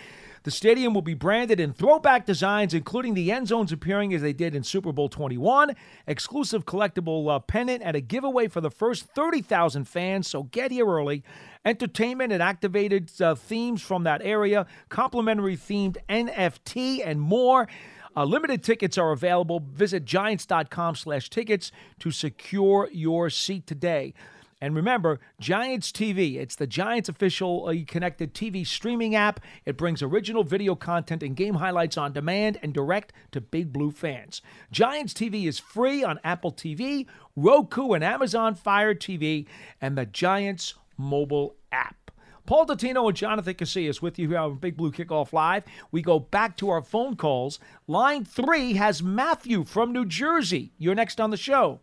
The 0.48 0.52
stadium 0.52 0.94
will 0.94 1.02
be 1.02 1.14
branded 1.14 1.60
in 1.60 1.74
throwback 1.74 2.26
designs, 2.26 2.74
including 2.74 3.16
the 3.16 3.34
end 3.34 3.50
zones 3.50 3.74
appearing 3.74 4.14
as 4.14 4.22
they 4.22 4.32
did 4.32 4.56
in 4.56 4.64
Super 4.64 4.94
Bowl 4.94 5.10
21, 5.10 5.76
exclusive 6.08 6.64
collectible 6.66 7.30
uh, 7.30 7.40
pennant, 7.40 7.82
and 7.84 7.98
a 7.98 8.00
giveaway 8.00 8.48
for 8.48 8.62
the 8.62 8.72
first 8.72 9.08
30,000 9.08 9.84
fans. 9.84 10.26
So 10.30 10.44
get 10.44 10.72
here 10.72 10.88
early. 10.88 11.22
Entertainment 11.66 12.32
and 12.32 12.42
activated 12.42 13.12
uh, 13.20 13.36
themes 13.36 13.82
from 13.82 14.06
that 14.06 14.22
area, 14.24 14.68
complimentary 14.88 15.58
themed 15.58 15.98
NFT, 16.08 17.06
and 17.06 17.20
more. 17.20 17.68
Uh, 18.16 18.24
limited 18.24 18.64
tickets 18.64 18.98
are 18.98 19.12
available. 19.12 19.60
Visit 19.60 20.06
giants.com 20.06 20.96
slash 20.96 21.30
tickets 21.30 21.74
to 22.00 22.10
secure 22.10 22.88
your 22.94 23.30
seat 23.30 23.68
today. 23.68 24.14
And 24.60 24.76
remember, 24.76 25.20
Giants 25.40 25.92
TV, 25.92 26.38
it's 26.38 26.56
the 26.56 26.66
Giants 26.66 27.10
official 27.10 27.68
uh, 27.68 27.76
connected 27.86 28.34
TV 28.34 28.66
streaming 28.66 29.14
app. 29.14 29.40
It 29.66 29.78
brings 29.78 30.02
original 30.02 30.44
video 30.44 30.74
content 30.74 31.22
and 31.22 31.36
game 31.36 31.56
highlights 31.56 31.98
on 31.98 32.14
demand 32.14 32.58
and 32.64 32.74
direct 32.74 33.14
to 33.34 33.42
Big 33.42 33.72
Blue 33.72 33.92
fans. 33.92 34.42
Giants 34.72 35.14
TV 35.14 35.46
is 35.46 35.60
free 35.60 36.04
on 36.04 36.20
Apple 36.24 36.52
TV, 36.52 37.06
Roku, 37.36 37.94
and 37.94 38.04
Amazon 38.04 38.56
Fire 38.56 38.96
TV, 38.96 39.46
and 39.80 39.96
the 39.96 40.08
Giants 40.08 40.74
mobile 40.98 41.56
app. 41.72 42.10
Paul 42.48 42.66
Dottino 42.66 43.08
and 43.10 43.16
Jonathan 43.16 43.54
Casillas 43.54 44.02
with 44.02 44.18
you 44.18 44.30
here 44.30 44.40
on 44.40 44.56
Big 44.56 44.78
Blue 44.78 44.92
Kickoff 44.92 45.34
Live. 45.34 45.66
We 45.92 46.02
go 46.02 46.18
back 46.18 46.58
to 46.58 46.70
our 46.70 46.82
phone 46.82 47.16
calls. 47.18 47.60
Line 47.88 48.24
three 48.24 48.74
has 48.74 49.04
Matthew 49.04 49.66
from 49.66 49.92
New 49.92 50.06
Jersey. 50.06 50.72
You're 50.78 50.96
next 50.96 51.20
on 51.20 51.30
the 51.30 51.38
show. 51.38 51.82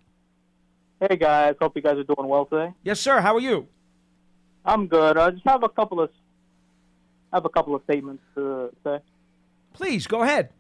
Hey 1.01 1.17
guys, 1.17 1.55
hope 1.61 1.75
you 1.77 1.83
guys 1.83 1.97
are 1.99 2.05
doing 2.05 2.29
well 2.29 2.47
today. 2.47 2.73
Yes, 2.83 3.01
sir. 3.01 3.21
How 3.21 3.35
are 3.35 3.41
you? 3.41 3.67
I'm 4.65 4.87
good. 4.87 5.19
I 5.19 5.31
just 5.31 5.47
have 5.47 5.63
a 5.63 5.69
couple 5.69 6.01
of 6.01 6.11
I 7.33 7.37
have 7.37 7.45
a 7.45 7.49
couple 7.49 7.75
of 7.75 7.83
statements 7.83 8.23
to 8.37 8.71
say. 8.85 9.01
Please 9.73 10.07
go 10.07 10.23
ahead. 10.23 10.51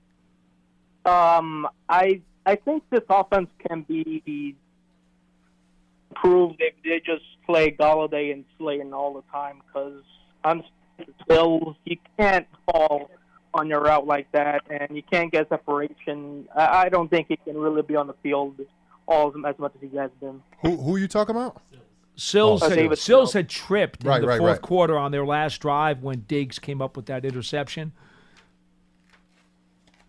Um, 1.05 1.68
I 1.88 2.20
I 2.44 2.57
think 2.57 2.83
this 2.90 3.03
offense 3.09 3.49
can 3.68 3.83
be 3.83 4.57
improved 6.11 6.57
if 6.61 6.75
they 6.83 7.01
just 7.01 7.25
play 7.47 7.70
Golladay 7.70 8.33
and 8.33 8.44
Slayton 8.59 8.92
all 8.92 9.14
the 9.14 9.23
time 9.33 9.62
because 9.66 10.03
on 10.42 10.64
Sills 11.29 11.77
you 11.85 11.97
can't 12.18 12.47
fall 12.66 13.11
on 13.55 13.68
your 13.68 13.81
route 13.81 14.07
like 14.07 14.31
that 14.33 14.62
and 14.68 14.97
you 14.97 15.03
can't 15.03 15.31
get 15.31 15.49
separation. 15.49 16.49
I, 16.55 16.85
I 16.85 16.88
don't 16.88 17.09
think 17.09 17.29
he 17.29 17.37
can 17.37 17.57
really 17.57 17.83
be 17.83 17.94
on 17.94 18.09
the 18.09 18.14
field 18.23 18.61
all 19.06 19.28
of 19.28 19.32
them 19.32 19.44
as 19.44 19.58
much 19.58 19.72
as 19.82 19.90
he 19.90 19.96
has 19.96 20.10
been. 20.20 20.42
Who 20.62 20.76
who 20.76 20.96
are 20.96 20.98
you 20.98 21.08
talking 21.08 21.34
about? 21.36 21.60
Sills, 22.16 22.62
Oh, 22.62 22.68
had, 22.68 22.78
Sills 22.78 23.00
Sills. 23.00 23.32
had 23.32 23.48
tripped 23.48 24.04
Right, 24.04 24.16
in 24.16 24.22
the 24.22 24.28
right, 24.28 24.38
fourth 24.38 24.50
right. 24.52 24.62
quarter 24.62 24.96
on 24.96 25.10
their 25.10 25.26
last 25.26 25.60
drive 25.60 26.00
when 26.02 26.20
Diggs 26.28 26.58
came 26.60 26.80
up 26.80 26.96
with 26.96 27.06
that 27.06 27.24
interception. 27.24 27.92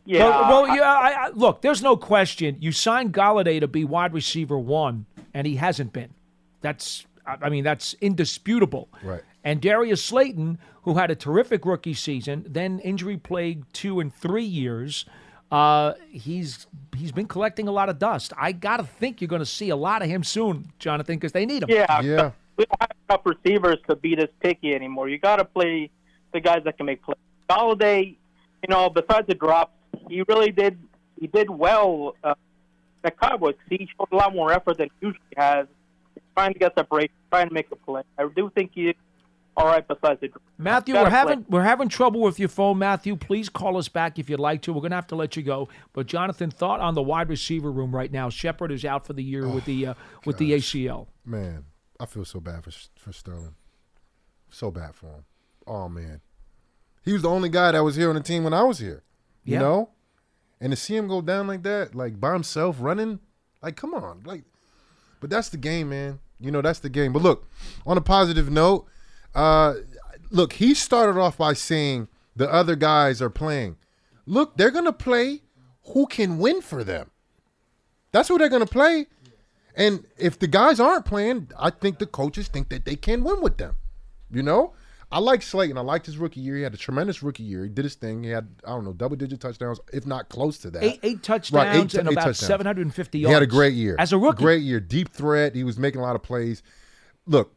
Yeah. 0.06 0.20
Well, 0.30 0.64
well, 0.64 0.76
yeah. 0.76 0.84
I, 0.84 1.10
I, 1.10 1.30
look, 1.30 1.62
there's 1.62 1.82
no 1.82 1.98
question. 1.98 2.58
You 2.60 2.72
signed 2.72 3.12
Golladay 3.14 3.60
to 3.60 3.68
be 3.68 3.84
wide 3.84 4.14
receiver 4.14 4.58
one, 4.58 5.08
and 5.34 5.48
he 5.48 5.56
hasn't 5.56 5.94
been. 5.94 6.14
That's, 6.62 7.06
I 7.26 7.38
I 7.44 7.50
mean, 7.50 7.64
that's 7.64 7.96
indisputable. 8.02 8.90
Right. 9.02 9.24
And 9.44 9.60
Darius 9.62 10.04
Slayton, 10.04 10.60
who 10.84 10.96
had 10.96 11.10
a 11.10 11.16
terrific 11.16 11.66
rookie 11.66 11.94
season, 11.96 12.46
then 12.48 12.80
injury 12.80 13.18
plagued 13.18 13.74
two 13.74 14.00
and 14.00 14.14
three 14.14 14.44
years. 14.46 15.06
Uh, 15.52 15.94
he's 16.10 16.66
he's 16.96 17.12
been 17.12 17.28
collecting 17.28 17.68
a 17.68 17.72
lot 17.72 17.88
of 17.90 18.00
dust. 18.00 18.34
I 18.38 18.52
gotta 18.52 18.84
think 18.84 19.22
you're 19.22 19.28
going 19.28 19.42
to 19.42 19.46
see 19.46 19.70
a 19.70 19.76
lot 19.76 20.02
of 20.02 20.08
him 20.10 20.24
soon, 20.24 20.72
Jonathan, 20.80 21.16
because 21.16 21.32
they 21.34 21.46
need 21.46 21.64
him. 21.64 21.70
Yeah, 21.70 22.02
Yeah. 22.02 22.32
we 22.58 22.66
don't 22.66 22.82
have 22.82 22.92
enough 23.10 23.22
receivers 23.26 23.78
to 23.88 23.96
be 23.96 24.16
this 24.16 24.30
picky 24.40 24.74
anymore. 24.74 25.08
You 25.10 25.18
got 25.20 25.36
to 25.38 25.46
play 25.46 25.90
the 26.34 26.40
guys 26.40 26.64
that 26.66 26.78
can 26.78 26.86
make 26.88 27.02
plays. 27.04 27.18
Golladay, 27.50 28.16
you 28.64 28.68
know, 28.70 28.90
besides 28.90 29.28
the 29.28 29.36
drops, 29.36 29.72
he 30.10 30.24
really 30.28 30.52
did 30.52 30.78
he 31.20 31.28
did 31.28 31.50
well. 31.50 32.16
Uh, 32.24 32.34
the 33.04 33.12
Cowboys, 33.12 33.56
he 33.70 33.88
showed 33.98 34.08
a 34.12 34.16
lot 34.16 34.34
more 34.34 34.52
effort 34.52 34.78
than 34.80 34.90
he 35.00 35.08
usually 35.08 35.22
has, 35.38 35.68
trying 36.36 36.54
to 36.54 36.60
get 36.60 36.74
separation, 36.76 37.14
trying 37.30 37.48
to 37.50 37.54
make 37.54 37.68
a 37.72 37.76
play. 37.76 38.02
I 38.18 38.28
do 38.36 38.50
think 38.56 38.72
he 38.74 38.96
all 39.58 39.66
right 39.66 39.88
besides 39.88 40.20
the. 40.22 40.30
Matthew, 40.58 40.96
we're 40.96 41.02
play. 41.04 41.10
having 41.12 41.46
we're 41.50 41.64
having 41.64 41.90
trouble 41.90 42.22
with 42.22 42.40
your 42.40 42.50
phone, 42.50 42.78
Matthew. 42.78 43.16
Please 43.16 43.50
call 43.50 43.78
us 43.78 43.88
back 43.88 44.20
if 44.20 44.30
you'd 44.30 44.40
like 44.40 44.62
to. 44.64 44.74
We're 44.74 44.82
gonna 44.82 44.96
have 44.96 45.08
to 45.08 45.16
let 45.16 45.36
you 45.36 45.44
go. 45.44 45.70
But 45.94 46.08
Jonathan, 46.08 46.52
thought 46.52 46.80
on 46.80 46.94
the 46.96 47.02
wide 47.02 47.30
receiver 47.30 47.72
room 47.72 47.96
right 47.96 48.12
now. 48.12 48.30
Shepard 48.30 48.72
is 48.72 48.84
out 48.86 49.06
for 49.06 49.14
the 49.14 49.24
year 49.24 49.48
with 49.48 49.66
the 49.66 49.88
uh, 49.88 49.94
with 50.26 50.38
the 50.38 50.52
ACL. 50.54 51.08
Man, 51.26 51.66
I 52.00 52.06
feel 52.06 52.26
so 52.26 52.40
bad 52.40 52.64
for 52.64 52.72
for 52.98 53.12
Sterling. 53.14 53.56
So 54.50 54.72
bad 54.72 54.96
for 54.96 55.08
him. 55.08 55.26
Oh 55.68 55.90
man, 55.90 56.22
he 57.04 57.14
was 57.14 57.22
the 57.24 57.30
only 57.30 57.50
guy 57.50 57.72
that 57.72 57.84
was 57.84 57.96
here 57.96 58.10
on 58.10 58.16
the 58.16 58.22
team 58.22 58.44
when 58.44 58.54
I 58.54 58.64
was 58.64 58.80
here. 58.80 59.04
You 59.44 59.54
Yeah. 59.54 59.60
know, 59.60 59.90
and 60.62 60.72
to 60.72 60.76
see 60.76 60.96
him 60.96 61.08
go 61.08 61.22
down 61.22 61.48
like 61.48 61.64
that, 61.64 61.96
like 61.96 62.20
by 62.20 62.34
himself 62.34 62.78
running, 62.80 63.20
like 63.62 63.76
come 63.76 63.94
on, 63.94 64.22
like. 64.26 64.44
But 65.22 65.30
that's 65.30 65.50
the 65.50 65.58
game, 65.58 65.90
man. 65.90 66.20
You 66.40 66.52
know 66.52 66.62
that's 66.62 66.80
the 66.80 66.90
game. 66.90 67.14
But 67.14 67.24
look, 67.24 67.48
on 67.86 67.98
a 67.98 68.02
positive 68.02 68.52
note, 68.52 68.86
uh, 69.36 69.76
look, 70.32 70.54
he 70.54 70.74
started 70.74 71.20
off 71.20 71.38
by 71.38 71.54
saying 71.54 72.08
the 72.36 72.52
other 72.52 72.76
guys 72.76 73.22
are 73.22 73.30
playing. 73.30 73.78
Look, 74.26 74.58
they're 74.58 74.72
gonna 74.72 74.94
play 74.94 75.42
who 75.94 76.08
can 76.08 76.40
win 76.40 76.62
for 76.62 76.84
them. 76.84 77.12
That's 78.12 78.30
who 78.30 78.38
they're 78.38 78.50
gonna 78.50 78.66
play. 78.66 79.08
And 79.76 80.06
if 80.18 80.40
the 80.40 80.48
guys 80.48 80.80
aren't 80.80 81.06
playing, 81.06 81.50
I 81.60 81.70
think 81.70 82.00
the 82.00 82.06
coaches 82.06 82.48
think 82.48 82.70
that 82.70 82.86
they 82.86 82.96
can 82.96 83.24
win 83.24 83.42
with 83.42 83.58
them. 83.58 83.76
You 84.32 84.42
know? 84.42 84.74
I 85.12 85.20
like 85.20 85.42
Slayton. 85.44 85.78
I 85.78 85.82
liked 85.82 86.06
his 86.08 86.18
rookie 86.18 86.40
year. 86.40 86.56
He 86.58 86.64
had 86.64 86.74
a 86.74 86.78
tremendous 86.78 87.22
rookie 87.22 87.44
year. 87.44 87.64
He 87.64 87.70
did 87.70 87.84
his 87.86 87.96
thing. 87.96 88.24
He 88.24 88.30
had, 88.32 88.48
I 88.66 88.70
don't 88.72 88.84
know, 88.84 88.94
double 88.94 89.16
digit 89.16 89.40
touchdowns, 89.40 89.80
if 89.94 90.06
not 90.06 90.30
close 90.30 90.58
to 90.60 90.72
that. 90.72 90.84
Eight 90.84 91.00
eight 91.04 91.24
touchdowns 91.24 91.52
Right, 91.54 91.76
eight- 91.76 91.94
and 91.94 92.08
eight 92.10 92.14
about 92.14 92.36
seven 92.36 92.66
hundred 92.66 92.82
and 92.84 92.96
fifty 92.96 93.20
He 93.20 93.26
had 93.26 93.44
a 93.44 93.48
great 93.48 93.74
year. 93.74 93.96
as 94.00 94.12
a 94.14 94.18
rookie. 94.18 94.42
Great 94.44 94.64
year. 94.64 94.80
Deep 94.80 95.10
threat. 95.10 95.56
He 95.56 95.64
was 95.64 95.78
making 95.78 96.02
a 96.02 96.04
lot 96.04 96.16
of 96.16 96.24
plays. 96.24 96.64
Look, 97.28 97.54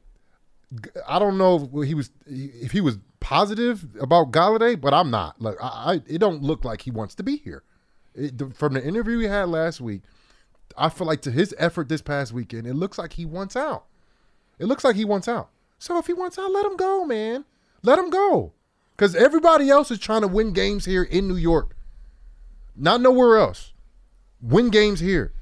I 1.07 1.19
don't 1.19 1.39
know 1.39 1.71
if 1.75 1.87
he 1.89 1.95
was 1.95 2.11
if 2.27 2.73
he 2.73 2.81
was 2.81 2.99
positive 3.21 3.87
about 4.01 4.33
Golladay, 4.33 4.81
but 4.81 4.93
I'm 4.93 5.11
not. 5.11 5.41
Like 5.41 5.57
I, 5.61 6.03
it 6.07 6.19
don't 6.19 6.43
look 6.43 6.65
like 6.65 6.83
he 6.83 6.91
wants 6.91 7.15
to 7.17 7.23
be 7.23 7.37
here. 7.37 7.63
It, 8.15 8.57
from 8.57 8.75
the 8.75 8.85
interview 8.85 9.19
we 9.19 9.27
had 9.27 9.49
last 9.49 9.81
week, 9.81 10.03
I 10.77 10.89
feel 10.89 11.07
like 11.07 11.23
to 11.23 11.31
his 11.31 11.55
effort 11.59 11.89
this 11.89 12.03
past 12.03 12.33
weekend, 12.33 12.67
it 12.67 12.75
looks 12.75 12.99
like 12.99 13.15
he 13.15 13.25
wants 13.25 13.57
out. 13.57 13.85
It 14.59 14.67
looks 14.67 14.85
like 14.85 14.97
he 14.97 15.05
wants 15.05 15.29
out. 15.29 15.51
So 15.79 15.99
if 15.99 16.07
he 16.07 16.13
wants 16.13 16.39
out, 16.39 16.51
let 16.51 16.67
him 16.67 16.77
go, 16.77 17.05
man. 17.05 17.45
Let 17.83 17.99
him 17.99 18.11
go. 18.11 18.53
Because 18.97 19.15
everybody 19.15 19.71
else 19.71 19.91
is 19.91 20.01
trying 20.01 20.23
to 20.23 20.29
win 20.29 20.53
games 20.53 20.85
here 20.85 21.05
in 21.05 21.29
New 21.29 21.37
York. 21.37 21.77
Not 22.75 23.01
nowhere 23.01 23.39
else. 23.39 23.73
Win 24.41 24.71
games 24.71 25.01
here. 25.01 25.33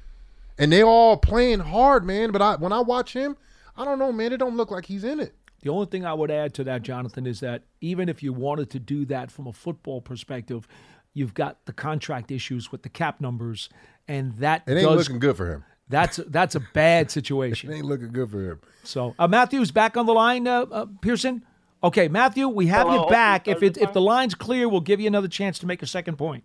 And 0.59 0.71
they 0.71 0.83
all 0.83 1.17
playing 1.17 1.59
hard, 1.59 2.05
man. 2.05 2.31
But 2.31 2.41
I 2.41 2.55
when 2.55 2.71
I 2.71 2.79
watch 2.81 3.13
him, 3.13 3.37
I 3.77 3.85
don't 3.85 3.99
know, 3.99 4.11
man. 4.11 4.33
It 4.33 4.37
don't 4.37 4.57
look 4.57 4.71
like 4.71 4.85
he's 4.85 5.03
in 5.03 5.19
it. 5.19 5.33
The 5.61 5.69
only 5.69 5.87
thing 5.87 6.05
I 6.05 6.13
would 6.13 6.31
add 6.31 6.53
to 6.55 6.63
that, 6.65 6.83
Jonathan, 6.83 7.25
is 7.25 7.39
that 7.41 7.63
even 7.81 8.09
if 8.09 8.21
you 8.23 8.31
wanted 8.33 8.69
to 8.71 8.79
do 8.79 9.05
that 9.05 9.31
from 9.31 9.47
a 9.47 9.53
football 9.53 10.01
perspective, 10.01 10.67
you've 11.13 11.33
got 11.33 11.65
the 11.65 11.73
contract 11.73 12.31
issues 12.31 12.71
with 12.71 12.83
the 12.83 12.89
cap 12.89 13.19
numbers, 13.21 13.69
and 14.07 14.33
that 14.37 14.63
It 14.67 14.73
ain't 14.77 14.87
does 14.87 15.07
looking 15.07 15.19
good 15.19 15.35
for 15.35 15.51
him. 15.51 15.63
that's 15.89 16.17
that's 16.27 16.55
a 16.55 16.59
bad 16.73 17.05
It 17.07 17.11
situation. 17.11 17.71
ain't 17.73 17.85
looking 17.85 18.11
good 18.11 18.29
for 18.29 18.41
him. 18.51 18.59
So 18.83 19.15
uh, 19.17 19.27
Matthew's 19.27 19.71
back 19.71 19.97
on 19.97 20.05
the 20.05 20.13
line, 20.13 20.47
uh, 20.47 20.61
uh, 20.71 20.85
Pearson. 21.01 21.43
Okay, 21.83 22.07
Matthew, 22.07 22.47
we 22.47 22.67
have 22.67 22.87
Hello, 22.87 23.03
you 23.05 23.09
back. 23.09 23.47
If 23.47 23.61
it, 23.63 23.77
it 23.77 23.83
if 23.83 23.93
the 23.93 24.01
line's 24.01 24.35
clear, 24.35 24.67
we'll 24.69 24.81
give 24.81 24.99
you 24.99 25.07
another 25.07 25.27
chance 25.27 25.59
to 25.59 25.65
make 25.67 25.81
a 25.83 25.87
second 25.87 26.17
point. 26.17 26.43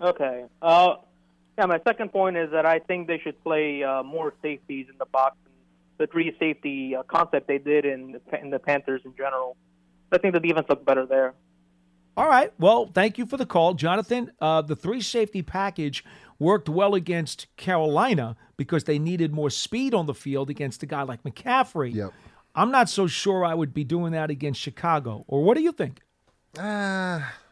Okay. 0.00 0.44
Uh, 0.60 0.96
yeah, 1.58 1.66
my 1.66 1.80
second 1.86 2.12
point 2.12 2.36
is 2.36 2.50
that 2.50 2.66
I 2.66 2.78
think 2.80 3.06
they 3.06 3.18
should 3.18 3.42
play 3.42 3.82
uh, 3.82 4.02
more 4.02 4.34
safeties 4.42 4.86
in 4.90 4.98
the 4.98 5.06
box. 5.06 5.36
The 5.98 6.06
three 6.06 6.36
safety 6.38 6.94
uh, 6.94 7.02
concept 7.04 7.48
they 7.48 7.58
did 7.58 7.84
in 7.84 8.12
the, 8.12 8.40
in 8.40 8.50
the 8.50 8.58
Panthers 8.58 9.02
in 9.04 9.14
general. 9.16 9.56
I 10.12 10.18
think 10.18 10.34
the 10.34 10.40
defense 10.40 10.66
looked 10.68 10.84
better 10.84 11.06
there. 11.06 11.34
All 12.16 12.28
right. 12.28 12.52
Well, 12.58 12.86
thank 12.86 13.18
you 13.18 13.26
for 13.26 13.36
the 13.36 13.44
call, 13.44 13.74
Jonathan. 13.74 14.32
Uh, 14.40 14.62
the 14.62 14.76
three 14.76 15.00
safety 15.00 15.42
package 15.42 16.04
worked 16.38 16.68
well 16.68 16.94
against 16.94 17.46
Carolina 17.56 18.36
because 18.56 18.84
they 18.84 18.98
needed 18.98 19.32
more 19.32 19.50
speed 19.50 19.94
on 19.94 20.06
the 20.06 20.14
field 20.14 20.48
against 20.48 20.82
a 20.82 20.86
guy 20.86 21.02
like 21.02 21.22
McCaffrey. 21.24 21.94
Yep. 21.94 22.12
I'm 22.54 22.70
not 22.70 22.88
so 22.88 23.06
sure 23.06 23.44
I 23.44 23.52
would 23.52 23.74
be 23.74 23.84
doing 23.84 24.12
that 24.12 24.30
against 24.30 24.60
Chicago. 24.60 25.24
Or 25.28 25.44
what 25.44 25.56
do 25.56 25.62
you 25.62 25.72
think? 25.72 26.00
Ah, 26.58 27.18
I, 27.20 27.45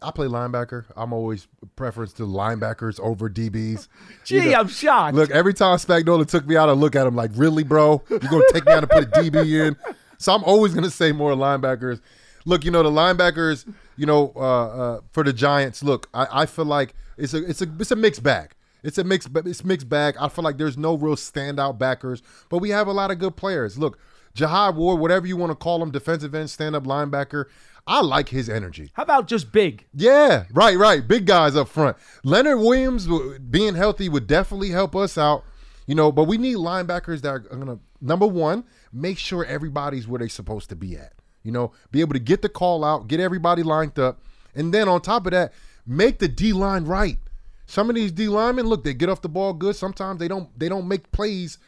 I 0.00 0.10
play 0.12 0.28
linebacker. 0.28 0.84
I'm 0.96 1.12
always 1.12 1.48
preference 1.74 2.12
to 2.14 2.22
linebackers 2.22 3.00
over 3.00 3.28
DBs. 3.28 3.88
Gee, 4.24 4.36
You 4.36 4.50
know, 4.50 4.60
I'm 4.60 4.68
shocked. 4.68 5.16
Look, 5.16 5.30
every 5.30 5.52
time 5.52 5.76
Spagnuolo 5.78 6.26
took 6.26 6.46
me 6.46 6.56
out, 6.56 6.68
I 6.68 6.72
look 6.72 6.94
at 6.94 7.06
him 7.06 7.16
like, 7.16 7.32
really, 7.34 7.64
bro? 7.64 8.02
You're 8.08 8.18
gonna 8.20 8.44
take 8.52 8.66
me 8.66 8.72
out 8.72 8.84
and 8.84 8.90
put 8.90 9.04
a 9.04 9.06
DB 9.06 9.66
in? 9.66 9.76
So 10.18 10.32
I'm 10.34 10.44
always 10.44 10.74
gonna 10.74 10.90
say 10.90 11.12
more 11.12 11.32
linebackers. 11.32 12.00
Look, 12.44 12.64
you 12.64 12.70
know 12.70 12.82
the 12.82 12.90
linebackers. 12.90 13.70
You 13.96 14.06
know, 14.06 14.32
uh, 14.36 14.40
uh, 14.40 15.00
for 15.10 15.24
the 15.24 15.32
Giants. 15.32 15.82
Look, 15.82 16.08
I, 16.14 16.42
I 16.42 16.46
feel 16.46 16.64
like 16.64 16.94
it's 17.16 17.34
a 17.34 17.44
it's 17.44 17.60
a 17.60 17.66
it's 17.80 17.90
a 17.90 17.96
mixed 17.96 18.22
bag. 18.22 18.54
It's 18.84 18.96
a 18.96 19.04
mixed 19.04 19.28
it's 19.44 19.64
mixed 19.64 19.88
bag. 19.88 20.16
I 20.20 20.28
feel 20.28 20.44
like 20.44 20.56
there's 20.56 20.78
no 20.78 20.94
real 20.96 21.16
standout 21.16 21.78
backers, 21.78 22.22
but 22.48 22.58
we 22.58 22.70
have 22.70 22.86
a 22.86 22.92
lot 22.92 23.10
of 23.10 23.18
good 23.18 23.34
players. 23.36 23.76
Look, 23.76 23.98
Jihad 24.38 24.76
Ward, 24.76 25.00
whatever 25.00 25.26
you 25.26 25.36
want 25.36 25.50
to 25.50 25.56
call 25.56 25.82
him, 25.82 25.90
defensive 25.90 26.32
end, 26.32 26.48
stand 26.48 26.76
up 26.76 26.84
linebacker. 26.84 27.46
I 27.88 28.02
like 28.02 28.28
his 28.28 28.48
energy. 28.48 28.92
How 28.92 29.02
about 29.02 29.26
just 29.26 29.50
big? 29.50 29.84
Yeah, 29.92 30.44
right, 30.52 30.76
right. 30.78 31.06
Big 31.06 31.26
guys 31.26 31.56
up 31.56 31.68
front. 31.68 31.96
Leonard 32.22 32.60
Williams 32.60 33.08
being 33.50 33.74
healthy 33.74 34.08
would 34.08 34.28
definitely 34.28 34.70
help 34.70 34.94
us 34.94 35.18
out. 35.18 35.42
You 35.86 35.96
know, 35.96 36.12
but 36.12 36.24
we 36.24 36.38
need 36.38 36.56
linebackers 36.56 37.22
that 37.22 37.30
are 37.30 37.38
gonna 37.40 37.80
number 38.00 38.26
one, 38.26 38.64
make 38.92 39.18
sure 39.18 39.44
everybody's 39.44 40.06
where 40.06 40.20
they're 40.20 40.28
supposed 40.28 40.68
to 40.68 40.76
be 40.76 40.96
at. 40.96 41.14
You 41.42 41.50
know, 41.50 41.72
be 41.90 42.00
able 42.00 42.12
to 42.12 42.20
get 42.20 42.42
the 42.42 42.48
call 42.48 42.84
out, 42.84 43.08
get 43.08 43.20
everybody 43.20 43.62
lined 43.64 43.98
up, 43.98 44.20
and 44.54 44.72
then 44.72 44.88
on 44.88 45.00
top 45.00 45.26
of 45.26 45.32
that, 45.32 45.52
make 45.86 46.18
the 46.18 46.28
D 46.28 46.52
line 46.52 46.84
right. 46.84 47.16
Some 47.66 47.88
of 47.88 47.96
these 47.96 48.12
D 48.12 48.28
linemen, 48.28 48.66
look, 48.66 48.84
they 48.84 48.94
get 48.94 49.08
off 49.08 49.22
the 49.22 49.28
ball 49.28 49.52
good. 49.52 49.74
Sometimes 49.74 50.20
they 50.20 50.28
don't 50.28 50.56
they 50.56 50.68
don't 50.68 50.86
make 50.86 51.10
plays 51.10 51.58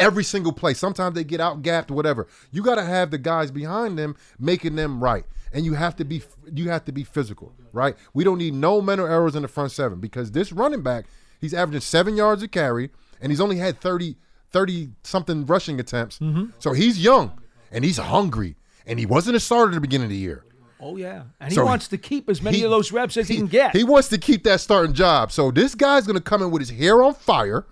every 0.00 0.24
single 0.24 0.52
play. 0.52 0.74
Sometimes 0.74 1.14
they 1.14 1.24
get 1.24 1.40
out 1.40 1.62
gapped, 1.62 1.90
whatever. 1.90 2.26
You 2.50 2.62
got 2.62 2.76
to 2.76 2.84
have 2.84 3.10
the 3.10 3.18
guys 3.18 3.50
behind 3.50 3.98
them 3.98 4.16
making 4.38 4.74
them 4.76 5.02
right, 5.02 5.24
and 5.52 5.64
you 5.64 5.74
have 5.74 5.94
to 5.96 6.04
be 6.04 6.22
you 6.52 6.68
have 6.70 6.84
to 6.86 6.92
be 6.92 7.04
physical, 7.04 7.52
right? 7.72 7.94
We 8.14 8.24
don't 8.24 8.38
need 8.38 8.54
no 8.54 8.80
mental 8.80 9.06
errors 9.06 9.36
in 9.36 9.42
the 9.42 9.48
front 9.48 9.72
seven 9.72 10.00
because 10.00 10.32
this 10.32 10.50
running 10.52 10.82
back, 10.82 11.04
he's 11.40 11.54
averaging 11.54 11.82
seven 11.82 12.16
yards 12.16 12.42
a 12.42 12.48
carry, 12.48 12.90
and 13.20 13.30
he's 13.30 13.40
only 13.40 13.56
had 13.58 13.78
30, 13.80 14.16
30 14.50 14.90
something 15.04 15.46
rushing 15.46 15.78
attempts. 15.78 16.18
Mm-hmm. 16.18 16.46
So 16.58 16.72
he's 16.72 16.98
young 17.02 17.38
and 17.70 17.84
he's 17.84 17.98
hungry, 17.98 18.56
and 18.86 18.98
he 18.98 19.06
wasn't 19.06 19.36
a 19.36 19.40
starter 19.40 19.70
at 19.72 19.74
the 19.74 19.80
beginning 19.80 20.06
of 20.06 20.10
the 20.10 20.16
year. 20.16 20.44
Oh 20.82 20.96
yeah, 20.96 21.24
and 21.38 21.50
he 21.52 21.54
So 21.56 21.64
wants 21.66 21.88
to 21.88 21.98
keep 21.98 22.28
as 22.30 22.40
many 22.40 22.58
he- 22.58 22.64
of 22.64 22.70
those 22.70 22.90
reps 22.90 23.16
as 23.18 23.28
he, 23.28 23.36
can 23.36 23.46
get. 23.46 23.76
He 23.76 23.84
wants 23.84 24.08
to 24.08 24.18
keep 24.18 24.44
that 24.44 24.60
starting 24.60 24.94
job. 24.94 25.30
So 25.30 25.50
this 25.50 25.74
guy's 25.74 26.06
going 26.06 26.16
to 26.16 26.22
come 26.22 26.40
in 26.42 26.50
with 26.50 26.60
his 26.62 26.70
hair 26.70 27.02
on 27.02 27.12
fire, 27.12 27.66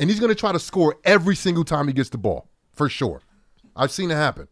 and 0.00 0.08
he's 0.08 0.18
going 0.18 0.30
to 0.30 0.34
try 0.34 0.50
to 0.50 0.58
score 0.58 0.96
every 1.04 1.36
single 1.36 1.62
time 1.62 1.86
he 1.86 1.92
gets 1.92 2.08
the 2.08 2.18
ball, 2.18 2.48
for 2.72 2.88
sure. 2.88 3.20
I've 3.76 3.92
seen 3.92 4.10
it 4.10 4.14
happen. 4.14 4.48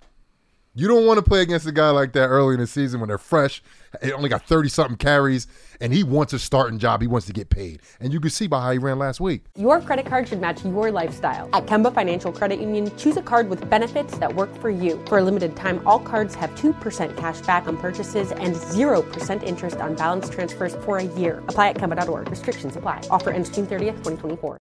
You 0.75 0.87
don't 0.87 1.07
want 1.07 1.19
to 1.19 1.25
play 1.25 1.41
against 1.41 1.67
a 1.67 1.73
guy 1.73 1.91
like 1.91 2.13
that 2.13 2.27
early 2.29 2.55
in 2.55 2.61
the 2.61 2.67
season 2.67 3.01
when 3.01 3.09
they're 3.09 3.19
fresh. 3.19 3.63
He 4.03 4.13
only 4.13 4.29
got 4.29 4.47
30 4.47 4.69
something 4.69 4.97
carries, 4.97 5.49
and 5.81 5.93
he 5.93 6.05
wants 6.05 6.35
a 6.35 6.39
starting 6.39 6.79
job. 6.79 7.01
He 7.01 7.09
wants 7.09 7.27
to 7.27 7.33
get 7.33 7.49
paid. 7.49 7.81
And 7.99 8.13
you 8.13 8.21
can 8.21 8.31
see 8.31 8.47
by 8.47 8.61
how 8.61 8.71
he 8.71 8.79
ran 8.79 8.99
last 8.99 9.19
week. 9.19 9.47
Your 9.57 9.81
credit 9.81 10.07
card 10.07 10.29
should 10.29 10.41
match 10.41 10.65
your 10.65 10.93
lifestyle. 10.93 11.49
At 11.55 11.67
Kemba 11.67 11.93
Financial 11.93 12.31
Credit 12.31 12.61
Union, 12.61 12.97
choose 12.97 13.17
a 13.17 13.23
card 13.23 13.49
with 13.49 13.69
benefits 13.71 14.19
that 14.19 14.33
work 14.33 14.55
for 14.61 14.71
you. 14.71 15.03
For 15.07 15.19
a 15.19 15.23
limited 15.23 15.57
time, 15.57 15.81
all 15.87 15.99
cards 15.99 16.35
have 16.37 16.51
2% 16.51 17.17
cash 17.17 17.41
back 17.41 17.67
on 17.67 17.77
purchases 17.79 18.31
and 18.33 18.55
0% 18.55 19.43
interest 19.43 19.79
on 19.79 19.95
balance 19.97 20.29
transfers 20.29 20.77
for 20.85 20.99
a 20.99 21.05
year. 21.05 21.39
Apply 21.49 21.71
at 21.71 21.77
Kemba.org. 21.77 22.29
Restrictions 22.31 22.77
apply. 22.77 23.01
Offer 23.11 23.31
ends 23.31 23.49
June 23.49 23.67
30th, 23.67 24.05
2024. 24.05 24.59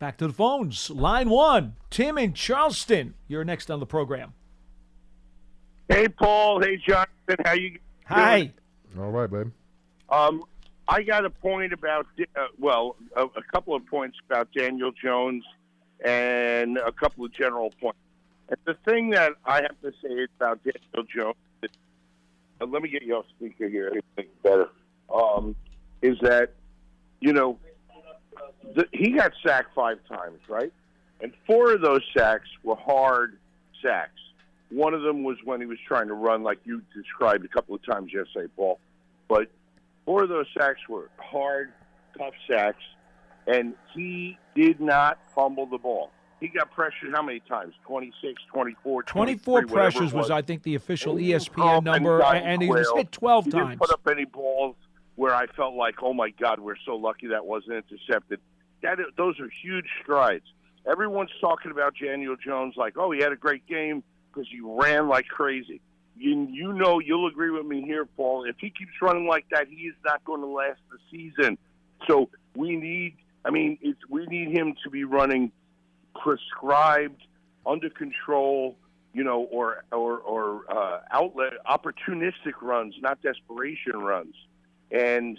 Back 0.00 0.16
to 0.16 0.26
the 0.26 0.32
phones. 0.32 0.88
Line 0.88 1.28
one, 1.28 1.74
Tim 1.90 2.16
in 2.16 2.32
Charleston. 2.32 3.14
You're 3.28 3.44
next 3.44 3.70
on 3.70 3.80
the 3.80 3.86
program. 3.86 4.32
Hey, 5.90 6.08
Paul. 6.08 6.62
Hey, 6.62 6.78
Jonathan. 6.78 7.36
How 7.44 7.52
you? 7.52 7.68
Doing? 7.68 7.80
Hi. 8.06 8.52
All 8.98 9.10
right, 9.10 9.30
babe. 9.30 9.52
Um, 10.08 10.42
I 10.88 11.02
got 11.02 11.26
a 11.26 11.30
point 11.30 11.74
about, 11.74 12.06
uh, 12.34 12.46
well, 12.58 12.96
a, 13.14 13.24
a 13.24 13.42
couple 13.52 13.74
of 13.74 13.84
points 13.86 14.16
about 14.26 14.48
Daniel 14.56 14.90
Jones 14.90 15.44
and 16.02 16.78
a 16.78 16.92
couple 16.92 17.26
of 17.26 17.34
general 17.34 17.70
points. 17.78 17.98
And 18.48 18.56
the 18.64 18.74
thing 18.90 19.10
that 19.10 19.32
I 19.44 19.56
have 19.56 19.78
to 19.82 19.92
say 20.02 20.26
about 20.38 20.60
Daniel 20.64 21.06
Jones, 21.14 21.36
is, 21.62 21.70
uh, 22.58 22.64
let 22.64 22.80
me 22.80 22.88
get 22.88 23.02
you 23.02 23.16
off 23.16 23.26
speaker 23.36 23.68
here, 23.68 23.88
it'll 23.88 24.30
better, 24.42 24.68
um, 25.14 25.54
is 26.00 26.18
that, 26.22 26.54
you 27.20 27.34
know, 27.34 27.58
the, 28.74 28.86
he 28.92 29.12
got 29.12 29.32
sacked 29.44 29.74
five 29.74 29.98
times, 30.08 30.40
right? 30.48 30.72
And 31.20 31.32
four 31.46 31.72
of 31.74 31.80
those 31.80 32.02
sacks 32.16 32.48
were 32.62 32.76
hard 32.76 33.38
sacks. 33.82 34.12
One 34.70 34.94
of 34.94 35.02
them 35.02 35.24
was 35.24 35.36
when 35.44 35.60
he 35.60 35.66
was 35.66 35.78
trying 35.86 36.08
to 36.08 36.14
run, 36.14 36.42
like 36.42 36.58
you 36.64 36.82
described 36.94 37.44
a 37.44 37.48
couple 37.48 37.74
of 37.74 37.84
times 37.84 38.12
yesterday, 38.12 38.50
Paul. 38.56 38.78
But 39.28 39.50
four 40.04 40.22
of 40.22 40.28
those 40.28 40.46
sacks 40.56 40.80
were 40.88 41.10
hard, 41.18 41.72
tough 42.16 42.34
sacks, 42.48 42.82
and 43.46 43.74
he 43.94 44.38
did 44.54 44.80
not 44.80 45.18
fumble 45.34 45.66
the 45.66 45.78
ball. 45.78 46.10
He 46.38 46.48
got 46.48 46.70
pressured 46.70 47.12
how 47.12 47.22
many 47.22 47.40
times? 47.40 47.74
26, 47.86 48.42
24, 48.50 49.02
24 49.02 49.02
23, 49.02 49.52
whatever 49.52 49.66
it 49.66 49.68
pressures 49.92 50.12
was, 50.14 50.30
I 50.30 50.40
think, 50.40 50.62
the 50.62 50.74
official 50.74 51.16
And 51.16 51.26
ESPN 51.26 51.82
number, 51.84 52.18
got 52.20 52.36
and 52.36 52.62
he 52.62 52.68
was 52.68 52.90
hit 52.96 53.12
12 53.12 53.44
he 53.44 53.50
times. 53.50 53.68
didn't 53.68 53.80
put 53.80 53.90
up 53.90 54.08
any 54.10 54.24
balls 54.24 54.76
where 55.20 55.34
I 55.34 55.46
felt 55.48 55.74
like, 55.74 55.96
oh 56.02 56.14
my 56.14 56.30
God, 56.30 56.60
we're 56.60 56.80
so 56.86 56.96
lucky 56.96 57.26
that 57.26 57.44
wasn't 57.44 57.84
intercepted. 57.84 58.40
That 58.80 58.96
those 59.18 59.38
are 59.38 59.50
huge 59.62 59.84
strides. 60.02 60.46
Everyone's 60.90 61.30
talking 61.42 61.70
about 61.70 61.92
Daniel 62.02 62.36
Jones 62.42 62.72
like, 62.78 62.96
oh, 62.96 63.10
he 63.10 63.20
had 63.20 63.30
a 63.30 63.36
great 63.36 63.66
game 63.66 64.02
because 64.32 64.48
he 64.50 64.60
ran 64.62 65.08
like 65.08 65.26
crazy. 65.26 65.82
You 66.16 66.48
you 66.50 66.72
know 66.72 67.00
you'll 67.00 67.26
agree 67.26 67.50
with 67.50 67.66
me 67.66 67.82
here, 67.82 68.06
Paul. 68.06 68.44
If 68.44 68.56
he 68.58 68.70
keeps 68.70 68.92
running 69.02 69.26
like 69.26 69.44
that, 69.50 69.68
he 69.68 69.88
is 69.88 69.94
not 70.06 70.24
going 70.24 70.40
to 70.40 70.46
last 70.46 70.80
the 70.90 70.96
season. 71.10 71.58
So 72.08 72.30
we 72.56 72.76
need. 72.76 73.18
I 73.44 73.50
mean, 73.50 73.76
it's, 73.82 74.00
we 74.08 74.24
need 74.24 74.56
him 74.56 74.74
to 74.84 74.90
be 74.90 75.04
running 75.04 75.52
prescribed, 76.14 77.22
under 77.66 77.90
control, 77.90 78.74
you 79.12 79.24
know, 79.24 79.42
or 79.42 79.84
or 79.92 80.16
or 80.20 80.64
uh, 80.72 81.00
outlet 81.10 81.52
opportunistic 81.68 82.62
runs, 82.62 82.94
not 83.02 83.20
desperation 83.20 83.98
runs. 83.98 84.34
And 84.90 85.38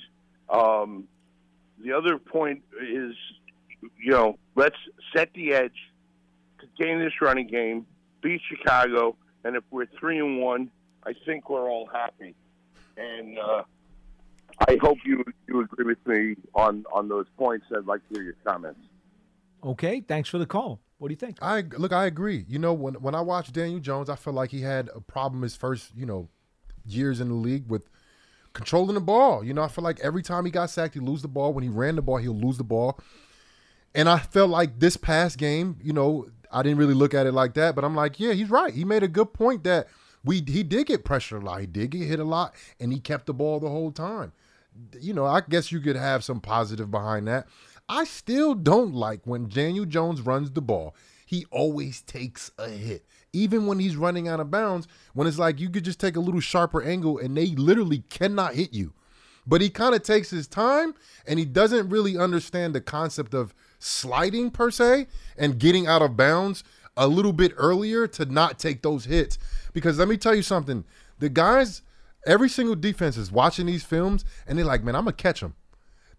um, 0.49 1.05
the 1.83 1.93
other 1.93 2.17
point 2.17 2.63
is, 2.81 3.15
you 3.81 4.11
know, 4.11 4.37
let's 4.55 4.75
set 5.15 5.33
the 5.33 5.53
edge, 5.53 5.77
contain 6.57 6.99
this 6.99 7.13
running 7.21 7.47
game, 7.47 7.85
beat 8.21 8.41
Chicago, 8.47 9.15
and 9.43 9.55
if 9.55 9.63
we're 9.71 9.87
three 9.99 10.19
and 10.19 10.39
one, 10.39 10.69
I 11.05 11.13
think 11.25 11.49
we're 11.49 11.69
all 11.69 11.87
happy. 11.91 12.35
And 12.97 13.39
uh, 13.39 13.63
I 14.67 14.77
hope 14.81 14.99
you 15.05 15.23
you 15.47 15.61
agree 15.61 15.85
with 15.85 16.05
me 16.05 16.35
on 16.53 16.85
on 16.93 17.07
those 17.09 17.25
points. 17.37 17.65
I'd 17.75 17.85
like 17.85 18.07
to 18.09 18.15
hear 18.15 18.23
your 18.23 18.35
comments. 18.45 18.81
Okay, 19.63 20.01
thanks 20.01 20.29
for 20.29 20.37
the 20.37 20.45
call. 20.45 20.79
What 20.97 21.07
do 21.07 21.13
you 21.13 21.17
think? 21.17 21.37
I 21.41 21.61
look, 21.61 21.91
I 21.91 22.05
agree. 22.05 22.45
You 22.47 22.59
know, 22.59 22.73
when 22.73 22.95
when 22.95 23.15
I 23.15 23.21
watched 23.21 23.53
Daniel 23.53 23.79
Jones, 23.79 24.09
I 24.09 24.15
felt 24.15 24.35
like 24.35 24.51
he 24.51 24.61
had 24.61 24.89
a 24.93 25.01
problem 25.01 25.41
his 25.41 25.55
first, 25.55 25.91
you 25.95 26.05
know, 26.05 26.29
years 26.85 27.19
in 27.19 27.29
the 27.29 27.35
league 27.35 27.67
with 27.67 27.89
controlling 28.53 28.95
the 28.95 29.01
ball. 29.01 29.43
You 29.43 29.53
know, 29.53 29.63
I 29.63 29.67
feel 29.67 29.83
like 29.83 29.99
every 30.01 30.23
time 30.23 30.45
he 30.45 30.51
got 30.51 30.69
sacked, 30.69 30.93
he'd 30.93 31.03
lose 31.03 31.21
the 31.21 31.27
ball. 31.27 31.53
When 31.53 31.63
he 31.63 31.69
ran 31.69 31.95
the 31.95 32.01
ball, 32.01 32.17
he'll 32.17 32.37
lose 32.37 32.57
the 32.57 32.63
ball. 32.63 32.99
And 33.93 34.07
I 34.07 34.19
felt 34.19 34.49
like 34.49 34.79
this 34.79 34.97
past 34.97 35.37
game, 35.37 35.77
you 35.81 35.93
know, 35.93 36.27
I 36.51 36.63
didn't 36.63 36.77
really 36.77 36.93
look 36.93 37.13
at 37.13 37.27
it 37.27 37.33
like 37.33 37.53
that, 37.55 37.75
but 37.75 37.83
I'm 37.83 37.95
like, 37.95 38.19
yeah, 38.19 38.33
he's 38.33 38.49
right. 38.49 38.73
He 38.73 38.85
made 38.85 39.03
a 39.03 39.07
good 39.07 39.33
point 39.33 39.63
that 39.63 39.87
we 40.23 40.43
he 40.47 40.63
did 40.63 40.87
get 40.87 41.05
pressure 41.05 41.37
a 41.37 41.41
lot. 41.41 41.61
He 41.61 41.67
did 41.67 41.91
get 41.91 42.07
hit 42.07 42.19
a 42.19 42.25
lot, 42.25 42.53
and 42.79 42.91
he 42.93 42.99
kept 42.99 43.25
the 43.25 43.33
ball 43.33 43.59
the 43.59 43.69
whole 43.69 43.91
time. 43.91 44.33
You 44.99 45.13
know, 45.13 45.25
I 45.25 45.41
guess 45.41 45.71
you 45.71 45.79
could 45.79 45.95
have 45.95 46.23
some 46.23 46.39
positive 46.39 46.91
behind 46.91 47.27
that. 47.27 47.47
I 47.89 48.05
still 48.05 48.53
don't 48.53 48.93
like 48.93 49.21
when 49.25 49.49
Daniel 49.49 49.85
Jones 49.85 50.21
runs 50.21 50.51
the 50.51 50.61
ball. 50.61 50.95
He 51.25 51.45
always 51.51 52.01
takes 52.01 52.51
a 52.57 52.69
hit. 52.69 53.05
Even 53.33 53.65
when 53.65 53.79
he's 53.79 53.95
running 53.95 54.27
out 54.27 54.39
of 54.39 54.51
bounds, 54.51 54.87
when 55.13 55.27
it's 55.27 55.39
like 55.39 55.59
you 55.59 55.69
could 55.69 55.85
just 55.85 55.99
take 55.99 56.15
a 56.15 56.19
little 56.19 56.41
sharper 56.41 56.83
angle 56.83 57.17
and 57.17 57.35
they 57.35 57.47
literally 57.47 58.03
cannot 58.09 58.55
hit 58.55 58.73
you. 58.73 58.93
But 59.47 59.61
he 59.61 59.69
kind 59.69 59.95
of 59.95 60.03
takes 60.03 60.29
his 60.29 60.47
time 60.47 60.93
and 61.25 61.39
he 61.39 61.45
doesn't 61.45 61.89
really 61.89 62.17
understand 62.17 62.75
the 62.75 62.81
concept 62.81 63.33
of 63.33 63.55
sliding 63.79 64.51
per 64.51 64.69
se 64.69 65.07
and 65.37 65.59
getting 65.59 65.87
out 65.87 66.01
of 66.01 66.17
bounds 66.17 66.63
a 66.97 67.07
little 67.07 67.33
bit 67.33 67.53
earlier 67.57 68.05
to 68.07 68.25
not 68.25 68.59
take 68.59 68.81
those 68.81 69.05
hits. 69.05 69.37
Because 69.73 69.97
let 69.97 70.07
me 70.07 70.17
tell 70.17 70.35
you 70.35 70.43
something 70.43 70.83
the 71.19 71.29
guys, 71.29 71.81
every 72.25 72.49
single 72.49 72.75
defense 72.75 73.17
is 73.17 73.31
watching 73.31 73.65
these 73.65 73.83
films 73.83 74.25
and 74.45 74.57
they're 74.57 74.65
like, 74.65 74.83
man, 74.83 74.95
I'm 74.95 75.05
going 75.05 75.15
to 75.15 75.23
catch 75.23 75.41
him. 75.41 75.55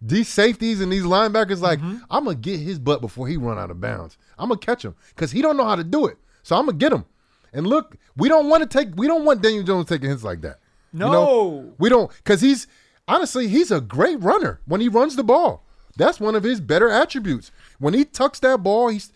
These 0.01 0.29
safeties 0.29 0.81
and 0.81 0.91
these 0.91 1.05
linebackers, 1.05 1.61
like, 1.61 1.79
I'm 2.11 2.25
going 2.25 2.37
to 2.37 2.51
get 2.51 2.59
his 2.59 2.81
butt 2.81 3.01
before 3.01 3.29
he 3.29 3.37
run 3.37 3.59
out 3.59 3.71
of 3.71 3.81
bounds. 3.81 4.19
I'm 4.37 4.49
to 4.49 4.57
catch 4.57 4.85
him 4.85 4.97
because 5.15 5.31
he 5.31 5.43
don't 5.43 5.57
know 5.57 5.65
how 5.65 5.77
to 5.77 5.85
do 5.85 6.07
it. 6.07 6.19
So 6.43 6.57
I'm 6.57 6.67
going 6.67 6.79
to 6.79 6.85
get 6.85 6.93
him. 6.93 7.05
And 7.53 7.67
look, 7.67 7.97
we 8.17 8.29
don't 8.29 8.49
want 8.49 8.63
to 8.63 8.79
take, 8.79 8.95
we 8.97 9.07
don't 9.07 9.25
want 9.25 9.43
Daniel 9.43 9.63
Jones 9.63 9.87
taking 9.87 10.09
hits 10.09 10.25
like 10.25 10.41
that. 10.43 10.59
You 10.93 11.01
know? 11.01 11.13
No. 11.13 11.75
we 11.79 11.89
don't, 11.89 12.11
because 12.17 12.41
he's, 12.41 12.67
honestly, 13.07 13.49
he's 13.49 13.71
a 13.71 13.81
great 13.81 14.21
runner 14.23 14.61
when 14.67 14.81
he 14.81 14.89
runs 14.89 15.17
the 15.17 15.25
ball. 15.25 15.65
That's 15.97 16.21
one 16.21 16.35
of 16.35 16.43
his 16.43 16.61
better 16.61 16.89
attributes. 16.89 17.51
When 17.79 17.95
he 17.95 18.05
tucks 18.05 18.41
that 18.41 18.63
ball, 18.63 18.89
he's 18.89 19.13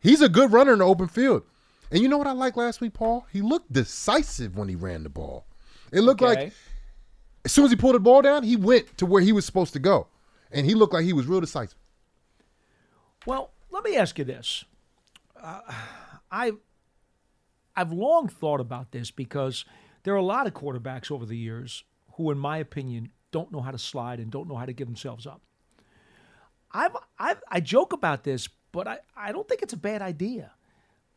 he's 0.00 0.20
a 0.20 0.28
good 0.28 0.52
runner 0.52 0.74
in 0.74 0.80
the 0.80 0.84
open 0.84 1.08
field. 1.08 1.42
And 1.90 2.02
you 2.02 2.08
know 2.08 2.18
what 2.18 2.26
I 2.26 2.32
like 2.32 2.56
last 2.56 2.80
week, 2.80 2.92
Paul? 2.92 3.26
He 3.32 3.40
looked 3.40 3.72
decisive 3.72 4.56
when 4.56 4.68
he 4.68 4.74
ran 4.74 5.04
the 5.04 5.08
ball. 5.08 5.46
It 5.90 6.02
looked 6.02 6.20
like 6.20 6.52
as 7.44 7.52
soon 7.52 7.64
as 7.64 7.70
he 7.70 7.76
pulled 7.76 7.94
the 7.94 8.00
ball 8.00 8.20
down, 8.20 8.42
he 8.42 8.56
went 8.56 8.98
to 8.98 9.06
where 9.06 9.22
he 9.22 9.32
was 9.32 9.46
supposed 9.46 9.72
to 9.72 9.78
go. 9.78 10.08
And 10.52 10.66
he 10.66 10.74
looked 10.74 10.92
like 10.92 11.04
he 11.04 11.14
was 11.14 11.26
real 11.26 11.40
decisive. 11.40 11.78
Well, 13.24 13.50
let 13.70 13.84
me 13.84 13.96
ask 13.96 14.18
you 14.18 14.24
this. 14.24 14.64
Uh, 15.40 15.60
I, 16.30 16.52
I've 17.78 17.92
long 17.92 18.28
thought 18.28 18.60
about 18.60 18.90
this 18.92 19.10
because 19.10 19.64
there 20.02 20.12
are 20.14 20.18
a 20.18 20.22
lot 20.22 20.46
of 20.46 20.54
quarterbacks 20.54 21.10
over 21.10 21.24
the 21.26 21.36
years 21.36 21.84
who, 22.14 22.30
in 22.30 22.38
my 22.38 22.58
opinion, 22.58 23.10
don't 23.30 23.52
know 23.52 23.60
how 23.60 23.70
to 23.70 23.78
slide 23.78 24.20
and 24.20 24.30
don't 24.30 24.48
know 24.48 24.56
how 24.56 24.66
to 24.66 24.72
give 24.72 24.86
themselves 24.88 25.26
up. 25.26 25.40
I've, 26.72 26.96
I've, 27.18 27.40
I 27.48 27.60
joke 27.60 27.92
about 27.92 28.24
this, 28.24 28.48
but 28.72 28.86
I, 28.86 28.98
I 29.16 29.32
don't 29.32 29.48
think 29.48 29.62
it's 29.62 29.72
a 29.72 29.76
bad 29.78 30.02
idea. 30.02 30.52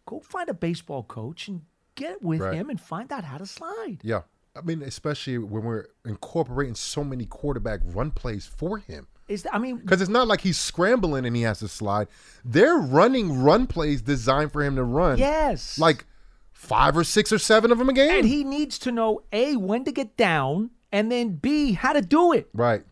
go 0.06 0.20
find 0.20 0.50
a 0.50 0.54
baseball 0.54 1.04
coach 1.04 1.48
and 1.48 1.62
get 1.96 2.22
with 2.22 2.42
Right. 2.42 2.54
him 2.56 2.70
and 2.70 2.80
find 2.80 3.12
out 3.12 3.24
how 3.24 3.38
to 3.38 3.46
slide. 3.46 4.00
Yeah. 4.04 4.22
I 4.56 4.62
mean, 4.62 4.82
especially 4.82 5.38
when 5.38 5.64
we're 5.64 5.86
incorporating 6.06 6.76
so 6.76 7.04
many 7.04 7.26
quarterback 7.26 7.80
run 7.86 8.12
plays 8.12 8.46
for 8.46 8.78
him. 8.78 9.08
Is 9.28 9.44
that, 9.44 9.56
I 9.56 9.60
mean, 9.60 9.78
Because 9.78 10.02
it's 10.02 10.10
not 10.10 10.28
like 10.28 10.42
he's 10.42 10.58
scrambling 10.58 11.26
and 11.26 11.36
he 11.36 11.44
has 11.44 11.60
to 11.60 11.70
slide. 11.70 12.08
They're 12.44 12.78
running 12.78 13.42
run 13.44 13.66
plays 13.68 14.02
designed 14.02 14.52
for 14.52 14.62
him 14.62 14.76
to 14.76 14.84
run. 14.84 15.18
Yes. 15.20 15.80
Like 15.80 16.06
five 16.62 16.96
or 16.96 17.04
six 17.04 17.32
or 17.32 17.40
seven 17.40 17.72
of 17.72 17.80
them 17.80 17.90
a 17.90 17.94
game. 17.94 18.12
and 18.20 18.28
he 18.28 18.44
needs 18.44 18.78
to 18.78 18.92
know 18.92 19.24
a 19.34 19.56
when 19.56 19.84
to 19.84 19.92
get 19.92 20.16
down 20.16 20.70
and 20.92 21.12
then 21.12 21.30
b 21.36 21.74
how 21.74 21.92
to 21.92 22.02
do 22.02 22.32
it. 22.32 22.48
right. 22.54 22.84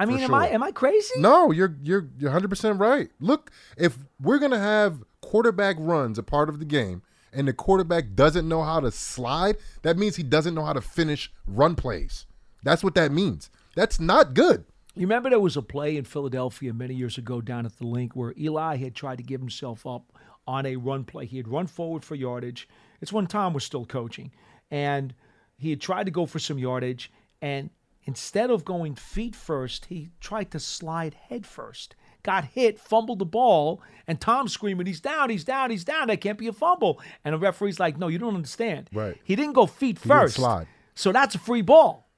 I 0.00 0.04
mean, 0.04 0.18
am 0.20 0.34
I 0.34 0.48
am 0.48 0.62
I 0.62 0.70
crazy? 0.72 1.14
No, 1.18 1.50
you're 1.50 1.76
you're 1.82 2.08
you're 2.18 2.30
100 2.30 2.48
percent 2.48 2.78
right. 2.78 3.08
Look, 3.20 3.50
if 3.76 3.98
we're 4.20 4.38
gonna 4.38 4.58
have 4.58 5.02
quarterback 5.20 5.76
runs 5.78 6.18
a 6.18 6.22
part 6.22 6.48
of 6.48 6.58
the 6.58 6.64
game, 6.64 7.02
and 7.32 7.46
the 7.48 7.52
quarterback 7.52 8.14
doesn't 8.14 8.48
know 8.48 8.62
how 8.62 8.80
to 8.80 8.90
slide, 8.90 9.56
that 9.82 9.96
means 9.96 10.16
he 10.16 10.22
doesn't 10.22 10.54
know 10.54 10.64
how 10.64 10.72
to 10.72 10.80
finish 10.80 11.32
run 11.46 11.74
plays. 11.74 12.26
That's 12.62 12.84
what 12.84 12.94
that 12.96 13.12
means. 13.12 13.50
That's 13.74 13.98
not 14.00 14.34
good. 14.34 14.64
You 14.94 15.02
remember 15.02 15.30
there 15.30 15.40
was 15.40 15.56
a 15.56 15.62
play 15.62 15.96
in 15.96 16.04
Philadelphia 16.04 16.72
many 16.74 16.94
years 16.94 17.18
ago 17.18 17.40
down 17.40 17.66
at 17.66 17.76
the 17.78 17.86
Linc 17.86 18.14
where 18.16 18.34
Eli 18.36 18.76
had 18.76 18.94
tried 18.94 19.18
to 19.18 19.24
give 19.24 19.40
himself 19.40 19.86
up 19.86 20.12
on 20.46 20.64
a 20.66 20.76
run 20.76 21.04
play. 21.04 21.26
He 21.26 21.36
had 21.36 21.46
run 21.48 21.66
forward 21.66 22.04
for 22.04 22.14
yardage. 22.14 22.68
It's 23.00 23.12
when 23.12 23.26
Tom 23.26 23.52
was 23.54 23.64
still 23.64 23.84
coaching. 23.84 24.32
And 24.70 25.14
he 25.56 25.70
had 25.70 25.80
tried 25.80 26.04
to 26.04 26.10
go 26.10 26.26
for 26.26 26.38
some 26.38 26.58
yardage. 26.58 27.10
And 27.40 27.70
instead 28.04 28.50
of 28.50 28.64
going 28.64 28.94
feet 28.94 29.34
first, 29.34 29.86
he 29.86 30.10
tried 30.20 30.50
to 30.52 30.60
slide 30.60 31.14
head 31.28 31.46
first. 31.46 31.94
Got 32.24 32.44
hit, 32.46 32.78
fumbled 32.80 33.20
the 33.20 33.24
ball, 33.24 33.80
and 34.06 34.20
Tom's 34.20 34.52
screaming, 34.52 34.86
He's 34.86 35.00
down, 35.00 35.30
he's 35.30 35.44
down, 35.44 35.70
he's 35.70 35.84
down. 35.84 36.08
That 36.08 36.20
can't 36.20 36.36
be 36.36 36.48
a 36.48 36.52
fumble. 36.52 37.00
And 37.24 37.32
the 37.34 37.38
referee's 37.38 37.78
like, 37.80 37.96
No, 37.96 38.08
you 38.08 38.18
don't 38.18 38.34
understand. 38.34 38.90
Right. 38.92 39.16
He 39.24 39.36
didn't 39.36 39.54
go 39.54 39.66
feet 39.66 39.98
He 40.02 40.08
first. 40.08 40.34
slide. 40.36 40.66
So 40.94 41.12
that's 41.12 41.36
a 41.36 41.38
free 41.38 41.62
ball. 41.62 42.08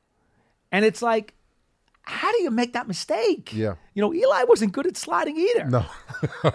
And 0.72 0.84
it's 0.84 1.02
like, 1.02 1.34
how 2.02 2.32
do 2.32 2.42
you 2.42 2.50
make 2.50 2.72
that 2.72 2.88
mistake? 2.88 3.52
Yeah. 3.52 3.74
You 3.94 4.00
know, 4.02 4.14
Eli 4.14 4.44
wasn't 4.44 4.72
good 4.72 4.86
at 4.86 4.96
sliding 4.96 5.36
either. 5.36 5.66
No. 5.66 5.84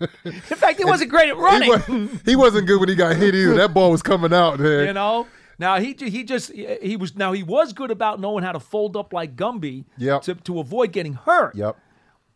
In 0.24 0.32
fact, 0.40 0.78
he 0.78 0.84
wasn't 0.84 1.10
great 1.10 1.28
at 1.28 1.36
He, 1.36 1.40
running. 1.42 1.70
was, 1.70 2.20
he 2.24 2.36
wasn't 2.36 2.66
good 2.66 2.80
when 2.80 2.88
he 2.88 2.94
got 2.94 3.16
hit 3.16 3.34
either. 3.34 3.54
That 3.54 3.74
ball 3.74 3.90
was 3.90 4.02
coming 4.02 4.32
out, 4.32 4.58
man. 4.60 4.86
you 4.86 4.92
know. 4.92 5.26
Now 5.60 5.80
he 5.80 5.96
he 5.98 6.22
just 6.22 6.52
he 6.52 6.96
was 6.96 7.16
now 7.16 7.32
he 7.32 7.42
was 7.42 7.72
good 7.72 7.90
about 7.90 8.20
knowing 8.20 8.44
how 8.44 8.52
to 8.52 8.60
fold 8.60 8.96
up 8.96 9.12
like 9.12 9.34
Gumby 9.34 9.86
Yep. 9.96 10.22
to 10.22 10.34
to 10.36 10.60
avoid 10.60 10.92
getting 10.92 11.14
hurt. 11.14 11.56
Yep. 11.56 11.76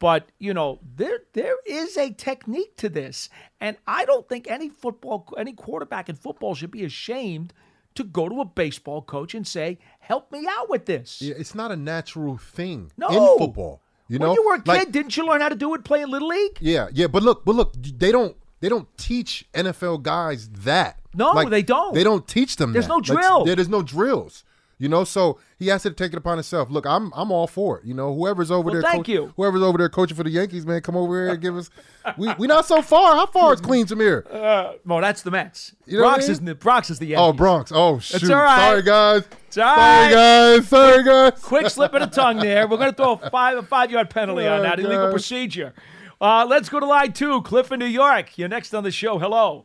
But 0.01 0.29
you 0.41 0.53
know 0.53 0.81
there 0.97 1.21
there 1.33 1.55
is 1.65 1.97
a 1.97 2.11
technique 2.13 2.77
to 2.79 2.89
this, 2.89 3.29
and 3.61 3.77
I 3.87 4.05
don't 4.07 4.29
think 4.29 4.51
any 4.51 4.69
football 4.69 5.29
any 5.39 5.53
quarterback 5.53 6.09
in 6.09 6.17
football 6.17 6.57
should 6.57 6.73
be 6.73 6.83
ashamed 6.85 7.53
to 7.95 8.03
go 8.03 8.29
to 8.29 8.41
a 8.41 8.45
baseball 8.45 9.03
coach 9.03 9.35
and 9.35 9.47
say, 9.47 9.79
"Help 10.01 10.33
me 10.33 10.45
out 10.49 10.69
with 10.69 10.87
this." 10.87 11.23
Yeah, 11.23 11.35
it's 11.39 11.55
not 11.55 11.71
a 11.71 11.77
natural 11.77 12.37
thing 12.39 12.91
No. 12.97 13.07
in 13.09 13.39
football. 13.39 13.82
You 14.09 14.19
know, 14.19 14.29
when 14.29 14.35
you 14.37 14.47
were 14.47 14.55
a 14.55 14.59
kid, 14.59 14.67
Like, 14.69 14.93
didn't 14.93 15.17
you 15.17 15.27
learn 15.27 15.41
how 15.41 15.49
to 15.49 15.55
do 15.55 15.75
it 15.75 15.85
playing 15.85 16.09
little 16.09 16.29
league? 16.29 16.59
Yeah, 16.61 16.89
yeah, 16.93 17.07
but 17.07 17.23
look, 17.23 17.45
but 17.45 17.55
look, 17.55 17.75
they 17.81 18.13
don't 18.13 18.37
they 18.61 18.69
don't 18.69 18.87
teach 18.99 19.45
NFL 19.55 20.03
guys 20.03 20.49
that. 20.51 20.99
No, 21.15 21.33
they 21.49 21.63
don't. 21.63 21.95
They 21.95 22.05
don't 22.05 22.27
teach 22.27 22.57
them. 22.57 22.73
There's 22.73 22.87
that. 22.87 22.91
no 22.91 22.97
Like, 22.97 23.05
drill. 23.07 23.45
there- 23.45 23.57
there's 23.57 23.69
no 23.69 23.83
drills. 23.83 24.45
You 24.83 24.89
know, 24.89 25.05
so 25.05 25.39
he 25.61 25.69
has 25.69 25.83
to 25.85 25.93
take 25.93 26.13
it 26.13 26.17
upon 26.19 26.39
himself. 26.39 26.69
Look, 26.69 26.87
I'm 26.87 27.13
I'm 27.15 27.31
all 27.31 27.47
for 27.47 27.79
it. 27.79 27.85
You 27.85 27.95
know, 27.95 28.13
whoever's 28.13 28.51
over 28.51 28.65
Well, 28.65 28.73
there, 28.81 28.83
thank 28.83 29.07
you. 29.07 29.33
Whoever's 29.37 29.63
over 29.63 29.79
there 29.79 29.89
coaching 29.89 30.17
for 30.17 30.25
the 30.25 30.31
Yankees, 30.31 30.67
man, 30.67 30.81
come 30.81 30.97
over 30.97 31.23
here 31.23 31.33
and 31.35 31.41
give 31.41 31.57
us. 31.57 31.71
We 32.19 32.35
we 32.37 32.47
not 32.49 32.67
so 32.67 32.83
far. 32.83 33.15
How 33.15 33.27
far 33.27 33.55
is 33.55 33.61
Queens 33.69 33.91
from 33.91 34.01
here? 34.01 34.27
Uh, 34.29 34.73
well, 34.85 35.01
that's 35.01 35.23
the 35.23 35.31
Mets. 35.31 35.77
You 35.87 35.99
know 35.99 36.03
what 36.03 36.09
I 36.09 36.13
Bronx 36.15 36.25
mean? 36.27 36.33
is 36.33 36.41
the 36.41 36.55
Bronx 36.57 36.91
is 36.91 36.99
the 36.99 37.07
Yankees. 37.07 37.23
Oh, 37.29 37.33
Bronx. 37.33 37.71
Oh, 37.73 38.01
shoot. 38.01 38.29
all 38.29 38.43
right. 38.43 38.57
Sorry, 38.71 38.83
guys. 38.83 39.23
It's 39.47 39.59
all 39.59 39.75
Sorry, 39.77 40.03
right. 40.07 40.13
guys. 40.13 40.69
Sorry, 40.69 41.05
guys. 41.05 41.41
Quick 41.41 41.71
slip 41.71 41.95
of 41.95 42.01
the 42.01 42.07
tongue 42.09 42.39
there. 42.39 42.67
We're 42.67 42.77
going 42.79 42.91
to 42.91 42.97
throw 42.97 43.13
a 43.23 43.31
five 43.31 43.59
a 43.59 43.63
five 43.63 43.93
yard 43.93 44.11
penalty 44.11 44.49
on 44.49 44.59
Oh, 44.59 44.63
that 44.65 44.81
illegal 44.81 45.05
God. 45.05 45.11
procedure. 45.13 45.75
Uh, 46.21 46.45
let's 46.51 46.69
go 46.69 46.81
to 46.81 46.87
line 46.87 47.13
two. 47.13 47.41
Cliff 47.43 47.71
in 47.71 47.79
New 47.79 47.87
York. 47.87 48.37
You're 48.37 48.49
next 48.49 48.75
on 48.75 48.83
the 48.83 48.91
show. 48.91 49.21
Hello. 49.21 49.65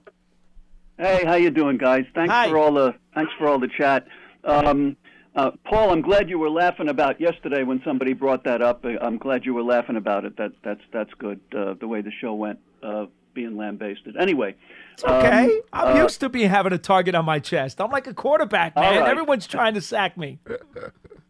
Hey, 0.99 1.24
how 1.26 1.36
you 1.36 1.49
doing, 1.49 1.78
guys? 1.78 2.05
Thanks 2.13 2.32
Hi. 2.32 2.49
for 2.49 2.57
all 2.59 2.72
the 2.74 2.93
thanks 3.15 3.32
for 3.39 3.47
all 3.47 3.57
the 3.57 3.68
chat. 3.68 4.05
Um, 4.43 4.95
uh, 5.38 5.51
Paul, 5.65 5.91
I'm 5.91 6.01
glad 6.01 6.29
you 6.29 6.39
were 6.39 6.49
laughing 6.49 6.89
about 6.89 7.21
yesterday 7.21 7.63
when 7.63 7.81
somebody 7.85 8.13
brought 8.13 8.43
that 8.45 8.61
up. 8.61 8.83
Uh, 8.83 8.93
I'm 9.01 9.17
glad 9.17 9.45
you 9.45 9.53
were 9.53 9.63
laughing 9.63 9.95
about 9.95 10.25
it. 10.25 10.35
That 10.38 10.51
that's 10.63 10.81
that's 10.91 11.13
good. 11.19 11.39
Uh, 11.55 11.75
the 11.79 11.88
way 11.88 12.01
the 12.01 12.11
show 12.19 12.33
went, 12.33 12.59
uh, 12.81 13.05
being 13.35 13.55
lambasted. 13.55 14.17
Anyway, 14.17 14.55
It's 14.93 15.03
okay. 15.03 15.45
um, 15.45 15.61
I'm 15.71 15.97
uh, 15.97 16.01
used 16.03 16.19
to 16.21 16.29
being 16.29 16.49
having 16.49 16.73
a 16.73 16.79
target 16.79 17.13
on 17.13 17.23
my 17.23 17.38
chest. 17.39 17.79
I'm 17.79 17.91
like 17.91 18.07
a 18.07 18.13
quarterback, 18.15 18.75
man. 18.75 18.99
right. 18.99 19.09
Everyone's 19.09 19.45
trying 19.45 19.75
to 19.75 19.81
sack 19.81 20.17
me. 20.17 20.39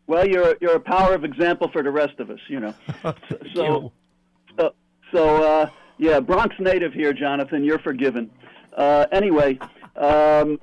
Well, 0.07 0.25
you're 0.25 0.55
you're 0.61 0.75
a 0.75 0.79
power 0.79 1.13
of 1.13 1.25
example 1.25 1.69
for 1.69 1.83
the 1.83 1.91
rest 1.91 2.17
of 2.19 2.29
us, 2.29 2.39
you 2.47 2.61
know. 2.61 2.73
so, 3.03 3.13
so, 3.53 3.91
so, 4.57 4.73
so 5.11 5.43
uh, 5.43 5.69
yeah, 5.97 6.21
Bronx 6.21 6.55
native 6.59 6.93
here, 6.93 7.11
Jonathan. 7.11 7.61
You're 7.61 7.79
forgiven. 7.79 8.31
Uh, 8.77 9.05
anyway, 9.11 9.59
um, 9.97 10.61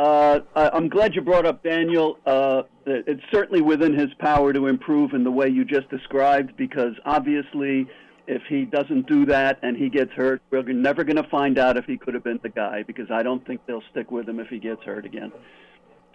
uh, 0.00 0.70
I'm 0.72 0.88
glad 0.88 1.14
you 1.14 1.20
brought 1.20 1.44
up 1.44 1.62
Daniel. 1.62 2.18
Uh, 2.24 2.62
it's 2.86 3.22
certainly 3.32 3.60
within 3.60 3.92
his 3.92 4.08
power 4.18 4.52
to 4.52 4.66
improve 4.66 5.12
in 5.12 5.24
the 5.24 5.30
way 5.30 5.48
you 5.48 5.64
just 5.64 5.88
described, 5.90 6.56
because 6.56 6.94
obviously, 7.04 7.86
if 8.26 8.42
he 8.48 8.64
doesn't 8.64 9.06
do 9.06 9.26
that 9.26 9.58
and 9.62 9.76
he 9.76 9.88
gets 9.90 10.10
hurt, 10.12 10.40
we're 10.50 10.62
never 10.62 11.04
going 11.04 11.16
to 11.16 11.28
find 11.28 11.58
out 11.58 11.76
if 11.76 11.84
he 11.84 11.96
could 11.98 12.14
have 12.14 12.24
been 12.24 12.40
the 12.42 12.48
guy, 12.48 12.82
because 12.82 13.10
I 13.10 13.22
don't 13.22 13.46
think 13.46 13.60
they'll 13.66 13.82
stick 13.90 14.10
with 14.10 14.28
him 14.28 14.40
if 14.40 14.48
he 14.48 14.58
gets 14.58 14.82
hurt 14.84 15.04
again. 15.04 15.32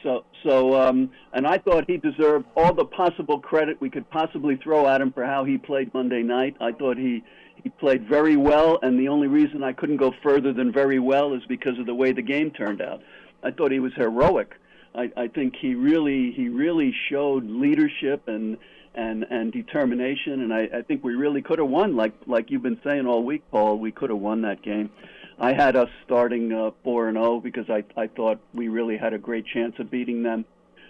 So, 0.01 0.25
so, 0.43 0.75
um, 0.79 1.11
and 1.33 1.47
I 1.47 1.57
thought 1.57 1.85
he 1.87 1.97
deserved 1.97 2.45
all 2.55 2.73
the 2.73 2.85
possible 2.85 3.39
credit 3.39 3.79
we 3.81 3.89
could 3.89 4.09
possibly 4.09 4.55
throw 4.55 4.87
at 4.87 5.01
him 5.01 5.11
for 5.11 5.25
how 5.25 5.45
he 5.45 5.57
played 5.57 5.93
Monday 5.93 6.21
night. 6.21 6.55
I 6.59 6.71
thought 6.71 6.97
he 6.97 7.23
he 7.63 7.69
played 7.69 8.07
very 8.07 8.35
well, 8.35 8.77
and 8.83 8.99
the 8.99 9.07
only 9.07 9.27
reason 9.27 9.63
I 9.63 9.73
couldn't 9.73 9.97
go 9.97 10.13
further 10.21 10.53
than 10.53 10.71
very 10.71 10.99
well 10.99 11.33
is 11.33 11.41
because 11.47 11.79
of 11.79 11.87
the 11.87 11.95
way 11.95 12.11
the 12.11 12.21
game 12.21 12.51
turned 12.51 12.81
out. 12.81 13.01
I 13.45 13.51
thought 13.51 13.71
he 13.71 13.79
was 13.79 13.93
heroic. 13.95 14.55
I, 14.95 15.11
I 15.15 15.27
think 15.27 15.55
he 15.55 15.75
really 15.75 16.31
he 16.31 16.49
really 16.49 16.93
showed 17.09 17.45
leadership 17.45 18.27
and 18.27 18.57
and 18.95 19.25
and 19.29 19.51
determination, 19.51 20.41
and 20.41 20.53
I, 20.53 20.69
I 20.79 20.81
think 20.81 21.03
we 21.03 21.13
really 21.13 21.41
could 21.41 21.59
have 21.59 21.67
won. 21.67 21.95
Like 21.95 22.13
like 22.25 22.49
you've 22.49 22.63
been 22.63 22.79
saying 22.83 23.05
all 23.05 23.23
week, 23.23 23.43
Paul, 23.51 23.77
we 23.77 23.91
could 23.91 24.09
have 24.09 24.19
won 24.19 24.41
that 24.41 24.63
game. 24.63 24.89
I 25.37 25.53
had 25.53 25.75
us 25.75 25.89
starting 26.05 26.51
uh, 26.53 26.71
four 26.83 27.07
and 27.09 27.17
zero 27.17 27.39
because 27.39 27.69
I 27.69 27.83
I 27.95 28.07
thought 28.07 28.39
we 28.53 28.67
really 28.67 28.97
had 28.97 29.13
a 29.13 29.19
great 29.19 29.45
chance 29.45 29.75
of 29.79 29.91
beating 29.91 30.23
them, 30.23 30.45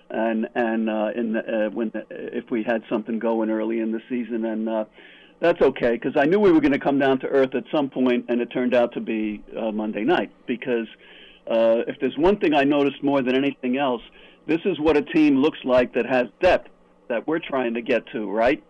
and 0.10 0.48
and 0.56 0.90
uh, 0.90 1.12
in 1.16 1.34
the, 1.34 1.40
uh, 1.40 1.70
when 1.72 1.90
the, 1.90 2.06
if 2.10 2.52
we 2.52 2.64
had 2.64 2.84
something 2.90 3.20
going 3.20 3.50
early 3.50 3.80
in 3.80 3.92
the 3.92 4.02
season, 4.08 4.46
and 4.46 4.70
uh, 4.70 4.86
that's 5.40 5.62
okay 5.62 5.94
because 5.94 6.16
I 6.16 6.26
knew 6.26 6.40
we 6.40 6.52
were 6.52 6.62
going 6.62 6.74
to 6.74 6.80
come 6.80 7.00
down 7.00 7.20
to 7.20 7.28
earth 7.28 7.56
at 7.56 7.64
some 7.72 7.90
point, 7.90 8.26
and 8.30 8.40
it 8.40 8.48
turned 8.52 8.76
out 8.76 8.94
to 8.94 9.02
be 9.02 9.44
uh, 9.58 9.72
Monday 9.72 10.04
night 10.04 10.32
because 10.46 10.88
uh, 11.50 11.84
if 11.88 12.00
there's 12.00 12.18
one 12.18 12.38
thing 12.38 12.54
I 12.54 12.64
noticed 12.64 13.04
more 13.04 13.22
than 13.22 13.36
anything 13.36 13.78
else, 13.78 14.02
this 14.48 14.60
is 14.66 14.80
what 14.80 14.98
a 14.98 15.02
team 15.02 15.38
looks 15.38 15.60
like 15.64 15.94
that 15.94 16.06
has 16.06 16.26
depth 16.42 16.70
that 17.10 17.28
we're 17.28 17.40
trying 17.40 17.74
to 17.76 17.82
get 17.82 18.04
to, 18.14 18.30
right? 18.30 18.64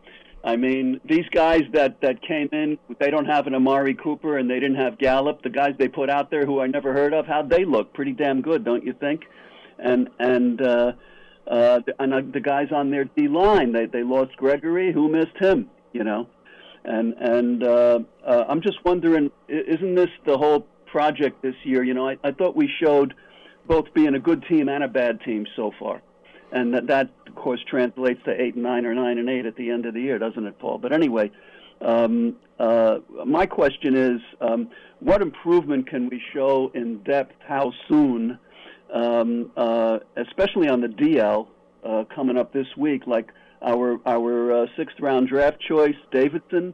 I 0.44 0.56
mean, 0.58 1.02
these 1.04 1.26
guys 1.32 1.64
that 1.74 2.02
that 2.02 2.22
came 2.22 2.50
in, 2.52 2.78
they 3.00 3.10
don't 3.10 3.26
have 3.26 3.48
an 3.48 3.56
Amari 3.56 3.96
Cooper 3.96 4.38
and 4.38 4.50
they 4.50 4.60
didn't 4.60 4.76
have 4.76 5.00
Gallup. 5.00 5.42
The 5.42 5.50
guys 5.50 5.72
they 5.80 5.88
put 5.88 6.10
out 6.10 6.30
there 6.30 6.46
who 6.46 6.62
I 6.62 6.68
never 6.68 6.94
heard 6.94 7.14
of, 7.14 7.26
how'd 7.26 7.50
they 7.50 7.66
look? 7.66 7.94
Pretty 7.94 8.12
damn 8.12 8.42
good, 8.42 8.64
don't 8.64 8.86
you 8.86 8.94
think? 8.94 9.24
And 9.80 10.08
and 10.20 10.62
uh, 10.62 10.92
uh, 11.50 11.80
and 11.98 12.14
uh, 12.14 12.22
the 12.32 12.40
guys 12.40 12.68
on 12.72 12.92
their 12.92 13.06
D 13.06 13.28
line, 13.28 13.72
they 13.72 13.88
they 13.88 14.04
lost 14.04 14.38
Gregory. 14.38 14.94
Who 14.94 15.10
missed 15.10 15.38
him? 15.40 15.68
You 15.94 16.04
know, 16.04 16.28
and 16.84 17.14
and 17.14 17.64
uh, 17.64 18.00
uh, 18.26 18.44
I'm 18.48 18.62
just 18.62 18.78
wondering, 18.86 19.32
isn't 19.48 19.96
this 19.96 20.10
the 20.28 20.38
whole 20.38 20.68
project 20.96 21.42
this 21.42 21.56
year? 21.66 21.84
You 21.84 21.94
know, 21.94 22.08
I, 22.08 22.18
I 22.24 22.32
thought 22.32 22.56
we 22.56 22.72
showed 22.82 23.14
both 23.68 23.94
being 23.94 24.16
a 24.16 24.20
good 24.20 24.46
team 24.48 24.70
and 24.70 24.82
a 24.82 24.88
bad 24.88 25.20
team 25.26 25.46
so 25.54 25.74
far, 25.78 26.02
and 26.54 26.74
that 26.74 26.88
that 26.88 27.10
of 27.28 27.36
course 27.36 27.60
translates 27.70 28.22
to 28.24 28.32
eight 28.42 28.54
and 28.54 28.64
nine 28.64 28.86
or 28.86 28.96
nine 28.96 29.18
and 29.18 29.30
eight 29.30 29.46
at 29.46 29.58
the 29.58 29.72
end 29.72 29.86
of 29.86 29.94
the 29.94 30.00
year, 30.00 30.18
doesn't 30.18 30.46
it, 30.46 30.58
Paul? 30.58 30.78
But 30.78 30.94
anyway, 30.94 31.32
um, 31.82 32.38
uh, 32.58 33.00
my 33.26 33.46
question 33.46 33.98
is, 33.98 34.22
um, 34.40 34.70
what 35.02 35.22
improvement 35.22 35.90
can 35.90 36.08
we 36.08 36.22
show 36.34 36.72
in 36.74 37.00
depth? 37.00 37.36
How 37.46 37.74
soon? 37.90 38.40
Um, 38.94 39.52
uh, 39.58 40.00
especially 40.16 40.70
on 40.70 40.80
the 40.80 40.88
DL 40.88 41.48
uh, 41.84 42.06
coming 42.16 42.38
up 42.38 42.54
this 42.54 42.68
week, 42.78 43.06
like 43.06 43.34
our 43.62 44.00
our 44.06 44.64
uh, 44.64 44.68
sixth 44.78 44.96
round 45.02 45.28
draft 45.28 45.60
choice, 45.60 45.98
Davidson. 46.14 46.74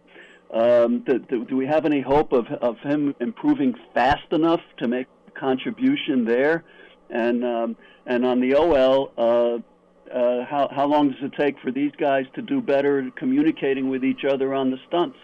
Um, 0.54 1.04
do, 1.06 1.46
do, 1.46 1.56
we 1.56 1.66
have 1.66 1.86
any 1.86 2.02
hope 2.02 2.34
of 2.34 2.46
of 2.62 2.78
him 2.80 3.16
improving 3.22 3.74
fast 3.94 4.32
enough 4.32 4.60
to 4.80 4.88
make 4.88 5.08
a 5.28 5.40
contribution 5.40 6.26
there? 6.26 6.66
And 7.10 7.46
um, 7.46 7.78
and 8.06 8.26
on 8.26 8.42
the 8.42 8.56
OL, 8.56 9.12
uh, 9.18 10.14
uh, 10.14 10.46
how 10.46 10.70
how 10.76 10.88
long 10.88 11.12
does 11.12 11.20
it 11.22 11.32
take 11.40 11.58
for 11.60 11.72
these 11.72 11.92
guys 11.98 12.26
to 12.36 12.42
do 12.42 12.62
better 12.62 13.10
communicating 13.16 13.90
with 13.90 14.04
each 14.04 14.26
other 14.30 14.54
on 14.54 14.72
the 14.72 14.78
stunts? 14.88 15.18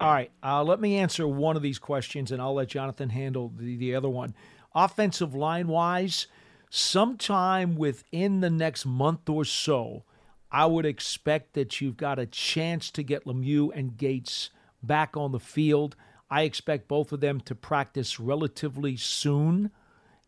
All 0.00 0.12
right, 0.12 0.30
uh, 0.42 0.62
let 0.62 0.80
me 0.80 0.96
answer 0.96 1.28
one 1.28 1.56
of 1.56 1.62
these 1.62 1.78
questions, 1.78 2.32
and 2.32 2.40
I'll 2.40 2.54
let 2.54 2.68
Jonathan 2.68 3.10
handle 3.10 3.52
the, 3.54 3.76
the 3.76 3.94
other 3.94 4.08
one. 4.08 4.34
Offensive 4.74 5.34
line 5.34 5.68
wise, 5.68 6.26
sometime 6.70 7.76
within 7.76 8.40
the 8.40 8.48
next 8.48 8.86
month 8.86 9.28
or 9.28 9.44
so, 9.44 10.04
I 10.52 10.66
would 10.66 10.86
expect 10.86 11.54
that 11.54 11.80
you've 11.80 11.96
got 11.96 12.18
a 12.18 12.26
chance 12.26 12.90
to 12.92 13.02
get 13.02 13.24
Lemieux 13.24 13.70
and 13.74 13.96
Gates 13.96 14.50
back 14.82 15.16
on 15.16 15.32
the 15.32 15.40
field. 15.40 15.96
I 16.30 16.42
expect 16.42 16.88
both 16.88 17.12
of 17.12 17.20
them 17.20 17.40
to 17.42 17.54
practice 17.54 18.18
relatively 18.18 18.96
soon, 18.96 19.70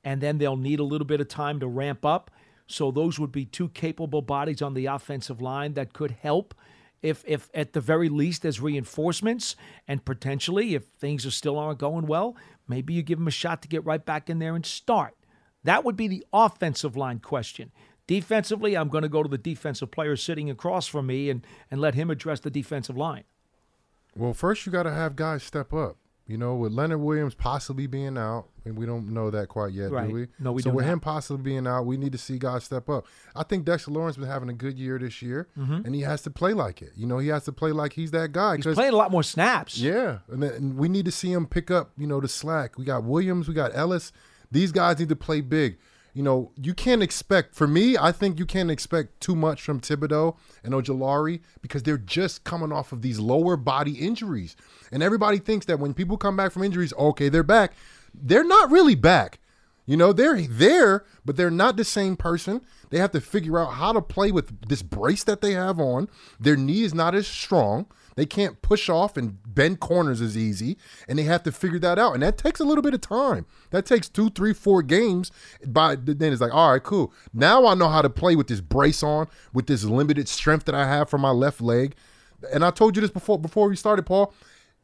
and 0.05 0.21
then 0.21 0.39
they'll 0.39 0.57
need 0.57 0.81
a 0.81 0.85
little 0.85 1.07
bit 1.07 1.21
of 1.21 1.29
time 1.29 1.61
to 1.61 1.67
ramp 1.67 2.05
up. 2.05 2.31
So 2.67 2.91
those 2.91 3.19
would 3.19 3.33
be 3.33 3.45
two 3.45 3.69
capable 3.71 4.23
bodies 4.23 4.63
on 4.63 4.75
the 4.75 4.87
offensive 4.87 5.41
line 5.41 5.75
that 5.75 5.93
could 5.93 6.13
help 6.13 6.55
if 7.03 7.25
if 7.27 7.51
at 7.53 7.73
the 7.73 7.81
very 7.81 8.09
least 8.09 8.45
as 8.45 8.61
reinforcements 8.61 9.57
and 9.89 10.05
potentially 10.05 10.75
if 10.75 10.85
things 10.85 11.27
are 11.27 11.33
still 11.33 11.59
aren't 11.59 11.81
going 11.81 12.07
well, 12.07 12.37
maybe 12.69 12.95
you 12.95 13.03
give 13.03 13.19
them 13.19 13.29
a 13.29 13.33
shot 13.33 13.61
to 13.63 13.69
get 13.69 13.85
right 13.85 14.05
back 14.05 14.31
in 14.31 14.39
there 14.39 14.55
and 14.55 14.65
start. 14.65 15.15
That 15.65 15.85
would 15.85 15.97
be 15.97 16.09
the 16.09 16.25
offensive 16.33 16.97
line 16.97 17.19
question. 17.19 17.73
Defensively, 18.13 18.77
I'm 18.77 18.89
going 18.89 19.03
to 19.03 19.09
go 19.09 19.23
to 19.23 19.29
the 19.29 19.39
defensive 19.39 19.91
player 19.91 20.17
sitting 20.17 20.51
across 20.51 20.87
from 20.87 21.07
me 21.07 21.31
and, 21.31 21.47
and 21.71 21.81
let 21.81 21.95
him 21.95 22.11
address 22.11 22.41
the 22.41 22.51
defensive 22.51 22.97
line. 22.97 23.25
Well, 24.15 24.35
first 24.35 24.67
you 24.67 24.73
got 24.73 24.83
to 24.83 24.93
have 24.93 25.17
guys 25.17 25.43
step 25.43 25.73
up. 25.73 25.97
You 26.27 26.39
know, 26.39 26.55
with 26.55 26.73
Leonard 26.73 27.01
Williams 27.01 27.35
possibly 27.35 27.87
being 27.89 28.17
out, 28.17 28.47
and 28.65 28.77
we 28.79 28.87
don't 28.87 29.09
know 29.13 29.29
that 29.31 29.49
quite 29.49 29.73
yet, 29.73 29.91
right. 29.91 30.09
do 30.09 30.15
we? 30.15 30.27
No, 30.39 30.53
we 30.53 30.63
so 30.63 30.71
with 30.71 30.85
not. 30.87 30.93
him 30.93 31.01
possibly 31.01 31.43
being 31.43 31.67
out, 31.67 31.83
we 31.85 31.97
need 31.97 32.13
to 32.13 32.19
see 32.19 32.39
guys 32.39 32.63
step 32.63 32.89
up. 32.89 33.07
I 33.35 33.43
think 33.43 33.65
Dexter 33.65 33.91
Lawrence 33.91 34.17
been 34.17 34.29
having 34.29 34.49
a 34.49 34.53
good 34.55 34.79
year 34.79 34.99
this 35.01 35.21
year, 35.21 35.49
Mhm. 35.59 35.85
and 35.85 35.95
he 35.97 36.03
has 36.03 36.23
to 36.23 36.31
play 36.31 36.55
like 36.55 36.81
it. 36.81 36.93
You 36.95 37.07
know, 37.07 37.19
he 37.19 37.29
has 37.29 37.45
to 37.47 37.53
play 37.53 37.73
like 37.73 37.95
he's 37.95 38.13
that 38.13 38.31
guy. 38.33 38.57
He's 38.57 38.67
playing 38.67 38.93
a 38.93 38.97
lot 38.97 39.11
more 39.11 39.25
snaps. 39.25 39.77
Yeah, 39.79 40.19
and, 40.29 40.43
then, 40.43 40.53
and 40.53 40.77
we 40.77 40.89
need 40.89 41.07
to 41.07 41.11
see 41.13 41.33
him 41.33 41.45
pick 41.47 41.71
up, 41.73 41.91
you 41.99 42.07
know, 42.07 42.21
the 42.21 42.29
slack. 42.29 42.79
We 42.79 42.85
got 42.85 43.03
Williams, 43.03 43.49
we 43.49 43.55
got 43.55 43.73
Ellis. 43.75 44.13
These 44.51 44.71
guys 44.71 45.01
need 45.01 45.09
to 45.09 45.17
play 45.17 45.41
big. 45.41 45.77
You 46.15 46.23
know, 46.23 46.53
you 46.57 46.75
can't 46.75 47.03
expect. 47.03 47.55
For 47.55 47.67
me, 47.67 47.97
I 47.97 48.13
think 48.13 48.39
you 48.39 48.45
can't 48.45 48.71
expect 48.71 49.21
too 49.21 49.35
much 49.35 49.63
from 49.63 49.81
Thibodeaux 49.81 50.37
and 50.63 50.75
Ojulari 50.75 51.41
because 51.63 51.83
they're 51.83 51.97
just 51.97 52.45
coming 52.45 52.71
off 52.71 52.93
of 52.93 53.01
these 53.01 53.19
lower 53.19 53.57
body 53.57 53.93
injuries, 53.93 54.55
and 54.91 55.03
everybody 55.03 55.39
thinks 55.39 55.67
that 55.67 55.79
when 55.79 55.95
people 55.95 56.19
come 56.19 56.37
back 56.37 56.53
from 56.53 56.65
injuries, 56.65 56.93
okay, 56.99 57.29
they're 57.29 57.43
back. 57.43 57.73
They're 58.15 58.45
not 58.45 58.71
really 58.71 58.95
back. 58.95 59.39
You 59.87 59.97
know, 59.97 60.13
they're 60.13 60.41
there, 60.43 61.05
but 61.25 61.37
they're 61.37 61.51
not 61.51 61.77
the 61.77 61.85
same 61.85 62.17
person. 62.17 62.61
They 62.91 62.99
have 62.99 63.11
to 63.13 63.21
figure 63.21 63.59
out 63.59 63.73
how 63.73 63.93
to 63.93 64.03
play 64.03 64.31
with 64.31 64.69
this 64.69 64.83
brace 64.83 65.25
that 65.25 65.41
they 65.41 65.53
have 65.53 65.81
on. 65.81 66.09
Their 66.39 66.57
knee 66.57 66.83
is 66.83 66.95
not 66.95 67.15
as 67.15 67.27
strong. 67.27 67.87
They 68.15 68.27
can't 68.27 68.61
push 68.63 68.89
off 68.89 69.17
and 69.17 69.39
bend 69.47 69.81
corners 69.81 70.21
as 70.21 70.37
easy, 70.37 70.77
and 71.09 71.19
they 71.19 71.23
have 71.25 71.43
to 71.45 71.53
figure 71.53 71.79
that 71.81 71.99
out. 71.99 72.15
And 72.15 72.23
that 72.23 72.39
takes 72.39 72.61
a 72.61 72.65
little 72.65 72.83
bit 72.83 72.95
of 72.95 73.01
time. 73.01 73.47
That 73.71 73.87
takes 73.87 74.09
two, 74.09 74.31
three, 74.31 74.53
four 74.53 74.83
games. 74.83 75.31
By 75.67 75.97
then, 75.97 76.33
it's 76.33 76.41
like, 76.41 76.55
all 76.55 76.73
right, 76.73 76.83
cool. 76.83 77.13
Now 77.33 77.67
I 77.67 77.75
know 77.75 77.89
how 77.89 78.03
to 78.03 78.11
play 78.11 78.37
with 78.37 78.49
this 78.49 78.61
brace 78.61 79.03
on, 79.03 79.29
with 79.53 79.67
this 79.67 79.85
limited 79.85 80.29
strength 80.29 80.67
that 80.67 80.75
I 80.75 80.87
have 80.87 81.09
for 81.09 81.19
my 81.19 81.31
left 81.31 81.61
leg. 81.61 81.95
And 82.53 82.65
I 82.65 82.71
told 82.71 82.97
you 82.97 83.03
this 83.03 83.11
before 83.11 83.39
before 83.39 83.69
we 83.69 83.77
started, 83.77 84.05
Paul. 84.05 84.35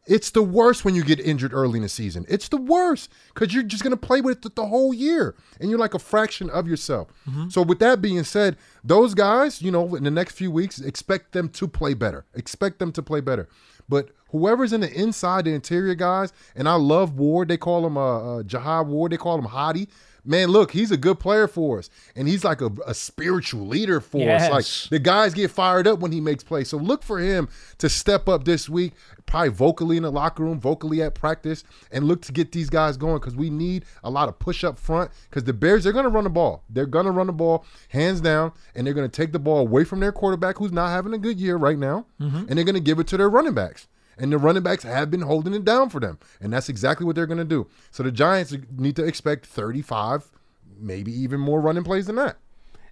It's 0.09 0.31
the 0.31 0.43
worst 0.43 0.85
when 0.85 0.95
you 0.95 1.05
get 1.05 1.21
injured 1.21 1.53
early 1.53 1.77
in 1.77 1.83
the 1.83 1.89
season. 1.89 2.25
It's 2.29 2.49
the 2.49 2.57
worst 2.57 3.11
because 3.35 3.53
you're 3.53 3.63
just 3.63 3.83
going 3.83 3.91
to 3.97 3.97
play 3.97 4.21
with 4.21 4.45
it 4.45 4.55
the 4.57 4.67
whole 4.67 4.95
year 4.95 5.35
and 5.61 5.69
you're 5.69 5.79
like 5.79 5.95
a 5.95 5.99
fraction 5.99 6.49
of 6.51 6.67
yourself. 6.67 7.09
So, 7.51 7.63
with 7.63 7.79
that 7.81 8.01
being 8.01 8.25
said, 8.25 8.57
those 8.83 9.15
guys, 9.15 9.61
you 9.61 9.71
know, 9.71 9.95
in 9.95 10.05
the 10.05 10.11
next 10.11 10.33
few 10.35 10.51
weeks, 10.51 10.81
expect 10.81 11.33
them 11.33 11.49
to 11.51 11.69
play 11.69 11.93
better. 11.95 12.25
Expect 12.35 12.79
them 12.79 12.91
to 12.93 13.03
play 13.03 13.21
better. 13.21 13.49
But 13.89 14.11
whoever's 14.31 14.73
in 14.73 14.81
the 14.81 14.93
inside, 14.93 15.45
the 15.47 15.53
interior 15.55 15.95
guys, 15.95 16.33
and 16.55 16.69
I 16.69 16.75
love 16.75 17.19
Ward. 17.19 17.49
They 17.49 17.57
call 17.57 17.87
him 17.87 17.97
uh, 17.97 18.39
uh, 18.39 18.43
Jihad 18.43 18.87
Ward. 18.87 19.13
They 19.13 19.17
call 19.17 19.39
him 19.39 19.47
Hottie. 19.47 19.89
Man, 20.29 20.49
look, 20.51 20.73
he's 20.73 20.91
a 20.91 20.97
good 20.97 21.19
player 21.19 21.49
for 21.49 21.79
us, 21.79 21.89
and 22.15 22.29
he's 22.29 22.45
like 22.45 22.61
a, 22.61 22.71
a 22.87 22.93
spiritual 22.95 23.67
leader 23.67 24.01
for 24.01 24.19
us. 24.37 24.43
Like 24.51 24.91
the 24.91 24.99
guys 24.99 25.33
get 25.35 25.51
fired 25.51 25.87
up 25.87 26.01
when 26.01 26.13
he 26.13 26.21
makes 26.21 26.45
plays. 26.45 26.69
So 26.69 26.77
look 26.77 27.03
for 27.03 27.19
him 27.19 27.49
to 27.79 27.89
step 27.89 28.29
up 28.29 28.45
this 28.45 28.69
week, 28.69 28.93
probably 29.27 29.49
vocally 29.49 29.97
in 29.97 30.03
the 30.03 30.13
locker 30.13 30.43
room, 30.43 30.61
vocally 30.61 31.03
at 31.03 31.15
practice, 31.15 31.65
and 31.91 32.05
look 32.05 32.21
to 32.23 32.33
get 32.33 32.53
these 32.53 32.69
guys 32.69 32.97
going 32.99 33.19
because 33.19 33.35
we 33.37 33.49
need 33.49 33.85
a 34.05 34.11
lot 34.11 34.29
of 34.29 34.39
push 34.39 34.65
up 34.65 34.79
front. 34.79 35.11
Because 35.31 35.45
the 35.45 35.53
Bears, 35.55 35.83
they're 35.85 35.93
going 35.95 36.05
to 36.05 36.11
run 36.11 36.25
the 36.25 36.31
ball. 36.31 36.63
They're 36.69 36.85
going 36.87 37.07
to 37.07 37.11
run 37.13 37.27
the 37.27 37.33
ball 37.33 37.65
hands 37.89 38.21
down, 38.21 38.53
and 38.75 38.87
they're 38.87 38.95
going 38.95 39.09
to 39.11 39.17
take 39.17 39.33
the 39.33 39.39
ball 39.39 39.61
away 39.61 39.85
from 39.85 40.01
their 40.01 40.13
quarterback, 40.13 40.59
who's 40.59 40.73
not 40.73 40.89
having 40.91 41.15
a 41.15 41.19
good 41.19 41.41
year 41.41 41.57
right 41.57 41.79
now, 41.79 42.05
Mhm. 42.21 42.49
and 42.49 42.59
they're 42.59 42.65
going 42.65 42.75
to 42.75 42.81
give 42.81 42.99
it 42.99 43.07
to 43.09 43.17
their 43.17 43.31
running 43.31 43.55
backs. 43.55 43.89
And 44.19 44.33
the 44.33 44.39
running 44.39 44.63
backs 44.63 44.83
have 44.83 45.11
been 45.11 45.23
holding 45.23 45.55
it 45.55 45.65
down 45.65 45.91
for 45.91 46.01
them. 46.01 46.19
And 46.41 46.53
that's 46.53 46.69
exactly 46.69 47.07
what 47.07 47.15
they're 47.15 47.27
going 47.27 47.39
to 47.39 47.45
do. 47.45 47.69
So 47.91 48.03
the 48.03 48.11
Giants 48.11 48.55
need 48.77 48.97
to 48.97 49.05
expect 49.05 49.47
35, 49.47 50.31
maybe 50.79 51.13
even 51.13 51.41
more 51.41 51.61
running 51.61 51.85
plays 51.85 52.07
than 52.07 52.17
that. 52.17 52.37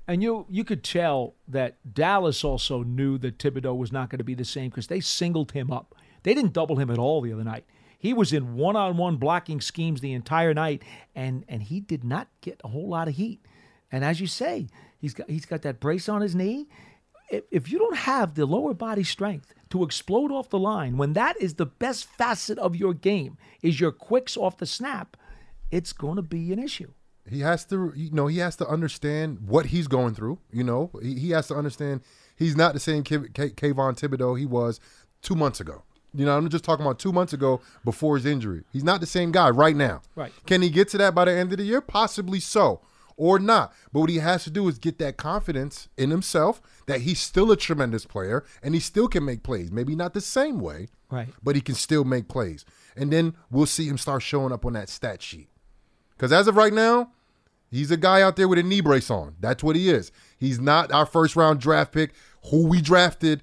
And 0.08 0.22
you 0.22 0.46
you 0.48 0.62
could 0.62 0.84
tell 0.84 1.34
that 1.48 1.78
Dallas 1.92 2.44
also 2.44 2.84
knew 2.84 3.18
that 3.18 3.38
Thibodeaux 3.38 3.76
was 3.76 3.90
not 3.90 4.08
going 4.08 4.18
to 4.18 4.24
be 4.24 4.34
the 4.34 4.44
same 4.44 4.70
because 4.70 4.86
they 4.86 5.00
singled 5.00 5.52
him 5.52 5.72
up. 5.72 5.96
They 6.22 6.32
didn't 6.32 6.52
double 6.52 6.76
him 6.76 6.90
at 6.90 6.98
all 6.98 7.20
the 7.20 7.32
other 7.32 7.44
night. 7.44 7.64
He 7.98 8.12
was 8.12 8.32
in 8.32 8.54
one-on-one 8.54 9.16
blocking 9.16 9.60
schemes 9.60 10.00
the 10.00 10.12
entire 10.12 10.54
night, 10.54 10.82
and 11.14 11.44
and 11.48 11.62
he 11.64 11.80
did 11.80 12.04
not 12.04 12.28
get 12.40 12.60
a 12.62 12.68
whole 12.68 12.88
lot 12.88 13.08
of 13.08 13.16
heat. 13.16 13.40
And 13.90 14.04
as 14.04 14.20
you 14.20 14.28
say, 14.28 14.68
he's 14.98 15.12
got 15.12 15.28
he's 15.28 15.46
got 15.46 15.62
that 15.62 15.80
brace 15.80 16.08
on 16.08 16.20
his 16.20 16.36
knee. 16.36 16.68
If, 17.28 17.44
if 17.50 17.72
you 17.72 17.78
don't 17.78 17.96
have 17.96 18.34
the 18.34 18.46
lower 18.46 18.74
body 18.74 19.02
strength 19.02 19.52
to 19.70 19.82
explode 19.82 20.30
off 20.30 20.48
the 20.50 20.58
line, 20.58 20.96
when 20.96 21.12
that 21.14 21.36
is 21.40 21.54
the 21.54 21.66
best 21.66 22.04
facet 22.06 22.58
of 22.58 22.76
your 22.76 22.94
game, 22.94 23.36
is 23.62 23.80
your 23.80 23.92
quicks 23.92 24.36
off 24.36 24.58
the 24.58 24.66
snap, 24.66 25.16
it's 25.70 25.92
going 25.92 26.16
to 26.16 26.22
be 26.22 26.52
an 26.52 26.58
issue. 26.58 26.92
he 27.28 27.40
has 27.40 27.64
to 27.64 27.92
you 27.96 28.10
know 28.12 28.28
he 28.28 28.38
has 28.38 28.54
to 28.56 28.66
understand 28.68 29.38
what 29.48 29.66
he's 29.66 29.88
going 29.88 30.14
through 30.14 30.38
you 30.52 30.62
know? 30.62 30.90
He, 31.02 31.18
he 31.18 31.30
has 31.30 31.48
to 31.48 31.54
understand 31.56 32.00
he's 32.36 32.54
not 32.56 32.72
the 32.72 32.78
same 32.80 33.02
K- 33.02 33.28
K- 33.34 33.50
Kayvon 33.50 33.98
Thibodeaux 33.98 34.38
he 34.38 34.46
was 34.46 34.78
two 35.22 35.34
months 35.34 35.58
ago. 35.60 35.82
You 36.14 36.24
know 36.24 36.36
i'm 36.36 36.48
just 36.48 36.62
talking 36.64 36.86
about 36.86 36.98
two 37.00 37.12
months 37.12 37.32
ago 37.32 37.60
before 37.84 38.14
his 38.16 38.24
injury. 38.26 38.62
He's 38.72 38.84
not 38.84 39.00
the 39.00 39.06
same 39.18 39.32
guy 39.32 39.50
right 39.50 39.74
now. 39.74 40.02
Right. 40.14 40.32
can 40.46 40.62
he 40.62 40.70
get 40.70 40.88
to 40.90 40.98
that 40.98 41.14
by 41.16 41.24
the 41.24 41.32
end 41.32 41.50
of 41.52 41.58
the 41.58 41.64
year? 41.64 41.80
Possibly 41.80 42.38
so 42.40 42.80
or 43.16 43.38
not 43.38 43.72
but 43.92 44.00
what 44.00 44.10
he 44.10 44.18
has 44.18 44.44
to 44.44 44.50
do 44.50 44.68
is 44.68 44.78
get 44.78 44.98
that 44.98 45.16
confidence 45.16 45.88
in 45.96 46.10
himself 46.10 46.60
that 46.86 47.00
he's 47.02 47.20
still 47.20 47.50
a 47.50 47.56
tremendous 47.56 48.04
player 48.04 48.44
and 48.62 48.74
he 48.74 48.80
still 48.80 49.08
can 49.08 49.24
make 49.24 49.42
plays 49.42 49.70
maybe 49.72 49.94
not 49.96 50.12
the 50.14 50.20
same 50.20 50.60
way 50.60 50.88
Right. 51.10 51.28
but 51.42 51.54
he 51.54 51.60
can 51.60 51.74
still 51.76 52.04
make 52.04 52.28
plays 52.28 52.64
and 52.96 53.12
then 53.12 53.34
we'll 53.50 53.66
see 53.66 53.86
him 53.88 53.98
start 53.98 54.22
showing 54.22 54.52
up 54.52 54.64
on 54.66 54.72
that 54.74 54.88
stat 54.88 55.22
sheet 55.22 55.48
because 56.10 56.32
as 56.32 56.48
of 56.48 56.56
right 56.56 56.72
now, 56.72 57.10
he's 57.70 57.90
a 57.90 57.96
guy 57.98 58.22
out 58.22 58.36
there 58.36 58.48
with 58.48 58.58
a 58.58 58.62
knee 58.62 58.80
brace 58.80 59.10
on. 59.10 59.34
That's 59.38 59.62
what 59.62 59.76
he 59.76 59.90
is. 59.90 60.10
He's 60.38 60.58
not 60.58 60.90
our 60.92 61.04
first 61.04 61.36
round 61.36 61.60
draft 61.60 61.92
pick, 61.92 62.14
who 62.50 62.66
we 62.66 62.80
drafted 62.80 63.42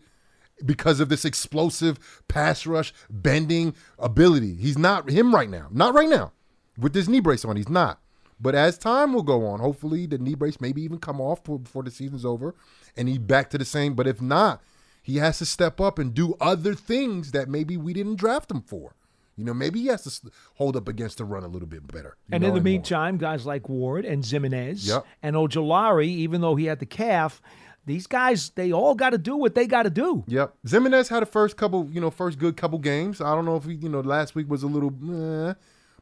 because 0.66 1.00
of 1.00 1.08
this 1.08 1.24
explosive 1.24 2.24
pass 2.28 2.66
rush 2.66 2.92
bending 3.12 3.76
ability. 4.00 4.56
He's 4.56 4.76
not 4.78 5.10
him 5.12 5.36
right 5.36 5.50
now. 5.50 5.68
Not 5.70 5.94
right 5.94 6.10
now. 6.10 6.32
With 6.80 6.94
this 6.94 7.08
knee 7.08 7.20
brace 7.20 7.46
on, 7.46 7.58
he's 7.58 7.70
not. 7.70 8.00
But 8.44 8.54
as 8.56 8.78
time 8.78 9.14
will 9.14 9.24
go 9.24 9.46
on, 9.48 9.60
hopefully 9.62 10.06
the 10.06 10.18
knee 10.18 10.36
brace 10.36 10.60
maybe 10.62 10.82
even 10.84 11.00
come 11.00 11.20
off 11.22 11.44
before- 11.44 11.82
the 11.84 11.90
season's 11.92 12.26
over 12.26 12.54
and 12.98 13.08
he 13.08 13.18
back 13.18 13.50
to 13.52 13.58
the 13.58 13.66
same. 13.66 13.94
But 13.96 14.06
if 14.06 14.22
not, 14.22 14.62
he 15.02 15.18
has 15.18 15.38
to 15.40 15.46
step 15.46 15.80
up 15.82 15.98
and 15.98 16.14
do 16.14 16.36
other 16.42 16.76
things 16.76 17.32
that 17.32 17.48
maybe 17.50 17.78
we 17.78 17.94
didn't 17.94 18.16
draft 18.18 18.52
him 18.52 18.62
for. 18.62 18.96
You 19.38 19.46
know, 19.46 19.54
maybe 19.54 19.80
he 19.82 19.88
has 19.88 20.04
to 20.04 20.30
hold 20.56 20.76
up 20.76 20.88
against 20.88 21.18
the 21.18 21.26
run 21.26 21.44
a 21.44 21.48
little 21.48 21.68
bit 21.68 21.88
better. 21.88 22.18
And 22.32 22.44
in 22.44 22.50
the 22.52 22.56
more. 22.58 22.64
meantime, 22.64 23.18
guys 23.18 23.46
like 23.48 23.68
Ward 23.68 24.06
and 24.06 24.24
Ximines 24.24 24.88
Yep. 24.88 25.06
and 25.24 25.36
Ojulari, 25.36 26.06
even 26.08 26.42
though 26.42 26.56
he 26.56 26.66
had 26.66 26.80
the 26.80 26.86
calf, 26.86 27.42
these 27.86 28.06
guys, 28.08 28.52
they 28.52 28.72
all 28.72 28.94
got 28.94 29.10
to 29.10 29.18
do 29.18 29.36
what 29.36 29.56
they 29.56 29.66
got 29.68 29.84
to 29.84 29.90
do. 29.90 30.24
Yep. 30.28 30.54
Ximines 30.68 31.08
had 31.10 31.24
a 31.24 31.26
first 31.26 31.58
couple, 31.58 31.90
you 31.92 32.00
know, 32.00 32.12
first 32.12 32.38
good 32.38 32.56
couple 32.58 32.78
games. 32.80 33.22
I 33.22 33.34
don't 33.36 33.46
know 33.46 33.56
if 33.56 33.64
he, 33.66 33.74
you 33.74 33.90
know, 33.90 34.02
last 34.02 34.36
week 34.36 34.50
was 34.50 34.64
a 34.64 34.68
little, 34.68 34.94
eh, 35.04 35.54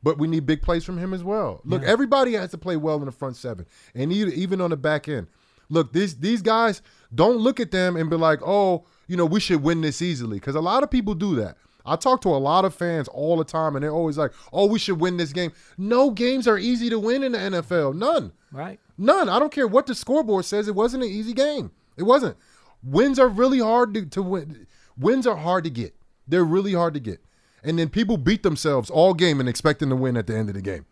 but 0.04 0.18
we 0.18 0.28
need 0.28 0.46
big 0.46 0.62
plays 0.62 0.84
from 0.84 0.98
him 0.98 1.14
as 1.14 1.24
well. 1.24 1.62
Look, 1.66 1.82
Yeah. 1.84 1.90
everybody 1.90 2.34
has 2.34 2.52
to 2.52 2.58
play 2.58 2.78
well 2.78 2.98
in 2.98 3.06
the 3.06 3.12
front 3.12 3.36
seven, 3.36 3.66
and 3.96 4.12
even 4.12 4.62
on 4.62 4.70
the 4.72 4.78
back 4.78 5.08
end. 5.08 5.28
Look, 5.70 5.94
these 5.94 6.16
these 6.18 6.42
guys 6.42 6.82
don't 7.16 7.38
look 7.38 7.60
at 7.60 7.72
them 7.72 7.96
and 7.96 8.10
be 8.10 8.18
like, 8.18 8.42
oh, 8.46 8.84
you 9.08 9.16
know, 9.16 9.26
we 9.26 9.40
should 9.40 9.64
win 9.64 9.82
this 9.82 10.02
easily, 10.02 10.38
because 10.38 10.56
a 10.56 10.62
lot 10.62 10.84
of 10.84 10.92
people 10.92 11.14
do 11.14 11.36
that. 11.36 11.58
I 11.86 11.96
talk 11.96 12.22
to 12.22 12.30
a 12.30 12.38
lot 12.38 12.64
of 12.66 12.76
fans 12.76 13.08
all 13.08 13.38
the 13.38 13.44
time, 13.44 13.76
and 13.76 13.82
they're 13.84 13.92
always 13.92 14.16
like, 14.18 14.32
"Oh, 14.54 14.68
we 14.68 14.78
should 14.78 15.00
win 15.00 15.18
this 15.18 15.34
game." 15.34 15.52
No 15.80 16.12
games 16.12 16.48
are 16.48 16.58
easy 16.60 16.92
to 16.92 17.00
win 17.00 17.24
in 17.24 17.32
the 17.32 17.40
NFL. 17.40 17.94
None. 17.96 18.34
Right. 18.52 18.80
None. 19.00 19.30
I 19.30 19.40
don't 19.40 19.52
care 19.52 19.66
what 19.68 19.88
the 19.88 19.96
scoreboard 19.96 20.46
says. 20.46 20.68
It 20.68 20.76
wasn't 20.76 21.04
an 21.04 21.10
easy 21.10 21.34
game. 21.34 21.72
It 21.98 22.04
wasn't. 22.04 22.38
Wins 22.84 23.18
are 23.18 23.28
really 23.28 23.60
hard 23.60 23.96
to, 23.96 24.06
to 24.06 24.22
win. 24.22 24.68
Wins 24.96 25.26
are 25.26 25.36
hard 25.38 25.64
to 25.64 25.72
get. 25.72 25.96
They're 26.28 26.44
really 26.46 26.74
hard 26.74 26.94
to 26.94 27.00
get. 27.00 27.20
And 27.64 27.78
then 27.78 27.90
people 27.90 28.18
beat 28.18 28.44
themselves 28.44 28.90
all 28.90 29.14
game 29.14 29.40
and 29.40 29.48
expecting 29.48 29.90
to 29.90 29.96
win 29.96 30.18
at 30.18 30.28
the 30.28 30.36
end 30.36 30.50
of 30.50 30.56
the 30.56 30.62
game. 30.62 30.86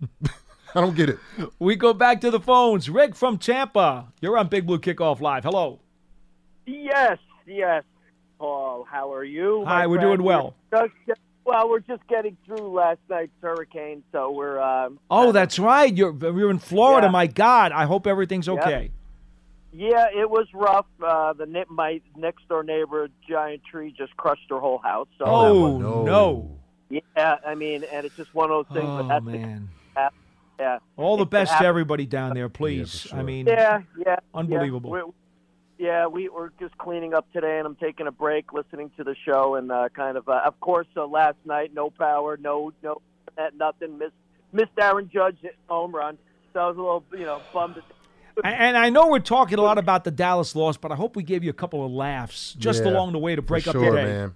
I 0.74 0.80
don't 0.80 0.94
get 0.96 1.08
it. 1.08 1.18
We 1.58 1.76
go 1.76 1.92
back 1.94 2.20
to 2.22 2.30
the 2.30 2.40
phones. 2.40 2.88
Rick 2.90 3.14
from 3.14 3.38
Tampa, 3.38 4.12
you're 4.20 4.36
on 4.36 4.48
Big 4.48 4.66
Blue 4.66 4.78
Kickoff 4.78 5.20
Live. 5.20 5.44
Hello. 5.44 5.80
Yes, 6.66 7.18
yes. 7.46 7.84
Paul. 8.38 8.86
How 8.90 9.12
are 9.12 9.24
you? 9.24 9.64
Hi, 9.66 9.86
we're 9.86 9.96
friend? 9.96 10.08
doing 10.18 10.22
well. 10.22 10.54
We're 10.72 10.88
just- 11.06 11.20
well, 11.44 11.68
we're 11.70 11.78
just 11.78 12.04
getting 12.08 12.36
through 12.44 12.74
last 12.74 12.98
night's 13.08 13.30
hurricane, 13.40 14.02
so 14.10 14.32
we're. 14.32 14.60
Um, 14.60 14.98
Oh, 15.08 15.30
that's 15.30 15.60
right. 15.60 15.96
You're 15.96 16.12
you're 16.12 16.50
in 16.50 16.58
Florida. 16.58 17.06
Yeah. 17.06 17.12
My 17.12 17.28
God, 17.28 17.70
I 17.70 17.84
hope 17.84 18.06
everything's 18.06 18.48
Yep. 18.48 18.56
Okay. 19.76 19.90
yeah, 19.90 20.06
it 20.14 20.28
was 20.30 20.46
rough. 20.54 20.86
Uh, 21.02 21.32
the 21.32 21.46
ne- 21.46 21.64
my 21.68 22.00
next 22.16 22.48
door 22.48 22.62
neighbor, 22.62 23.08
giant 23.28 23.62
tree, 23.64 23.94
just 23.96 24.16
crushed 24.16 24.46
her 24.50 24.58
whole 24.60 24.78
house. 24.78 25.08
So 25.18 25.24
Oh 25.26 25.78
no! 25.78 26.58
yeah, 26.90 27.36
I 27.46 27.54
mean, 27.54 27.84
and 27.92 28.06
it's 28.06 28.16
just 28.16 28.34
one 28.34 28.50
of 28.50 28.66
those 28.66 28.74
things. 28.76 28.88
Oh, 28.88 29.02
but 29.02 29.08
that's 29.08 29.24
man. 29.24 29.68
yeah. 30.58 30.78
All 30.96 31.16
the 31.16 31.24
It 31.24 31.30
best 31.30 31.58
to 31.58 31.64
everybody 31.66 32.06
down 32.06 32.34
there, 32.34 32.48
please. 32.48 33.06
I 33.12 33.22
mean, 33.22 33.46
Yeah, 33.46 33.82
yeah. 34.04 34.16
Unbelievable. 34.34 34.90
Yeah, 34.90 35.02
We're- 35.02 35.12
yeah, 35.78 36.06
we 36.06 36.28
we're 36.30 36.50
just 36.58 36.76
cleaning 36.78 37.12
up 37.12 37.30
today, 37.34 37.58
and 37.58 37.66
I'm 37.66 37.76
taking 37.76 38.06
a 38.06 38.10
break, 38.12 38.52
listening 38.54 38.90
to 38.96 39.04
the 39.04 39.14
show, 39.26 39.56
and 39.56 39.70
uh, 39.70 39.90
kind 39.94 40.16
of, 40.16 40.26
uh, 40.26 40.40
of 40.44 40.58
course, 40.60 40.86
uh, 40.96 41.06
last 41.06 41.36
night, 41.44 41.74
no 41.74 41.90
power, 41.90 42.38
no, 42.38 42.72
no, 42.82 43.02
nothing. 43.58 43.98
Missed, 43.98 44.14
missed 44.52 44.70
Aaron 44.80 45.10
Judge 45.12 45.36
home 45.68 45.94
run, 45.94 46.16
so 46.54 46.60
I 46.60 46.66
was 46.68 46.76
a 46.78 46.80
little, 46.80 47.04
you 47.12 47.26
know, 47.26 47.42
bummed. 47.52 47.82
And- 48.44 48.54
And 48.54 48.76
I 48.76 48.90
know 48.90 49.08
we're 49.08 49.18
talking 49.20 49.58
a 49.58 49.62
lot 49.62 49.78
about 49.78 50.04
the 50.04 50.10
Dallas 50.10 50.54
loss, 50.54 50.76
but 50.76 50.92
I 50.92 50.94
hope 50.94 51.16
we 51.16 51.22
gave 51.22 51.42
you 51.44 51.50
a 51.50 51.54
couple 51.54 51.84
of 51.84 51.90
laughs 51.90 52.54
just 52.54 52.84
Yeah, 52.84 52.90
along 52.90 53.12
the 53.12 53.18
way 53.18 53.34
to 53.34 53.42
for 53.42 53.46
break 53.48 53.66
up 53.66 53.72
sure, 53.72 53.84
your 53.84 53.96
day. 53.96 54.04
man. 54.04 54.34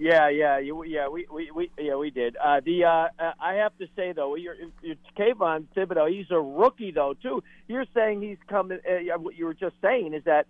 Yeah, 0.00 0.28
yeah, 0.28 0.58
you, 0.58 0.84
yeah, 0.84 1.08
we, 1.08 1.26
we, 1.32 1.50
we, 1.50 1.70
yeah, 1.76 1.96
we 1.96 2.10
did. 2.10 2.36
Uh, 2.36 2.60
the, 2.64 2.84
uh, 2.84 3.08
uh, 3.18 3.32
I 3.40 3.54
have 3.54 3.76
to 3.78 3.86
say 3.96 4.12
though, 4.12 4.36
you're, 4.36 4.54
you're 4.80 4.94
Kayvon 5.18 5.66
Thibodeaux. 5.76 6.08
He's 6.08 6.30
a 6.30 6.40
rookie 6.40 6.92
though 6.92 7.14
too. 7.20 7.42
You're 7.66 7.84
saying 7.94 8.22
he's 8.22 8.38
coming. 8.48 8.78
Uh, 8.88 9.18
what 9.18 9.34
you 9.36 9.44
were 9.46 9.54
just 9.54 9.74
saying 9.82 10.14
is 10.14 10.22
that 10.24 10.46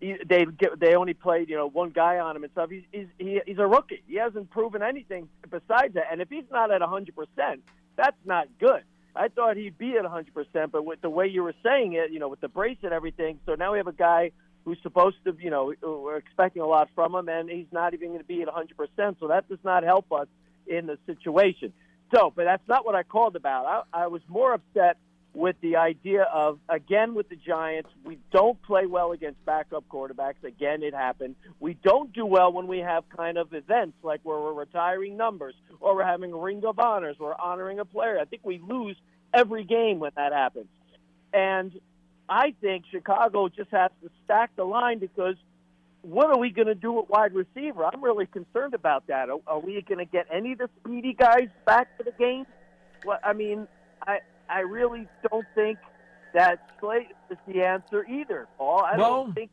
he, 0.00 0.14
they 0.24 0.44
get, 0.44 0.78
they 0.78 0.94
only 0.94 1.14
played 1.14 1.48
you 1.50 1.56
know 1.56 1.68
one 1.68 1.90
guy 1.90 2.18
on 2.20 2.36
him 2.36 2.44
and 2.44 2.52
stuff. 2.52 2.70
He's 2.70 2.84
he's 2.92 3.06
he, 3.18 3.40
he's 3.44 3.58
a 3.58 3.66
rookie. 3.66 4.02
He 4.06 4.16
hasn't 4.16 4.50
proven 4.50 4.82
anything 4.84 5.28
besides 5.50 5.94
that. 5.94 6.04
And 6.12 6.20
if 6.20 6.28
he's 6.30 6.44
not 6.52 6.70
at 6.70 6.80
100 6.80 7.14
percent, 7.16 7.62
that's 7.96 8.16
not 8.24 8.46
good. 8.60 8.82
I 9.14 9.28
thought 9.28 9.56
he'd 9.56 9.78
be 9.78 9.96
at 9.96 10.04
100 10.04 10.32
percent, 10.34 10.72
but 10.72 10.84
with 10.84 11.00
the 11.00 11.10
way 11.10 11.26
you 11.26 11.42
were 11.42 11.54
saying 11.62 11.94
it, 11.94 12.12
you 12.12 12.18
know, 12.18 12.28
with 12.28 12.40
the 12.40 12.48
brace 12.48 12.78
and 12.82 12.92
everything, 12.92 13.38
so 13.46 13.54
now 13.54 13.72
we 13.72 13.78
have 13.78 13.86
a 13.86 13.92
guy 13.92 14.30
who's 14.64 14.78
supposed 14.82 15.16
to, 15.24 15.36
you 15.38 15.50
know, 15.50 15.74
we're 15.82 16.16
expecting 16.16 16.62
a 16.62 16.66
lot 16.66 16.88
from 16.94 17.14
him, 17.14 17.28
and 17.28 17.50
he's 17.50 17.66
not 17.72 17.94
even 17.94 18.08
going 18.08 18.20
to 18.20 18.24
be 18.24 18.42
at 18.42 18.48
100%. 18.48 19.16
So 19.18 19.28
that 19.28 19.48
does 19.48 19.58
not 19.64 19.82
help 19.82 20.12
us 20.12 20.28
in 20.66 20.86
the 20.86 20.98
situation. 21.06 21.72
So, 22.14 22.32
but 22.34 22.44
that's 22.44 22.66
not 22.68 22.84
what 22.84 22.94
I 22.94 23.02
called 23.02 23.36
about. 23.36 23.86
I, 23.92 24.04
I 24.04 24.06
was 24.06 24.22
more 24.28 24.54
upset 24.54 24.98
with 25.34 25.56
the 25.62 25.76
idea 25.76 26.24
of, 26.24 26.58
again, 26.68 27.14
with 27.14 27.28
the 27.28 27.36
Giants, 27.36 27.88
we 28.04 28.18
don't 28.32 28.60
play 28.62 28.86
well 28.86 29.12
against 29.12 29.42
backup 29.46 29.84
quarterbacks. 29.88 30.44
Again, 30.44 30.82
it 30.82 30.94
happened. 30.94 31.36
We 31.58 31.74
don't 31.74 32.12
do 32.12 32.26
well 32.26 32.52
when 32.52 32.66
we 32.66 32.80
have 32.80 33.04
kind 33.08 33.38
of 33.38 33.54
events 33.54 33.96
like 34.02 34.20
where 34.24 34.38
we're 34.38 34.52
retiring 34.52 35.16
numbers 35.16 35.54
or 35.80 35.96
we're 35.96 36.04
having 36.04 36.32
a 36.32 36.36
ring 36.36 36.62
of 36.66 36.78
honors, 36.78 37.16
we're 37.18 37.34
honoring 37.34 37.78
a 37.78 37.84
player. 37.84 38.18
I 38.20 38.26
think 38.26 38.42
we 38.44 38.58
lose 38.58 38.96
every 39.32 39.64
game 39.64 40.00
when 40.00 40.12
that 40.16 40.32
happens. 40.32 40.68
And 41.32 41.72
I 42.28 42.54
think 42.60 42.84
Chicago 42.90 43.48
just 43.48 43.70
has 43.70 43.90
to 44.02 44.10
stack 44.24 44.54
the 44.56 44.64
line 44.64 44.98
because 44.98 45.36
what 46.02 46.26
are 46.30 46.38
we 46.38 46.50
going 46.50 46.66
to 46.66 46.74
do 46.74 46.98
at 46.98 47.08
wide 47.08 47.32
receiver? 47.32 47.86
I'm 47.86 48.02
really 48.04 48.26
concerned 48.26 48.74
about 48.74 49.06
that. 49.06 49.30
Are, 49.30 49.38
are 49.46 49.60
we 49.60 49.80
going 49.82 49.98
to 49.98 50.04
get 50.04 50.26
any 50.30 50.52
of 50.52 50.58
the 50.58 50.68
speedy 50.80 51.14
guys 51.14 51.48
back 51.64 51.96
to 51.98 52.04
the 52.04 52.12
game? 52.12 52.44
Well, 53.06 53.18
I 53.24 53.32
mean, 53.32 53.66
I 54.52 54.58
I 54.58 54.60
really 54.60 55.08
don't 55.30 55.46
think 55.54 55.78
that 56.34 56.70
Slate 56.80 57.08
is 57.30 57.38
the 57.46 57.62
answer 57.62 58.04
either, 58.06 58.48
Paul. 58.58 58.80
I 58.84 58.96
Well, 58.96 59.24
don't 59.24 59.34
think. 59.34 59.50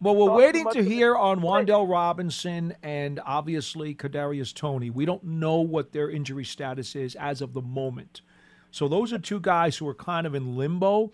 Well, 0.00 0.14
we're 0.14 0.32
waiting 0.36 0.68
to 0.70 0.82
hear 0.84 1.16
on 1.16 1.40
Wan'Dale 1.40 1.88
Robinson 1.88 2.74
and 2.84 3.20
obviously 3.26 3.96
Kadarius 3.96 4.54
Toney. 4.54 4.90
We 4.90 5.04
don't 5.04 5.24
know 5.24 5.60
what 5.60 5.90
their 5.90 6.08
injury 6.08 6.44
status 6.44 6.94
is 6.94 7.16
as 7.16 7.42
of 7.42 7.52
the 7.52 7.62
moment. 7.62 8.20
So 8.70 8.86
those 8.86 9.12
are 9.12 9.18
two 9.18 9.40
guys 9.40 9.76
who 9.76 9.88
are 9.88 9.94
kind 9.94 10.24
of 10.24 10.36
in 10.36 10.56
limbo. 10.56 11.10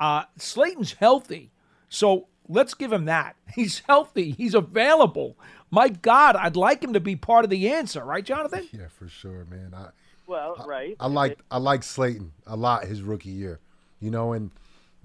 Uh, 0.00 0.24
Slayton's 0.36 0.94
healthy, 0.94 1.52
so 1.88 2.26
let's 2.48 2.74
give 2.74 2.92
him 2.92 3.04
that. 3.04 3.36
He's 3.54 3.80
healthy. 3.80 4.32
He's 4.32 4.54
available. 4.54 5.36
My 5.70 5.88
God, 5.88 6.34
I'd 6.36 6.56
like 6.56 6.82
him 6.82 6.92
to 6.94 7.00
be 7.00 7.14
part 7.16 7.44
of 7.44 7.50
the 7.50 7.68
answer, 7.68 8.04
right, 8.04 8.24
Jonathan? 8.24 8.68
Yeah, 8.72 8.88
for 8.88 9.08
sure, 9.08 9.44
man. 9.44 9.74
I 9.74 9.88
Well, 10.26 10.64
right. 10.66 10.96
I 11.00 11.06
like 11.06 11.38
I 11.50 11.58
like 11.58 11.82
Slayton 11.82 12.32
a 12.46 12.56
lot 12.56 12.84
his 12.84 13.02
rookie 13.02 13.30
year, 13.30 13.60
you 14.00 14.10
know, 14.10 14.32
and 14.32 14.50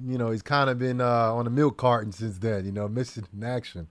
you 0.03 0.17
know 0.17 0.31
he's 0.31 0.41
kind 0.41 0.69
of 0.69 0.79
been 0.79 1.01
uh, 1.01 1.33
on 1.33 1.45
the 1.45 1.51
milk 1.51 1.77
carton 1.77 2.11
since 2.11 2.37
then, 2.37 2.65
you 2.65 2.71
know, 2.71 2.87
missing 2.87 3.27
in 3.33 3.43
action. 3.43 3.87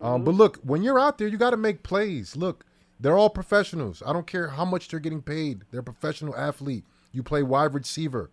Um, 0.00 0.24
But 0.24 0.34
look, 0.34 0.58
when 0.62 0.82
you're 0.82 0.98
out 0.98 1.18
there, 1.18 1.26
you 1.28 1.36
got 1.36 1.50
to 1.50 1.56
make 1.56 1.82
plays. 1.82 2.36
Look, 2.36 2.64
they're 3.00 3.18
all 3.18 3.30
professionals. 3.30 4.02
I 4.06 4.12
don't 4.12 4.26
care 4.26 4.48
how 4.48 4.64
much 4.64 4.88
they're 4.88 5.00
getting 5.00 5.22
paid. 5.22 5.62
They're 5.70 5.80
a 5.80 5.84
professional 5.84 6.36
athlete. 6.36 6.84
You 7.12 7.22
play 7.22 7.42
wide 7.42 7.74
receiver. 7.74 8.30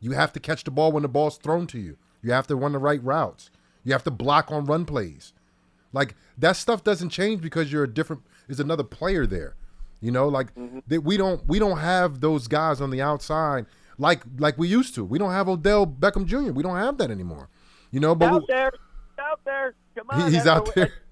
You 0.00 0.12
have 0.12 0.32
to 0.32 0.40
catch 0.40 0.64
the 0.64 0.70
ball 0.70 0.92
when 0.92 1.02
the 1.02 1.08
ball's 1.08 1.38
thrown 1.38 1.66
to 1.68 1.78
you. 1.78 1.96
You 2.22 2.32
have 2.32 2.46
to 2.48 2.56
run 2.56 2.72
the 2.72 2.78
right 2.78 3.02
routes. 3.02 3.50
You 3.84 3.92
have 3.92 4.04
to 4.04 4.10
block 4.10 4.50
on 4.50 4.64
run 4.64 4.84
plays. 4.84 5.32
Like 5.92 6.14
that 6.36 6.56
stuff 6.56 6.84
doesn't 6.84 7.10
change 7.10 7.40
because 7.40 7.72
you're 7.72 7.84
a 7.84 7.92
different. 7.92 8.22
There's 8.46 8.60
another 8.60 8.84
player 8.84 9.26
there. 9.26 9.54
You 10.00 10.10
know, 10.12 10.28
like 10.28 10.48
that 10.86 11.02
we 11.02 11.16
don't 11.16 11.46
we 11.48 11.58
don't 11.58 11.78
have 11.78 12.20
those 12.20 12.46
guys 12.46 12.80
on 12.80 12.90
the 12.90 13.02
outside 13.02 13.66
like 13.98 14.22
like 14.38 14.56
we 14.56 14.68
used 14.68 14.94
to. 14.94 15.04
We 15.04 15.18
don't 15.18 15.32
have 15.32 15.48
Odell 15.48 15.86
Beckham 15.86 16.24
Jr. 16.24 16.52
We 16.52 16.62
don't 16.62 16.76
have 16.76 16.98
that 16.98 17.10
anymore. 17.10 17.48
You 17.90 18.00
know, 18.00 18.14
but 18.14 18.26
out 18.32 18.40
we- 18.42 18.46
there, 18.48 18.72
out 19.18 19.40
there. 19.44 19.74
Come 19.96 20.06
on, 20.10 20.32
he's 20.32 20.46
out 20.46 20.66
the- 20.66 20.72
there. 20.74 20.92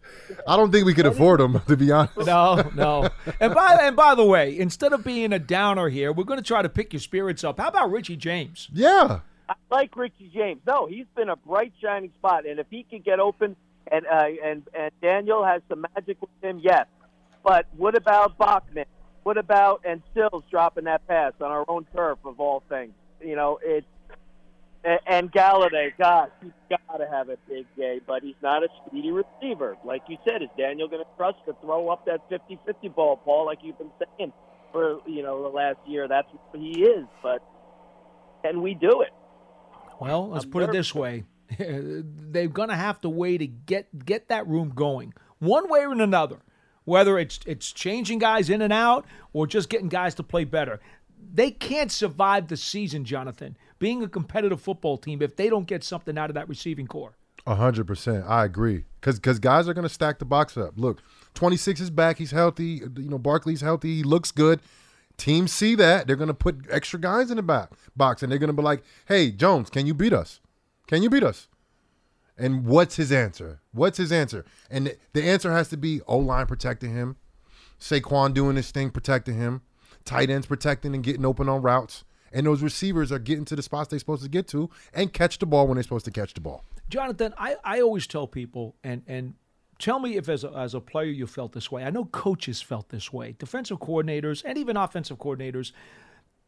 I 0.46 0.56
don't 0.56 0.70
think 0.72 0.86
we 0.86 0.94
could 0.94 1.06
afford 1.06 1.40
him 1.40 1.60
to 1.68 1.76
be 1.76 1.90
honest. 1.90 2.16
No, 2.18 2.70
no. 2.74 3.08
And 3.40 3.54
by 3.54 3.76
and 3.82 3.96
by 3.96 4.14
the 4.14 4.24
way, 4.24 4.56
instead 4.58 4.92
of 4.92 5.02
being 5.04 5.32
a 5.32 5.38
downer 5.38 5.88
here, 5.88 6.12
we're 6.12 6.24
going 6.24 6.38
to 6.38 6.44
try 6.44 6.62
to 6.62 6.68
pick 6.68 6.92
your 6.92 7.00
spirits 7.00 7.42
up. 7.44 7.58
How 7.58 7.68
about 7.68 7.90
Richie 7.90 8.16
James? 8.16 8.68
Yeah. 8.72 9.20
I 9.48 9.54
like 9.70 9.96
Richie 9.96 10.30
James. 10.34 10.60
No, 10.66 10.86
he's 10.86 11.06
been 11.16 11.28
a 11.28 11.36
bright 11.36 11.72
shining 11.80 12.10
spot, 12.18 12.46
and 12.46 12.58
if 12.58 12.66
he 12.70 12.82
can 12.84 13.00
get 13.02 13.20
open, 13.20 13.54
and 13.90 14.04
uh, 14.06 14.24
and 14.44 14.62
and 14.76 14.90
Daniel 15.00 15.44
has 15.44 15.62
some 15.68 15.84
magic 15.94 16.20
with 16.20 16.30
him, 16.42 16.60
yes. 16.62 16.86
But 17.46 17.66
what 17.76 17.96
about 17.96 18.36
Bachman? 18.38 18.86
What 19.22 19.38
about 19.38 19.82
and 19.84 20.02
Sills 20.12 20.42
dropping 20.50 20.84
that 20.84 21.06
pass 21.06 21.32
on 21.40 21.52
our 21.52 21.64
own 21.68 21.86
turf 21.94 22.18
of 22.24 22.40
all 22.40 22.64
things? 22.68 22.92
You 23.24 23.36
know, 23.36 23.60
it's 23.62 23.86
and, 25.06 25.32
Golladay. 25.32 25.92
Gosh, 25.96 26.30
he's 26.42 26.50
got 26.68 26.96
to 26.96 27.06
have 27.08 27.28
a 27.28 27.36
big 27.48 27.66
day, 27.76 28.00
but 28.04 28.24
he's 28.24 28.34
not 28.42 28.64
a 28.64 28.68
speedy 28.86 29.12
receiver. 29.12 29.76
Like 29.84 30.02
you 30.08 30.16
said, 30.28 30.42
is 30.42 30.48
Daniel 30.58 30.88
going 30.88 31.04
to 31.04 31.10
trust 31.16 31.38
to 31.46 31.54
throw 31.60 31.88
up 31.88 32.04
that 32.06 32.28
50-50 32.28 32.92
ball, 32.94 33.16
Paul? 33.16 33.46
Like 33.46 33.58
you've 33.62 33.78
been 33.78 33.92
saying 34.18 34.32
for 34.72 34.98
you 35.06 35.22
know 35.22 35.44
the 35.44 35.48
last 35.48 35.78
year. 35.86 36.08
That's 36.08 36.28
what 36.50 36.60
he 36.60 36.82
is, 36.82 37.06
but 37.22 37.44
can 38.42 38.60
we 38.60 38.74
do 38.74 39.02
it? 39.02 39.10
Well, 40.00 40.30
let's 40.30 40.44
I'm 40.44 40.50
put 40.50 40.64
it 40.64 40.72
this 40.72 40.92
way: 40.92 41.24
they're 41.58 42.48
going 42.48 42.70
to 42.70 42.76
have 42.76 43.00
to 43.02 43.08
wait 43.08 43.38
to 43.38 43.46
get 43.46 44.04
get 44.04 44.30
that 44.30 44.48
room 44.48 44.72
going, 44.74 45.14
one 45.38 45.70
way 45.70 45.84
or 45.84 45.92
another. 45.92 46.40
Whether 46.86 47.18
it's 47.18 47.40
it's 47.46 47.72
changing 47.72 48.20
guys 48.20 48.48
in 48.48 48.62
and 48.62 48.72
out 48.72 49.04
or 49.32 49.46
just 49.46 49.68
getting 49.68 49.88
guys 49.88 50.14
to 50.14 50.22
play 50.22 50.44
better, 50.44 50.80
they 51.34 51.50
can't 51.50 51.92
survive 51.92 52.48
the 52.48 52.56
season, 52.56 53.04
Jonathan. 53.04 53.56
Being 53.78 54.02
a 54.02 54.08
competitive 54.08 54.60
football 54.60 54.96
team, 54.96 55.20
if 55.20 55.36
they 55.36 55.50
don't 55.50 55.66
get 55.66 55.84
something 55.84 56.16
out 56.16 56.30
of 56.30 56.34
that 56.34 56.48
receiving 56.48 56.86
corps. 56.86 57.16
A 57.46 57.56
hundred 57.56 57.86
percent, 57.86 58.24
I 58.26 58.44
agree. 58.44 58.84
Because 59.00 59.18
because 59.18 59.38
guys 59.38 59.68
are 59.68 59.74
gonna 59.74 59.88
stack 59.88 60.18
the 60.20 60.24
box 60.24 60.56
up. 60.56 60.74
Look, 60.76 61.02
twenty 61.34 61.56
six 61.56 61.80
is 61.80 61.90
back. 61.90 62.18
He's 62.18 62.30
healthy. 62.30 62.82
You 62.96 63.10
know, 63.10 63.18
Barkley's 63.18 63.60
healthy. 63.60 63.96
He 63.96 64.02
looks 64.02 64.30
good. 64.30 64.60
Teams 65.16 65.52
see 65.52 65.74
that 65.74 66.06
they're 66.06 66.16
gonna 66.16 66.34
put 66.34 66.66
extra 66.70 67.00
guys 67.00 67.30
in 67.30 67.36
the 67.36 67.42
back 67.42 67.70
box, 67.96 68.22
and 68.22 68.30
they're 68.30 68.38
gonna 68.38 68.52
be 68.52 68.62
like, 68.62 68.82
"Hey, 69.06 69.30
Jones, 69.32 69.70
can 69.70 69.86
you 69.86 69.94
beat 69.94 70.12
us? 70.12 70.40
Can 70.86 71.02
you 71.02 71.10
beat 71.10 71.24
us?" 71.24 71.48
And 72.38 72.66
what's 72.66 72.96
his 72.96 73.10
answer? 73.10 73.60
What's 73.72 73.98
his 73.98 74.12
answer? 74.12 74.44
And 74.70 74.94
the, 75.12 75.22
answer 75.22 75.52
has 75.52 75.68
to 75.68 75.76
be 75.76 76.00
O 76.06 76.18
line 76.18 76.46
protecting 76.46 76.94
him, 76.94 77.16
Saquon 77.80 78.34
doing 78.34 78.56
his 78.56 78.70
thing 78.70 78.90
protecting 78.90 79.36
him, 79.36 79.62
tight 80.04 80.28
ends 80.28 80.46
protecting 80.46 80.94
and 80.94 81.02
getting 81.02 81.24
open 81.24 81.48
on 81.48 81.62
routes, 81.62 82.04
and 82.32 82.46
those 82.46 82.62
receivers 82.62 83.10
are 83.10 83.18
getting 83.18 83.44
to 83.46 83.56
the 83.56 83.62
spots 83.62 83.88
they're 83.88 83.98
supposed 83.98 84.22
to 84.22 84.28
get 84.28 84.46
to 84.48 84.68
and 84.92 85.12
catch 85.12 85.38
the 85.38 85.46
ball 85.46 85.66
when 85.66 85.76
they're 85.76 85.82
supposed 85.82 86.04
to 86.04 86.10
catch 86.10 86.34
the 86.34 86.40
ball. 86.40 86.64
Jonathan, 86.88 87.32
I, 87.38 87.56
I 87.64 87.80
always 87.80 88.06
tell 88.06 88.26
people, 88.26 88.76
and 88.84 89.02
and 89.06 89.34
tell 89.78 89.98
me 89.98 90.16
if 90.16 90.28
as 90.28 90.44
a, 90.44 90.52
as 90.52 90.74
a 90.74 90.80
player 90.80 91.10
you 91.10 91.26
felt 91.26 91.52
this 91.52 91.70
way. 91.70 91.84
I 91.84 91.90
know 91.90 92.04
coaches 92.06 92.62
felt 92.62 92.90
this 92.90 93.12
way, 93.12 93.34
defensive 93.38 93.78
coordinators, 93.78 94.42
and 94.44 94.58
even 94.58 94.76
offensive 94.76 95.18
coordinators. 95.18 95.72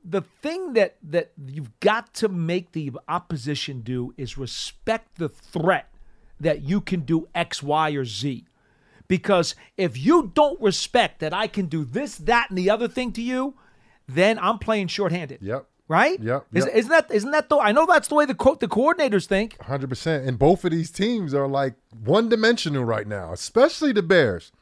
The 0.04 0.22
thing 0.22 0.72
that 0.74 0.96
that 1.02 1.32
you've 1.46 1.78
got 1.80 2.14
to 2.14 2.28
make 2.28 2.72
the 2.72 2.92
opposition 3.08 3.80
do 3.82 4.14
is 4.16 4.38
respect 4.38 5.16
the 5.16 5.28
threat 5.28 5.90
that 6.40 6.62
you 6.62 6.80
can 6.80 7.00
do 7.00 7.28
X, 7.34 7.62
Y, 7.62 7.90
or 7.90 8.04
Z. 8.04 8.44
Because 9.08 9.54
if 9.76 9.96
you 9.96 10.30
don't 10.34 10.60
respect 10.60 11.20
that 11.20 11.32
I 11.32 11.46
can 11.46 11.66
do 11.66 11.84
this, 11.84 12.16
that, 12.18 12.50
and 12.50 12.58
the 12.58 12.70
other 12.70 12.88
thing 12.88 13.10
to 13.12 13.22
you, 13.22 13.54
then 14.06 14.38
I'm 14.38 14.58
playing 14.58 14.88
shorthanded. 14.88 15.40
Yep. 15.42 15.66
right? 15.88 16.20
Yep. 16.20 16.46
Yep. 16.52 16.68
Isn't 16.74 16.90
that 16.90 17.10
isn't 17.10 17.30
that 17.30 17.48
the? 17.48 17.56
I 17.56 17.72
know 17.72 17.86
that's 17.86 18.08
the 18.08 18.14
way 18.14 18.26
the 18.26 18.34
co- 18.34 18.54
the 18.54 18.68
coordinators 18.68 19.26
think. 19.26 19.60
Hundred 19.62 19.88
percent. 19.88 20.26
And 20.26 20.38
both 20.38 20.64
of 20.64 20.70
these 20.70 20.90
teams 20.90 21.34
are 21.34 21.48
like 21.48 21.74
one 22.04 22.28
dimensional 22.28 22.84
right 22.84 23.06
now, 23.06 23.32
especially 23.32 23.92
the 23.92 24.02
Bears. 24.02 24.52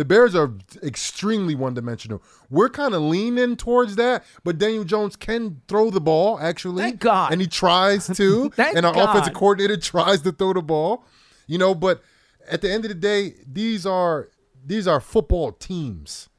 The 0.00 0.06
Bears 0.06 0.34
are 0.34 0.50
extremely 0.82 1.54
one 1.54 1.74
dimensional. 1.74 2.22
We're 2.48 2.70
kind 2.70 2.94
of 2.94 3.02
leaning 3.02 3.54
towards 3.54 3.96
that, 3.96 4.24
but 4.44 4.56
Daniel 4.56 4.82
Jones 4.82 5.14
can 5.14 5.60
throw 5.68 5.90
the 5.90 6.00
ball, 6.00 6.38
actually. 6.40 6.80
Thank 6.82 7.00
God. 7.00 7.32
And 7.32 7.38
he 7.42 7.46
tries 7.46 8.06
to. 8.16 8.48
Thank 8.56 8.78
and 8.78 8.86
our 8.86 8.94
God. 8.94 9.10
offensive 9.10 9.34
coordinator 9.34 9.76
tries 9.78 10.22
to 10.22 10.32
throw 10.32 10.54
the 10.54 10.62
ball. 10.62 11.04
You 11.46 11.58
know, 11.58 11.74
but 11.74 12.02
at 12.50 12.62
the 12.62 12.70
end 12.72 12.86
of 12.86 12.88
the 12.88 12.94
day, 12.94 13.34
these 13.46 13.84
are 13.84 14.30
these 14.64 14.88
are 14.88 15.00
football 15.00 15.52
teams. 15.52 16.30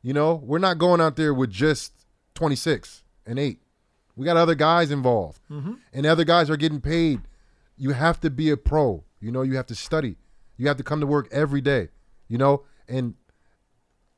You 0.00 0.12
know, 0.12 0.36
we're 0.36 0.60
not 0.60 0.78
going 0.78 1.00
out 1.00 1.16
there 1.16 1.34
with 1.34 1.50
just 1.50 1.92
26 2.36 3.02
and 3.26 3.36
8. 3.36 3.58
We 4.14 4.26
got 4.26 4.36
other 4.36 4.54
guys 4.54 4.92
involved. 4.92 5.40
Mhm. 5.50 5.78
And 5.92 6.06
other 6.06 6.22
guys 6.22 6.50
are 6.50 6.56
getting 6.56 6.80
paid. 6.80 7.22
You 7.76 7.90
have 7.94 8.20
to 8.20 8.30
be 8.30 8.48
a 8.50 8.56
pro. 8.56 9.02
You 9.20 9.32
know, 9.32 9.42
you 9.42 9.56
have 9.56 9.66
to 9.66 9.74
study. 9.74 10.18
You 10.56 10.68
have 10.68 10.76
to 10.76 10.84
come 10.84 11.00
to 11.00 11.06
work 11.06 11.26
every 11.32 11.60
day. 11.60 11.88
You 12.28 12.38
know, 12.38 12.62
and 12.88 13.14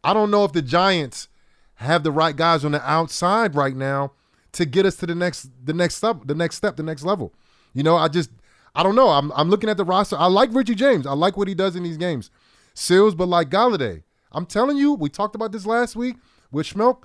I 0.02 0.14
don't 0.14 0.30
know 0.30 0.44
if 0.44 0.52
the 0.52 0.62
Giants 0.62 1.28
have 1.74 2.02
the 2.02 2.12
right 2.12 2.36
guys 2.36 2.64
on 2.64 2.72
the 2.72 2.90
outside 2.90 3.54
right 3.54 3.74
now 3.74 4.12
to 4.52 4.64
get 4.64 4.86
us 4.86 4.96
to 4.96 5.06
the 5.06 5.14
next 5.14 5.50
the 5.64 5.72
next 5.72 5.96
step, 5.96 6.18
the 6.26 6.34
next 6.34 6.56
step, 6.56 6.76
the 6.76 6.82
next 6.82 7.04
level. 7.04 7.34
You 7.72 7.82
know, 7.82 7.96
I 7.96 8.08
just 8.08 8.30
I 8.74 8.82
don't 8.82 8.94
know. 8.94 9.08
I'm 9.08 9.32
I'm 9.32 9.48
looking 9.50 9.70
at 9.70 9.76
the 9.76 9.84
roster. 9.84 10.16
I 10.16 10.26
like 10.26 10.50
Richie 10.52 10.74
James. 10.74 11.06
I 11.06 11.12
like 11.12 11.36
what 11.36 11.48
he 11.48 11.54
does 11.54 11.76
in 11.76 11.82
these 11.82 11.96
games. 11.96 12.30
Sills, 12.74 13.14
but 13.14 13.28
like 13.28 13.50
Golladay, 13.50 14.02
I'm 14.32 14.46
telling 14.46 14.76
you, 14.76 14.94
we 14.94 15.08
talked 15.08 15.34
about 15.34 15.52
this 15.52 15.66
last 15.66 15.96
week 15.96 16.16
with 16.50 16.66
Schmeelk. 16.66 17.04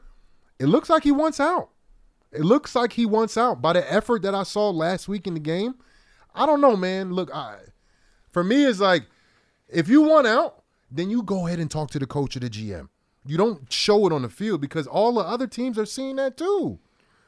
It 0.59 0.67
looks 0.67 0.89
like 0.89 1.03
he 1.03 1.11
wants 1.11 1.39
out. 1.39 1.69
It 2.31 2.41
looks 2.41 2.75
like 2.75 2.93
he 2.93 3.05
wants 3.05 3.37
out 3.37 3.61
by 3.61 3.73
the 3.73 3.91
effort 3.91 4.21
that 4.23 4.35
I 4.35 4.43
saw 4.43 4.69
last 4.69 5.07
week 5.07 5.25
in 5.25 5.33
the 5.33 5.39
game. 5.39 5.75
I 6.33 6.45
don't 6.45 6.61
know, 6.61 6.75
man. 6.75 7.13
Look, 7.13 7.33
I, 7.33 7.57
for 8.31 8.43
me, 8.43 8.65
it's 8.65 8.79
like 8.79 9.03
if 9.69 9.87
you 9.87 10.01
want 10.01 10.27
out, 10.27 10.63
then 10.91 11.09
you 11.09 11.23
go 11.23 11.47
ahead 11.47 11.59
and 11.59 11.69
talk 11.69 11.91
to 11.91 11.99
the 11.99 12.05
coach 12.07 12.35
or 12.35 12.39
the 12.39 12.49
GM. 12.49 12.89
You 13.25 13.37
don't 13.37 13.71
show 13.71 14.05
it 14.05 14.13
on 14.13 14.21
the 14.21 14.29
field 14.29 14.61
because 14.61 14.85
all 14.87 15.13
the 15.13 15.21
other 15.21 15.47
teams 15.47 15.77
are 15.79 15.85
seeing 15.85 16.15
that 16.17 16.37
too. 16.37 16.79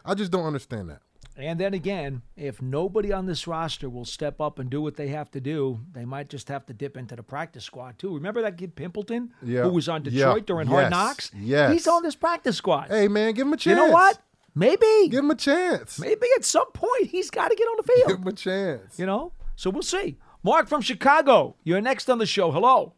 I 0.06 0.14
just 0.14 0.32
don't 0.32 0.46
understand 0.46 0.90
that. 0.90 1.02
And 1.36 1.60
then 1.60 1.76
again, 1.76 2.24
if 2.36 2.62
nobody 2.64 3.12
on 3.14 3.28
this 3.28 3.46
roster 3.46 3.90
will 3.90 4.06
step 4.06 4.42
up 4.42 4.58
and 4.58 4.70
do 4.72 4.82
what 4.82 4.96
they 4.96 5.10
have 5.10 5.30
to 5.32 5.40
do, 5.40 5.80
they 5.92 6.04
might 6.04 6.30
just 6.30 6.48
have 6.50 6.66
to 6.66 6.74
dip 6.74 6.98
into 6.98 7.16
the 7.16 7.22
practice 7.22 7.64
squad 7.64 8.00
too. 8.00 8.14
Remember 8.16 8.42
that 8.42 8.58
kid 8.58 8.76
Pimpleton 8.76 9.30
Yeah. 9.44 9.64
who 9.64 9.70
was 9.70 9.88
on 9.88 10.04
Yeah. 10.06 10.10
Detroit 10.12 10.48
during 10.48 10.68
Hard 10.68 10.90
Knocks? 10.90 11.30
Yes. 11.40 11.74
He's 11.74 11.88
on 11.88 12.02
this 12.02 12.16
practice 12.16 12.58
squad. 12.58 12.88
Hey, 12.90 13.08
man, 13.08 13.34
give 13.34 13.46
him 13.46 13.54
a 13.54 13.58
chance. 13.58 13.78
You 13.78 13.86
know 13.88 13.92
what? 13.92 14.20
Maybe. 14.56 15.10
Give 15.10 15.24
him 15.24 15.30
a 15.30 15.36
chance. 15.36 16.00
Maybe 16.00 16.26
at 16.38 16.44
some 16.44 16.72
point 16.72 17.08
he's 17.08 17.30
got 17.30 17.50
to 17.50 17.56
get 17.56 17.66
on 17.68 17.76
the 17.78 17.84
field. 17.84 18.08
Give 18.08 18.18
him 18.18 18.28
a 18.28 18.32
chance. 18.34 18.98
You 18.98 19.06
know? 19.06 19.34
So 19.56 19.70
we'll 19.70 19.84
see. 19.84 20.18
Mark 20.42 20.68
from 20.68 20.82
Chicago, 20.82 21.56
you're 21.64 21.82
next 21.82 22.10
on 22.10 22.18
the 22.18 22.26
show. 22.26 22.52
Hello. 22.52 22.94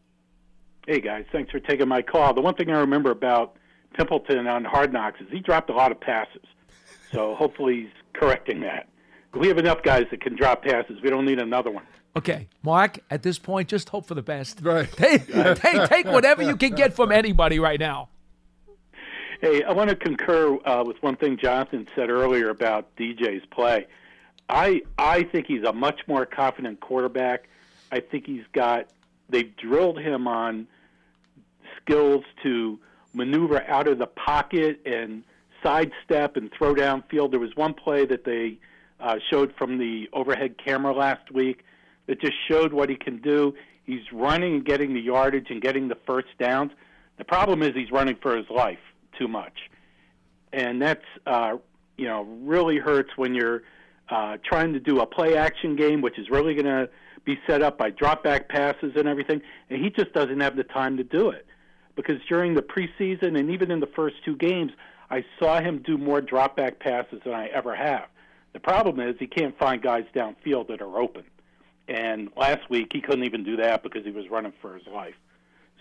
Hey 0.89 1.01
guys, 1.01 1.23
thanks 1.31 1.51
for 1.51 1.59
taking 1.59 1.87
my 1.87 2.01
call. 2.01 2.33
The 2.33 2.41
one 2.41 2.55
thing 2.55 2.71
I 2.71 2.79
remember 2.79 3.11
about 3.11 3.57
Pimpleton 3.95 4.51
on 4.51 4.65
Hard 4.65 4.91
Knocks 4.91 5.21
is 5.21 5.27
he 5.29 5.39
dropped 5.39 5.69
a 5.69 5.73
lot 5.73 5.91
of 5.91 5.99
passes. 5.99 6.41
So 7.11 7.35
hopefully 7.35 7.81
he's 7.81 7.91
correcting 8.13 8.61
that. 8.61 8.89
We 9.35 9.49
have 9.49 9.59
enough 9.59 9.83
guys 9.83 10.07
that 10.09 10.19
can 10.19 10.35
drop 10.35 10.63
passes. 10.63 10.99
We 11.03 11.11
don't 11.11 11.25
need 11.25 11.37
another 11.37 11.69
one. 11.69 11.83
Okay, 12.17 12.47
Mark, 12.63 12.97
at 13.11 13.21
this 13.21 13.37
point, 13.37 13.69
just 13.69 13.89
hope 13.89 14.07
for 14.07 14.15
the 14.15 14.23
best. 14.23 14.61
Right. 14.63 14.91
Take, 14.91 15.27
take, 15.27 15.89
take 15.89 16.07
whatever 16.07 16.41
you 16.41 16.57
can 16.57 16.73
get 16.73 16.95
from 16.95 17.11
anybody 17.11 17.59
right 17.59 17.79
now. 17.79 18.09
Hey, 19.41 19.61
I 19.61 19.73
want 19.73 19.91
to 19.91 19.95
concur 19.95 20.57
uh, 20.65 20.83
with 20.87 20.97
one 21.03 21.17
thing 21.17 21.37
Jonathan 21.37 21.87
said 21.95 22.09
earlier 22.09 22.49
about 22.49 22.95
DJ's 22.95 23.45
play. 23.51 23.85
I 24.49 24.81
I 24.97 25.21
think 25.21 25.45
he's 25.45 25.61
a 25.65 25.71
much 25.71 26.01
more 26.07 26.25
confident 26.25 26.79
quarterback. 26.79 27.47
I 27.91 27.99
think 27.99 28.25
he's 28.25 28.45
got 28.53 28.89
they've 29.29 29.55
drilled 29.55 29.99
him 29.99 30.27
on 30.27 30.65
skills 31.81 32.23
to 32.43 32.79
maneuver 33.13 33.63
out 33.67 33.87
of 33.87 33.97
the 33.97 34.07
pocket 34.07 34.81
and 34.85 35.23
sidestep 35.63 36.35
and 36.37 36.51
throw 36.57 36.73
downfield. 36.73 37.31
There 37.31 37.39
was 37.39 37.55
one 37.55 37.73
play 37.73 38.05
that 38.05 38.23
they 38.23 38.57
uh, 38.99 39.15
showed 39.29 39.53
from 39.57 39.77
the 39.77 40.07
overhead 40.13 40.55
camera 40.63 40.93
last 40.93 41.31
week 41.31 41.63
that 42.07 42.19
just 42.21 42.33
showed 42.47 42.73
what 42.73 42.89
he 42.89 42.95
can 42.95 43.21
do. 43.21 43.53
He's 43.85 44.11
running 44.11 44.55
and 44.55 44.65
getting 44.65 44.93
the 44.93 45.01
yardage 45.01 45.47
and 45.49 45.61
getting 45.61 45.87
the 45.87 45.97
first 46.05 46.27
downs. 46.39 46.71
The 47.17 47.25
problem 47.25 47.63
is 47.63 47.71
he's 47.75 47.91
running 47.91 48.15
for 48.21 48.35
his 48.35 48.49
life 48.49 48.79
too 49.17 49.27
much, 49.27 49.69
and 50.53 50.81
that's 50.81 51.03
uh, 51.25 51.57
you 51.97 52.05
know 52.05 52.23
really 52.43 52.77
hurts 52.77 53.09
when 53.15 53.33
you're 53.33 53.63
uh, 54.09 54.37
trying 54.43 54.73
to 54.73 54.79
do 54.79 55.01
a 55.01 55.05
play 55.05 55.35
action 55.35 55.75
game, 55.75 56.01
which 56.01 56.17
is 56.17 56.29
really 56.29 56.53
going 56.53 56.65
to 56.65 56.89
be 57.25 57.37
set 57.47 57.61
up 57.61 57.77
by 57.77 57.89
drop 57.89 58.23
back 58.23 58.47
passes 58.47 58.93
and 58.95 59.07
everything, 59.07 59.41
and 59.69 59.83
he 59.83 59.89
just 59.89 60.13
doesn't 60.13 60.39
have 60.39 60.55
the 60.55 60.63
time 60.63 60.97
to 60.97 61.03
do 61.03 61.29
it. 61.29 61.45
Because 61.99 62.21
during 62.29 62.53
the 62.53 62.61
preseason 62.61 63.37
and 63.37 63.51
even 63.51 63.71
in 63.71 63.81
the 63.81 63.89
first 63.93 64.15
two 64.23 64.37
games, 64.37 64.71
I 65.09 65.25
saw 65.37 65.59
him 65.59 65.83
do 65.85 65.97
more 65.97 66.21
drop 66.21 66.55
back 66.55 66.79
passes 66.79 67.19
than 67.25 67.33
I 67.33 67.47
ever 67.47 67.75
have. 67.75 68.05
The 68.53 68.61
problem 68.61 69.01
is 69.01 69.17
he 69.19 69.27
can't 69.27 69.57
find 69.59 69.81
guys 69.81 70.05
downfield 70.15 70.69
that 70.69 70.81
are 70.81 70.97
open. 70.97 71.23
And 71.89 72.29
last 72.37 72.69
week 72.69 72.91
he 72.93 73.01
couldn't 73.01 73.25
even 73.25 73.43
do 73.43 73.57
that 73.57 73.83
because 73.83 74.05
he 74.05 74.11
was 74.11 74.29
running 74.29 74.53
for 74.61 74.75
his 74.75 74.87
life. 74.87 75.15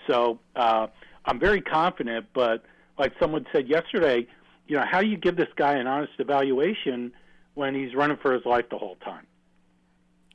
So 0.08 0.40
uh, 0.56 0.88
I'm 1.24 1.38
very 1.38 1.60
confident, 1.60 2.26
but 2.34 2.64
like 2.98 3.12
someone 3.20 3.46
said 3.52 3.68
yesterday, 3.68 4.26
you 4.66 4.76
know, 4.76 4.84
how 4.90 5.00
do 5.00 5.06
you 5.06 5.16
give 5.16 5.36
this 5.36 5.50
guy 5.54 5.74
an 5.74 5.86
honest 5.86 6.14
evaluation 6.18 7.12
when 7.54 7.76
he's 7.76 7.94
running 7.94 8.16
for 8.16 8.32
his 8.32 8.44
life 8.44 8.64
the 8.70 8.78
whole 8.78 8.96
time? 9.04 9.24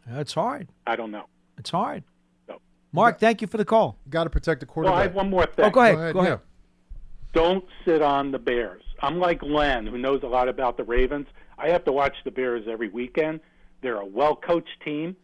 It's 0.08 0.34
hard. 0.34 0.70
I 0.88 0.96
don't 0.96 1.12
know. 1.12 1.26
It's 1.58 1.72
hard. 1.72 2.06
So- 2.94 3.02
Mark, 3.02 3.20
thank 3.20 3.42
you 3.42 3.48
for 3.48 3.58
the 3.58 3.66
call. 3.66 3.98
Got 4.10 4.26
to 4.26 4.30
protect 4.30 4.60
the 4.62 4.68
Well, 4.68 4.74
quarterback. 4.74 5.00
I 5.00 5.04
have 5.04 5.16
one 5.16 5.30
more 5.30 5.46
thing. 5.48 5.66
Oh, 5.66 5.70
go 5.70 5.82
ahead. 5.82 6.14
Go 6.14 6.20
ahead. 6.20 6.40
Don't 7.34 7.66
sit 7.86 8.02
on 8.04 8.32
the 8.32 8.38
Bears. 8.40 8.84
I'm 9.02 9.20
like 9.20 9.42
Len, 9.42 9.88
who 9.88 9.98
knows 9.98 10.22
a 10.24 10.28
lot 10.28 10.48
about 10.48 10.78
the 10.78 10.84
Ravens. 10.84 11.28
I 11.58 11.70
have 11.70 11.84
to 11.86 11.92
watch 11.92 12.16
the 12.24 12.32
Bears 12.32 12.66
every 12.70 12.90
weekend. 12.90 13.40
They're 13.82 14.00
a 14.00 14.06
well 14.06 14.36
coached 14.36 14.80
team. 14.86 15.16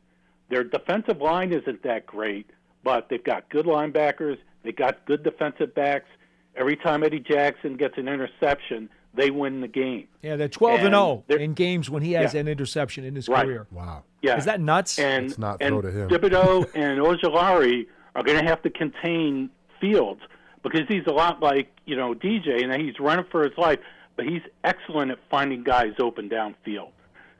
Their 0.49 0.63
defensive 0.63 1.21
line 1.21 1.53
isn't 1.53 1.83
that 1.83 2.07
great, 2.07 2.49
but 2.83 3.07
they've 3.09 3.23
got 3.23 3.49
good 3.49 3.65
linebackers. 3.67 4.37
They 4.63 4.71
got 4.71 5.05
good 5.05 5.23
defensive 5.23 5.75
backs. 5.75 6.07
Every 6.55 6.75
time 6.75 7.03
Eddie 7.03 7.19
Jackson 7.19 7.77
gets 7.77 7.97
an 7.97 8.07
interception, 8.07 8.89
they 9.13 9.31
win 9.31 9.61
the 9.61 9.67
game. 9.67 10.07
Yeah, 10.21 10.35
they're 10.35 10.47
12 10.47 10.79
and 10.79 10.87
And 10.87 10.95
0 10.95 11.23
they're- 11.27 11.37
in 11.39 11.53
games 11.53 11.89
when 11.89 12.03
he 12.03 12.13
has 12.13 12.33
Yeah. 12.33 12.41
an 12.41 12.47
interception 12.47 13.03
in 13.03 13.15
his 13.15 13.27
Right. 13.27 13.45
career. 13.45 13.67
Wow. 13.71 14.03
Yeah. 14.21 14.37
Is 14.37 14.45
that 14.45 14.59
nuts? 14.61 14.99
And, 14.99 15.27
Let's 15.27 15.39
not 15.39 15.57
and 15.61 15.69
throw 15.73 15.81
to 15.81 15.91
him. 15.91 16.09
Thibodeaux 16.09 16.69
and 16.75 16.99
Ojulari 16.99 17.87
are 18.15 18.23
going 18.23 18.37
to 18.39 18.45
have 18.45 18.61
to 18.63 18.69
contain 18.69 19.49
Fields 19.81 20.21
because 20.61 20.81
he's 20.87 21.05
a 21.07 21.11
lot 21.11 21.41
like 21.41 21.69
you 21.85 21.95
know 21.95 22.13
DJ, 22.13 22.63
and 22.63 22.81
he's 22.81 22.99
running 22.99 23.25
for 23.31 23.43
his 23.47 23.57
life, 23.57 23.79
but 24.17 24.25
he's 24.25 24.41
excellent 24.63 25.09
at 25.11 25.17
finding 25.31 25.63
guys 25.63 25.93
open 25.99 26.29
downfield. 26.29 26.89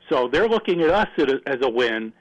So 0.08 0.28
they're 0.28 0.48
looking 0.48 0.80
at 0.80 0.90
us 0.90 1.08
as 1.46 1.58
a 1.62 1.68
win. 1.68 2.12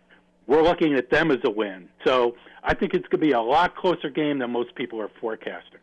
We're 0.46 0.62
looking 0.62 0.94
at 0.96 1.10
them 1.10 1.32
as 1.32 1.38
a 1.46 1.50
win. 1.50 1.88
So 2.06 2.36
I 2.64 2.74
think 2.74 2.94
it's 2.94 3.08
going 3.08 3.22
to 3.22 3.26
be 3.28 3.32
a 3.32 3.42
lot 3.42 3.76
closer 3.76 4.10
game 4.10 4.40
than 4.40 4.52
most 4.52 4.76
people 4.76 5.00
are 5.02 5.10
forecasting. 5.22 5.80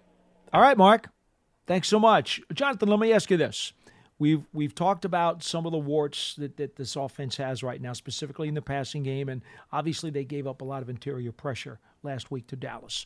All 0.52 0.60
right, 0.60 0.76
Mark. 0.76 1.08
Thanks 1.66 1.88
so 1.88 1.98
much. 1.98 2.40
Jonathan, 2.52 2.88
let 2.88 3.00
me 3.00 3.12
ask 3.12 3.30
you 3.30 3.36
this. 3.36 3.72
We've 4.18 4.44
we've 4.54 4.74
talked 4.74 5.04
about 5.04 5.42
some 5.42 5.66
of 5.66 5.72
the 5.72 5.78
warts 5.78 6.34
that, 6.36 6.56
that 6.56 6.76
this 6.76 6.96
offense 6.96 7.36
has 7.36 7.62
right 7.62 7.80
now, 7.80 7.92
specifically 7.92 8.48
in 8.48 8.54
the 8.54 8.62
passing 8.62 9.02
game, 9.02 9.28
and 9.28 9.42
obviously 9.72 10.10
they 10.10 10.24
gave 10.24 10.46
up 10.46 10.62
a 10.62 10.64
lot 10.64 10.82
of 10.82 10.88
interior 10.88 11.32
pressure 11.32 11.80
last 12.02 12.30
week 12.30 12.46
to 12.46 12.56
Dallas. 12.56 13.04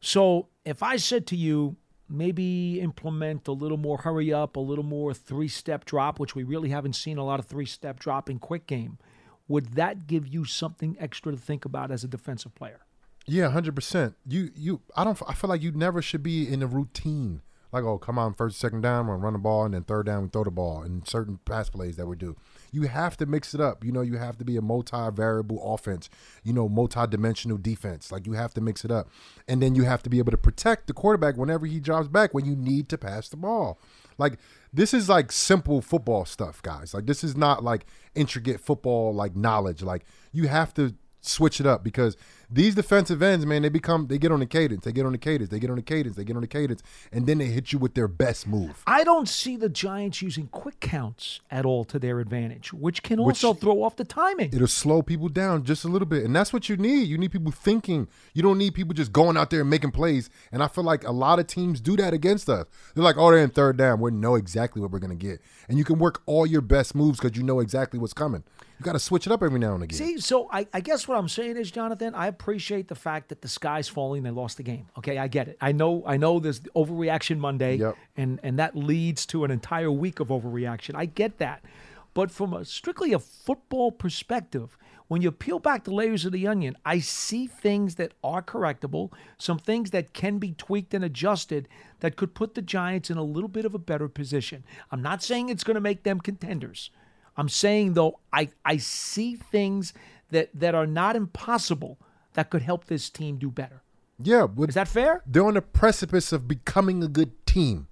So 0.00 0.48
if 0.64 0.82
I 0.82 0.96
said 0.96 1.28
to 1.28 1.36
you, 1.36 1.76
maybe 2.08 2.80
implement 2.80 3.46
a 3.46 3.52
little 3.52 3.76
more 3.76 3.98
hurry 3.98 4.32
up, 4.32 4.56
a 4.56 4.60
little 4.60 4.84
more 4.84 5.14
three 5.14 5.48
step 5.48 5.84
drop, 5.84 6.18
which 6.18 6.34
we 6.34 6.42
really 6.42 6.70
haven't 6.70 6.94
seen 6.94 7.18
a 7.18 7.24
lot 7.24 7.38
of 7.38 7.46
three 7.46 7.66
step 7.66 8.00
drop 8.00 8.28
in 8.28 8.40
quick 8.40 8.66
game, 8.66 8.98
would 9.46 9.74
that 9.74 10.06
give 10.08 10.26
you 10.26 10.44
something 10.44 10.96
extra 10.98 11.30
to 11.30 11.38
think 11.38 11.64
about 11.64 11.90
as 11.92 12.02
a 12.02 12.08
defensive 12.08 12.54
player? 12.54 12.80
Yeah, 13.26 13.50
hundred 13.50 13.76
percent. 13.76 14.16
You 14.26 14.50
you 14.56 14.80
I 14.96 15.04
don't 15.04 15.20
I 15.28 15.34
feel 15.34 15.50
like 15.50 15.62
you 15.62 15.70
never 15.70 16.02
should 16.02 16.22
be 16.22 16.48
in 16.48 16.62
a 16.62 16.66
routine. 16.66 17.42
Like, 17.72 17.84
oh, 17.84 17.96
come 17.98 18.18
on, 18.18 18.34
first, 18.34 18.58
second 18.58 18.82
down, 18.82 19.06
we're 19.06 19.14
gonna 19.14 19.24
run 19.24 19.32
the 19.32 19.38
ball, 19.38 19.64
and 19.64 19.72
then 19.72 19.82
third 19.84 20.06
down, 20.06 20.24
we 20.24 20.28
throw 20.28 20.44
the 20.44 20.50
ball, 20.50 20.82
and 20.82 21.08
certain 21.08 21.38
pass 21.46 21.70
plays 21.70 21.96
that 21.96 22.06
we 22.06 22.16
do. 22.16 22.36
You 22.70 22.82
have 22.82 23.16
to 23.18 23.26
mix 23.26 23.54
it 23.54 23.60
up. 23.60 23.84
You 23.84 23.92
know, 23.92 24.02
you 24.02 24.18
have 24.18 24.36
to 24.38 24.44
be 24.44 24.56
a 24.56 24.62
multi-variable 24.62 25.74
offense. 25.74 26.10
You 26.42 26.52
know, 26.52 26.68
multi-dimensional 26.68 27.58
defense. 27.58 28.12
Like 28.12 28.26
you 28.26 28.34
have 28.34 28.52
to 28.54 28.60
mix 28.60 28.84
it 28.84 28.90
up, 28.90 29.08
and 29.48 29.62
then 29.62 29.74
you 29.74 29.84
have 29.84 30.02
to 30.02 30.10
be 30.10 30.18
able 30.18 30.32
to 30.32 30.38
protect 30.38 30.86
the 30.86 30.92
quarterback 30.92 31.36
whenever 31.36 31.66
he 31.66 31.80
drops 31.80 32.08
back 32.08 32.34
when 32.34 32.44
you 32.44 32.56
need 32.56 32.88
to 32.90 32.98
pass 32.98 33.28
the 33.28 33.36
ball. 33.36 33.78
Like 34.18 34.38
this 34.72 34.94
is 34.94 35.08
like 35.08 35.32
simple 35.32 35.80
football 35.80 36.24
stuff, 36.24 36.62
guys. 36.62 36.94
Like 36.94 37.06
this 37.06 37.24
is 37.24 37.36
not 37.36 37.64
like 37.64 37.86
intricate 38.14 38.60
football 38.60 39.14
like 39.14 39.34
knowledge. 39.34 39.82
Like 39.82 40.04
you 40.32 40.48
have 40.48 40.74
to 40.74 40.94
switch 41.22 41.60
it 41.60 41.66
up 41.66 41.82
because 41.84 42.16
these 42.50 42.74
defensive 42.74 43.22
ends, 43.22 43.46
man, 43.46 43.62
they 43.62 43.68
become 43.70 44.08
they 44.08 44.18
get 44.18 44.30
on 44.30 44.40
the 44.40 44.46
cadence, 44.46 44.84
they 44.84 44.92
get 44.92 45.06
on 45.06 45.12
the 45.12 45.18
cadence, 45.18 45.48
they 45.48 45.58
get 45.58 45.70
on 45.70 45.76
the 45.76 45.82
cadence, 45.82 46.16
they 46.16 46.24
get 46.24 46.36
on 46.36 46.42
the 46.42 46.48
cadence, 46.48 46.82
and 47.10 47.26
then 47.26 47.38
they 47.38 47.46
hit 47.46 47.72
you 47.72 47.78
with 47.78 47.94
their 47.94 48.08
best 48.08 48.46
move. 48.46 48.82
I 48.86 49.04
don't 49.04 49.28
see 49.28 49.56
the 49.56 49.70
Giants 49.70 50.20
using 50.20 50.48
quick 50.48 50.80
counts 50.80 51.40
at 51.50 51.64
all 51.64 51.84
to 51.84 51.98
their 51.98 52.20
advantage, 52.20 52.72
which 52.72 53.02
can 53.02 53.22
Which- 53.22 53.42
also 53.42 53.58
throw 53.58 53.82
off 53.82 53.96
the 53.96 54.04
timing. 54.04 54.50
It'll 54.52 54.66
slow 54.66 55.00
people 55.00 55.28
down 55.28 55.64
just 55.64 55.84
a 55.84 55.88
little 55.88 56.06
bit, 56.06 56.24
and 56.24 56.36
that's 56.36 56.52
what 56.52 56.68
you 56.68 56.76
need. 56.76 57.08
You 57.08 57.16
need 57.16 57.32
people 57.32 57.52
thinking. 57.52 58.08
You 58.34 58.42
don't 58.42 58.58
need 58.58 58.74
people 58.74 58.92
just 58.92 59.12
going 59.12 59.36
out 59.36 59.48
there 59.50 59.60
and 59.62 59.70
making 59.70 59.92
plays. 59.92 60.28
And 60.50 60.62
I 60.62 60.68
feel 60.68 60.84
like 60.84 61.04
a 61.04 61.12
lot 61.12 61.38
of 61.38 61.46
teams 61.46 61.80
do 61.80 61.96
that 61.96 62.12
against 62.12 62.50
us. 62.50 62.66
They're 62.94 63.04
like, 63.04 63.16
"Oh, 63.16 63.30
they're 63.30 63.42
in 63.42 63.50
third 63.50 63.78
down. 63.78 64.00
We 64.00 64.10
know 64.10 64.34
exactly 64.34 64.82
what 64.82 64.90
we're 64.90 64.98
gonna 64.98 65.14
get," 65.14 65.40
and 65.68 65.78
you 65.78 65.84
can 65.84 65.98
work 65.98 66.20
all 66.26 66.44
your 66.44 66.60
best 66.60 66.94
moves 66.94 67.18
because 67.18 67.36
you 67.36 67.42
know 67.44 67.60
exactly 67.60 67.98
what's 67.98 68.12
coming. 68.12 68.42
You 68.82 68.84
got 68.86 68.94
to 68.94 68.98
switch 68.98 69.26
it 69.26 69.32
up 69.32 69.44
every 69.44 69.60
now 69.60 69.74
and 69.74 69.84
again. 69.84 69.96
See, 69.96 70.18
so 70.18 70.48
I, 70.50 70.66
I 70.74 70.80
guess 70.80 71.06
what 71.06 71.16
I'm 71.16 71.28
saying 71.28 71.56
is, 71.56 71.70
Jonathan, 71.70 72.16
I 72.16 72.26
appreciate 72.26 72.88
the 72.88 72.96
fact 72.96 73.28
that 73.28 73.40
the 73.40 73.46
sky's 73.46 73.86
falling. 73.86 74.24
They 74.24 74.30
lost 74.30 74.56
the 74.56 74.64
game. 74.64 74.88
Okay, 74.98 75.18
I 75.18 75.28
get 75.28 75.46
it. 75.46 75.56
I 75.60 75.70
know. 75.70 76.02
I 76.04 76.16
know. 76.16 76.40
There's 76.40 76.58
the 76.58 76.70
overreaction 76.70 77.38
Monday, 77.38 77.80
and 78.16 78.40
and 78.42 78.58
that 78.58 78.74
leads 78.74 79.24
to 79.26 79.44
an 79.44 79.52
entire 79.52 79.92
week 79.92 80.18
of 80.18 80.28
overreaction. 80.28 80.96
I 80.96 81.04
get 81.06 81.38
that, 81.38 81.64
but 82.12 82.32
from 82.32 82.52
a 82.52 82.64
strictly 82.64 83.12
a 83.12 83.20
football 83.20 83.92
perspective, 83.92 84.76
when 85.06 85.22
you 85.22 85.30
peel 85.30 85.60
back 85.60 85.84
the 85.84 85.94
layers 85.94 86.24
of 86.24 86.32
the 86.32 86.48
onion, 86.48 86.76
I 86.84 86.98
see 86.98 87.46
things 87.46 87.94
that 87.96 88.14
are 88.24 88.42
correctable, 88.42 89.12
some 89.38 89.60
things 89.60 89.92
that 89.92 90.12
can 90.12 90.38
be 90.38 90.54
tweaked 90.54 90.92
and 90.92 91.04
adjusted 91.04 91.68
that 92.00 92.16
could 92.16 92.34
put 92.34 92.56
the 92.56 92.62
Giants 92.62 93.10
in 93.10 93.16
a 93.16 93.22
little 93.22 93.48
bit 93.48 93.64
of 93.64 93.76
a 93.76 93.78
better 93.78 94.08
position. 94.08 94.64
I'm 94.90 95.02
not 95.02 95.22
saying 95.22 95.50
it's 95.50 95.62
going 95.62 95.76
to 95.76 95.80
make 95.80 96.02
them 96.02 96.18
contenders. 96.18 96.90
I'm 97.36 97.48
saying 97.48 97.94
though, 97.94 98.18
I, 98.32 98.50
I 98.64 98.76
see 98.76 99.36
things 99.36 99.92
that, 100.30 100.50
that 100.54 100.74
are 100.74 100.86
not 100.86 101.16
impossible 101.16 101.98
that 102.34 102.50
could 102.50 102.62
help 102.62 102.86
this 102.86 103.10
team 103.10 103.36
do 103.36 103.50
better. 103.50 103.82
Yeah, 104.18 104.46
is 104.68 104.74
that 104.74 104.88
fair? 104.88 105.22
They're 105.26 105.44
on 105.44 105.54
the 105.54 105.62
precipice 105.62 106.32
of 106.32 106.46
becoming 106.46 107.02
a 107.02 107.08
good 107.08 107.46
team. 107.46 107.88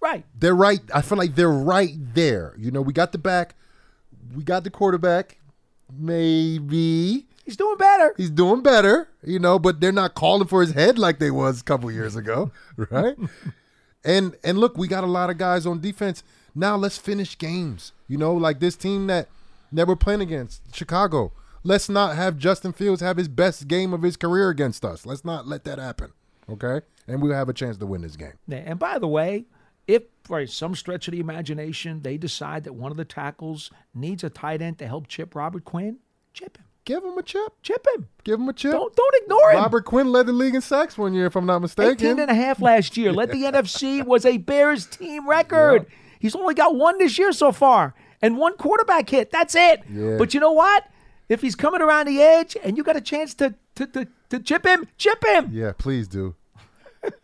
Right. 0.00 0.24
They're 0.38 0.54
right. 0.54 0.80
I 0.94 1.02
feel 1.02 1.18
like 1.18 1.34
they're 1.34 1.50
right 1.50 1.94
there. 2.14 2.54
You 2.58 2.70
know, 2.70 2.80
we 2.80 2.92
got 2.92 3.12
the 3.12 3.18
back, 3.18 3.54
we 4.34 4.42
got 4.42 4.64
the 4.64 4.70
quarterback. 4.70 5.38
Maybe 5.92 7.26
he's 7.44 7.56
doing 7.56 7.76
better. 7.76 8.14
He's 8.16 8.30
doing 8.30 8.62
better. 8.62 9.08
You 9.22 9.38
know, 9.38 9.58
but 9.58 9.80
they're 9.80 9.92
not 9.92 10.14
calling 10.14 10.46
for 10.46 10.60
his 10.62 10.72
head 10.72 10.98
like 10.98 11.18
they 11.18 11.30
was 11.30 11.60
a 11.60 11.64
couple 11.64 11.90
years 11.90 12.16
ago, 12.16 12.50
right? 12.76 13.16
And 14.04 14.36
and 14.42 14.58
look, 14.58 14.76
we 14.76 14.88
got 14.88 15.04
a 15.04 15.08
lot 15.08 15.30
of 15.30 15.38
guys 15.38 15.66
on 15.66 15.80
defense. 15.80 16.22
Now 16.54 16.76
let's 16.76 16.98
finish 16.98 17.36
games. 17.38 17.92
You 18.08 18.18
know, 18.18 18.34
like 18.34 18.60
this 18.60 18.76
team 18.76 19.06
that 19.08 19.28
that 19.72 19.86
we're 19.86 19.96
playing 19.96 20.20
against, 20.20 20.74
Chicago. 20.74 21.32
Let's 21.62 21.88
not 21.88 22.16
have 22.16 22.38
Justin 22.38 22.72
Fields 22.72 23.02
have 23.02 23.18
his 23.18 23.28
best 23.28 23.68
game 23.68 23.92
of 23.92 24.02
his 24.02 24.16
career 24.16 24.48
against 24.48 24.84
us. 24.84 25.04
Let's 25.04 25.24
not 25.24 25.46
let 25.46 25.64
that 25.64 25.78
happen. 25.78 26.12
Okay? 26.48 26.80
And 27.06 27.20
we'll 27.20 27.34
have 27.34 27.50
a 27.50 27.52
chance 27.52 27.76
to 27.76 27.86
win 27.86 28.00
this 28.00 28.16
game. 28.16 28.32
And 28.50 28.78
by 28.78 28.98
the 28.98 29.06
way, 29.06 29.44
if 29.86 30.04
for 30.24 30.46
some 30.46 30.74
stretch 30.74 31.06
of 31.08 31.12
the 31.12 31.20
imagination 31.20 32.00
they 32.02 32.16
decide 32.16 32.64
that 32.64 32.72
one 32.72 32.90
of 32.90 32.96
the 32.96 33.04
tackles 33.04 33.70
needs 33.94 34.24
a 34.24 34.30
tight 34.30 34.62
end 34.62 34.78
to 34.78 34.86
help 34.86 35.06
chip 35.06 35.34
Robert 35.34 35.64
Quinn, 35.64 35.98
chip 36.32 36.56
him. 36.56 36.64
Give 36.90 37.04
him 37.04 37.16
a 37.16 37.22
chip. 37.22 37.52
Chip 37.62 37.86
him. 37.94 38.08
Give 38.24 38.40
him 38.40 38.48
a 38.48 38.52
chip. 38.52 38.72
Don't 38.72 38.96
don't 38.96 39.14
ignore 39.22 39.52
him. 39.52 39.58
Robert 39.58 39.84
Quinn 39.84 40.10
led 40.10 40.26
the 40.26 40.32
league 40.32 40.56
in 40.56 40.60
sacks 40.60 40.98
one 40.98 41.14
year, 41.14 41.26
if 41.26 41.36
I'm 41.36 41.46
not 41.46 41.60
mistaken. 41.60 41.92
18 41.92 42.18
and 42.18 42.28
a 42.32 42.34
half 42.34 42.60
last 42.60 42.96
year. 42.96 43.12
Led 43.12 43.30
the 43.30 43.42
NFC 43.44 44.04
was 44.04 44.26
a 44.26 44.38
Bears 44.38 44.86
team 44.86 45.28
record. 45.28 45.86
He's 46.18 46.34
only 46.34 46.54
got 46.54 46.74
one 46.74 46.98
this 46.98 47.16
year 47.16 47.30
so 47.30 47.52
far 47.52 47.94
and 48.20 48.36
one 48.36 48.56
quarterback 48.56 49.08
hit. 49.08 49.30
That's 49.30 49.54
it. 49.54 49.84
Yeah. 49.88 50.16
But 50.18 50.34
you 50.34 50.40
know 50.40 50.50
what? 50.50 50.84
If 51.28 51.42
he's 51.42 51.54
coming 51.54 51.80
around 51.80 52.08
the 52.08 52.20
edge 52.20 52.56
and 52.60 52.76
you 52.76 52.82
got 52.82 52.96
a 52.96 53.00
chance 53.00 53.34
to 53.34 53.54
to, 53.76 53.86
to, 53.86 54.08
to 54.30 54.40
chip 54.40 54.66
him, 54.66 54.88
chip 54.98 55.24
him. 55.24 55.50
Yeah, 55.52 55.70
please 55.78 56.08
do. 56.08 56.34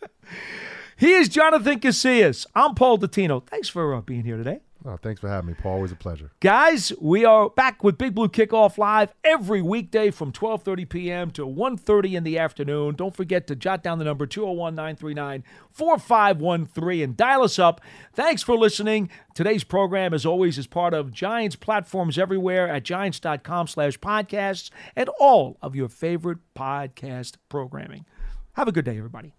He 0.99 1.13
is 1.13 1.29
Jonathan 1.29 1.79
Casillas. 1.79 2.47
I'm 2.55 2.75
Paul 2.75 2.97
Dottino. 2.99 3.47
Thanks 3.47 3.69
for 3.69 3.95
uh, 3.95 4.01
being 4.01 4.25
here 4.25 4.39
today. 4.39 4.61
Oh, 4.89 4.97
thanks 4.97 5.21
for 5.21 5.29
having 5.29 5.49
me, 5.49 5.55
Paul. 5.55 5.73
Always 5.73 5.91
a 5.91 5.97
pleasure. 5.97 6.31
Guys, 6.39 6.93
we 7.01 7.25
are 7.25 7.51
back 7.51 7.83
with 7.83 7.99
Big 7.99 8.15
Blue 8.15 8.29
Kickoff 8.29 8.79
Live 8.79 9.13
every 9.25 9.61
weekday 9.61 10.13
from 10.13 10.31
12:30 10.31 10.89
p.m. 10.89 11.33
to 11.33 11.45
1:30 11.45 12.15
in 12.15 12.23
the 12.23 12.39
afternoon. 12.39 12.95
Don't 12.95 13.17
forget 13.17 13.49
to 13.49 13.57
jot 13.57 13.83
down 13.83 13.99
the 13.99 14.05
number 14.05 14.29
201-939-4513 14.29 17.03
and 17.03 17.17
dial 17.17 17.43
us 17.43 17.59
up. 17.59 17.81
Thanks 18.13 18.45
for 18.45 18.57
listening. 18.57 19.11
Today's 19.35 19.65
program, 19.65 20.15
as 20.15 20.25
always, 20.25 20.57
is 20.57 20.69
part 20.69 20.95
of 20.95 21.11
Giants 21.11 21.57
platforms 21.57 22.17
everywhere 22.17 22.69
at 22.69 22.85
giants.com 22.85 23.67
slash 23.67 23.99
podcasts 23.99 24.71
and 24.95 25.09
all 25.19 25.59
of 25.61 25.75
your 25.75 25.89
favorite 25.89 26.39
podcast 26.55 27.39
programming. 27.49 28.07
Have 28.53 28.69
a 28.69 28.73
good 28.73 28.85
day, 28.85 28.97
everybody. 28.97 29.35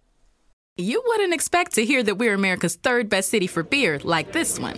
You 0.75 1.01
wouldn't 1.07 1.33
expect 1.33 1.73
to 1.75 1.85
hear 1.85 2.03
that 2.03 2.17
we're 2.19 2.35
America's 2.35 2.75
third 2.75 3.07
best 3.09 3.29
city 3.29 3.47
for 3.47 3.63
beer 3.63 3.99
like 4.03 4.33
this 4.33 4.59
one. 4.59 4.77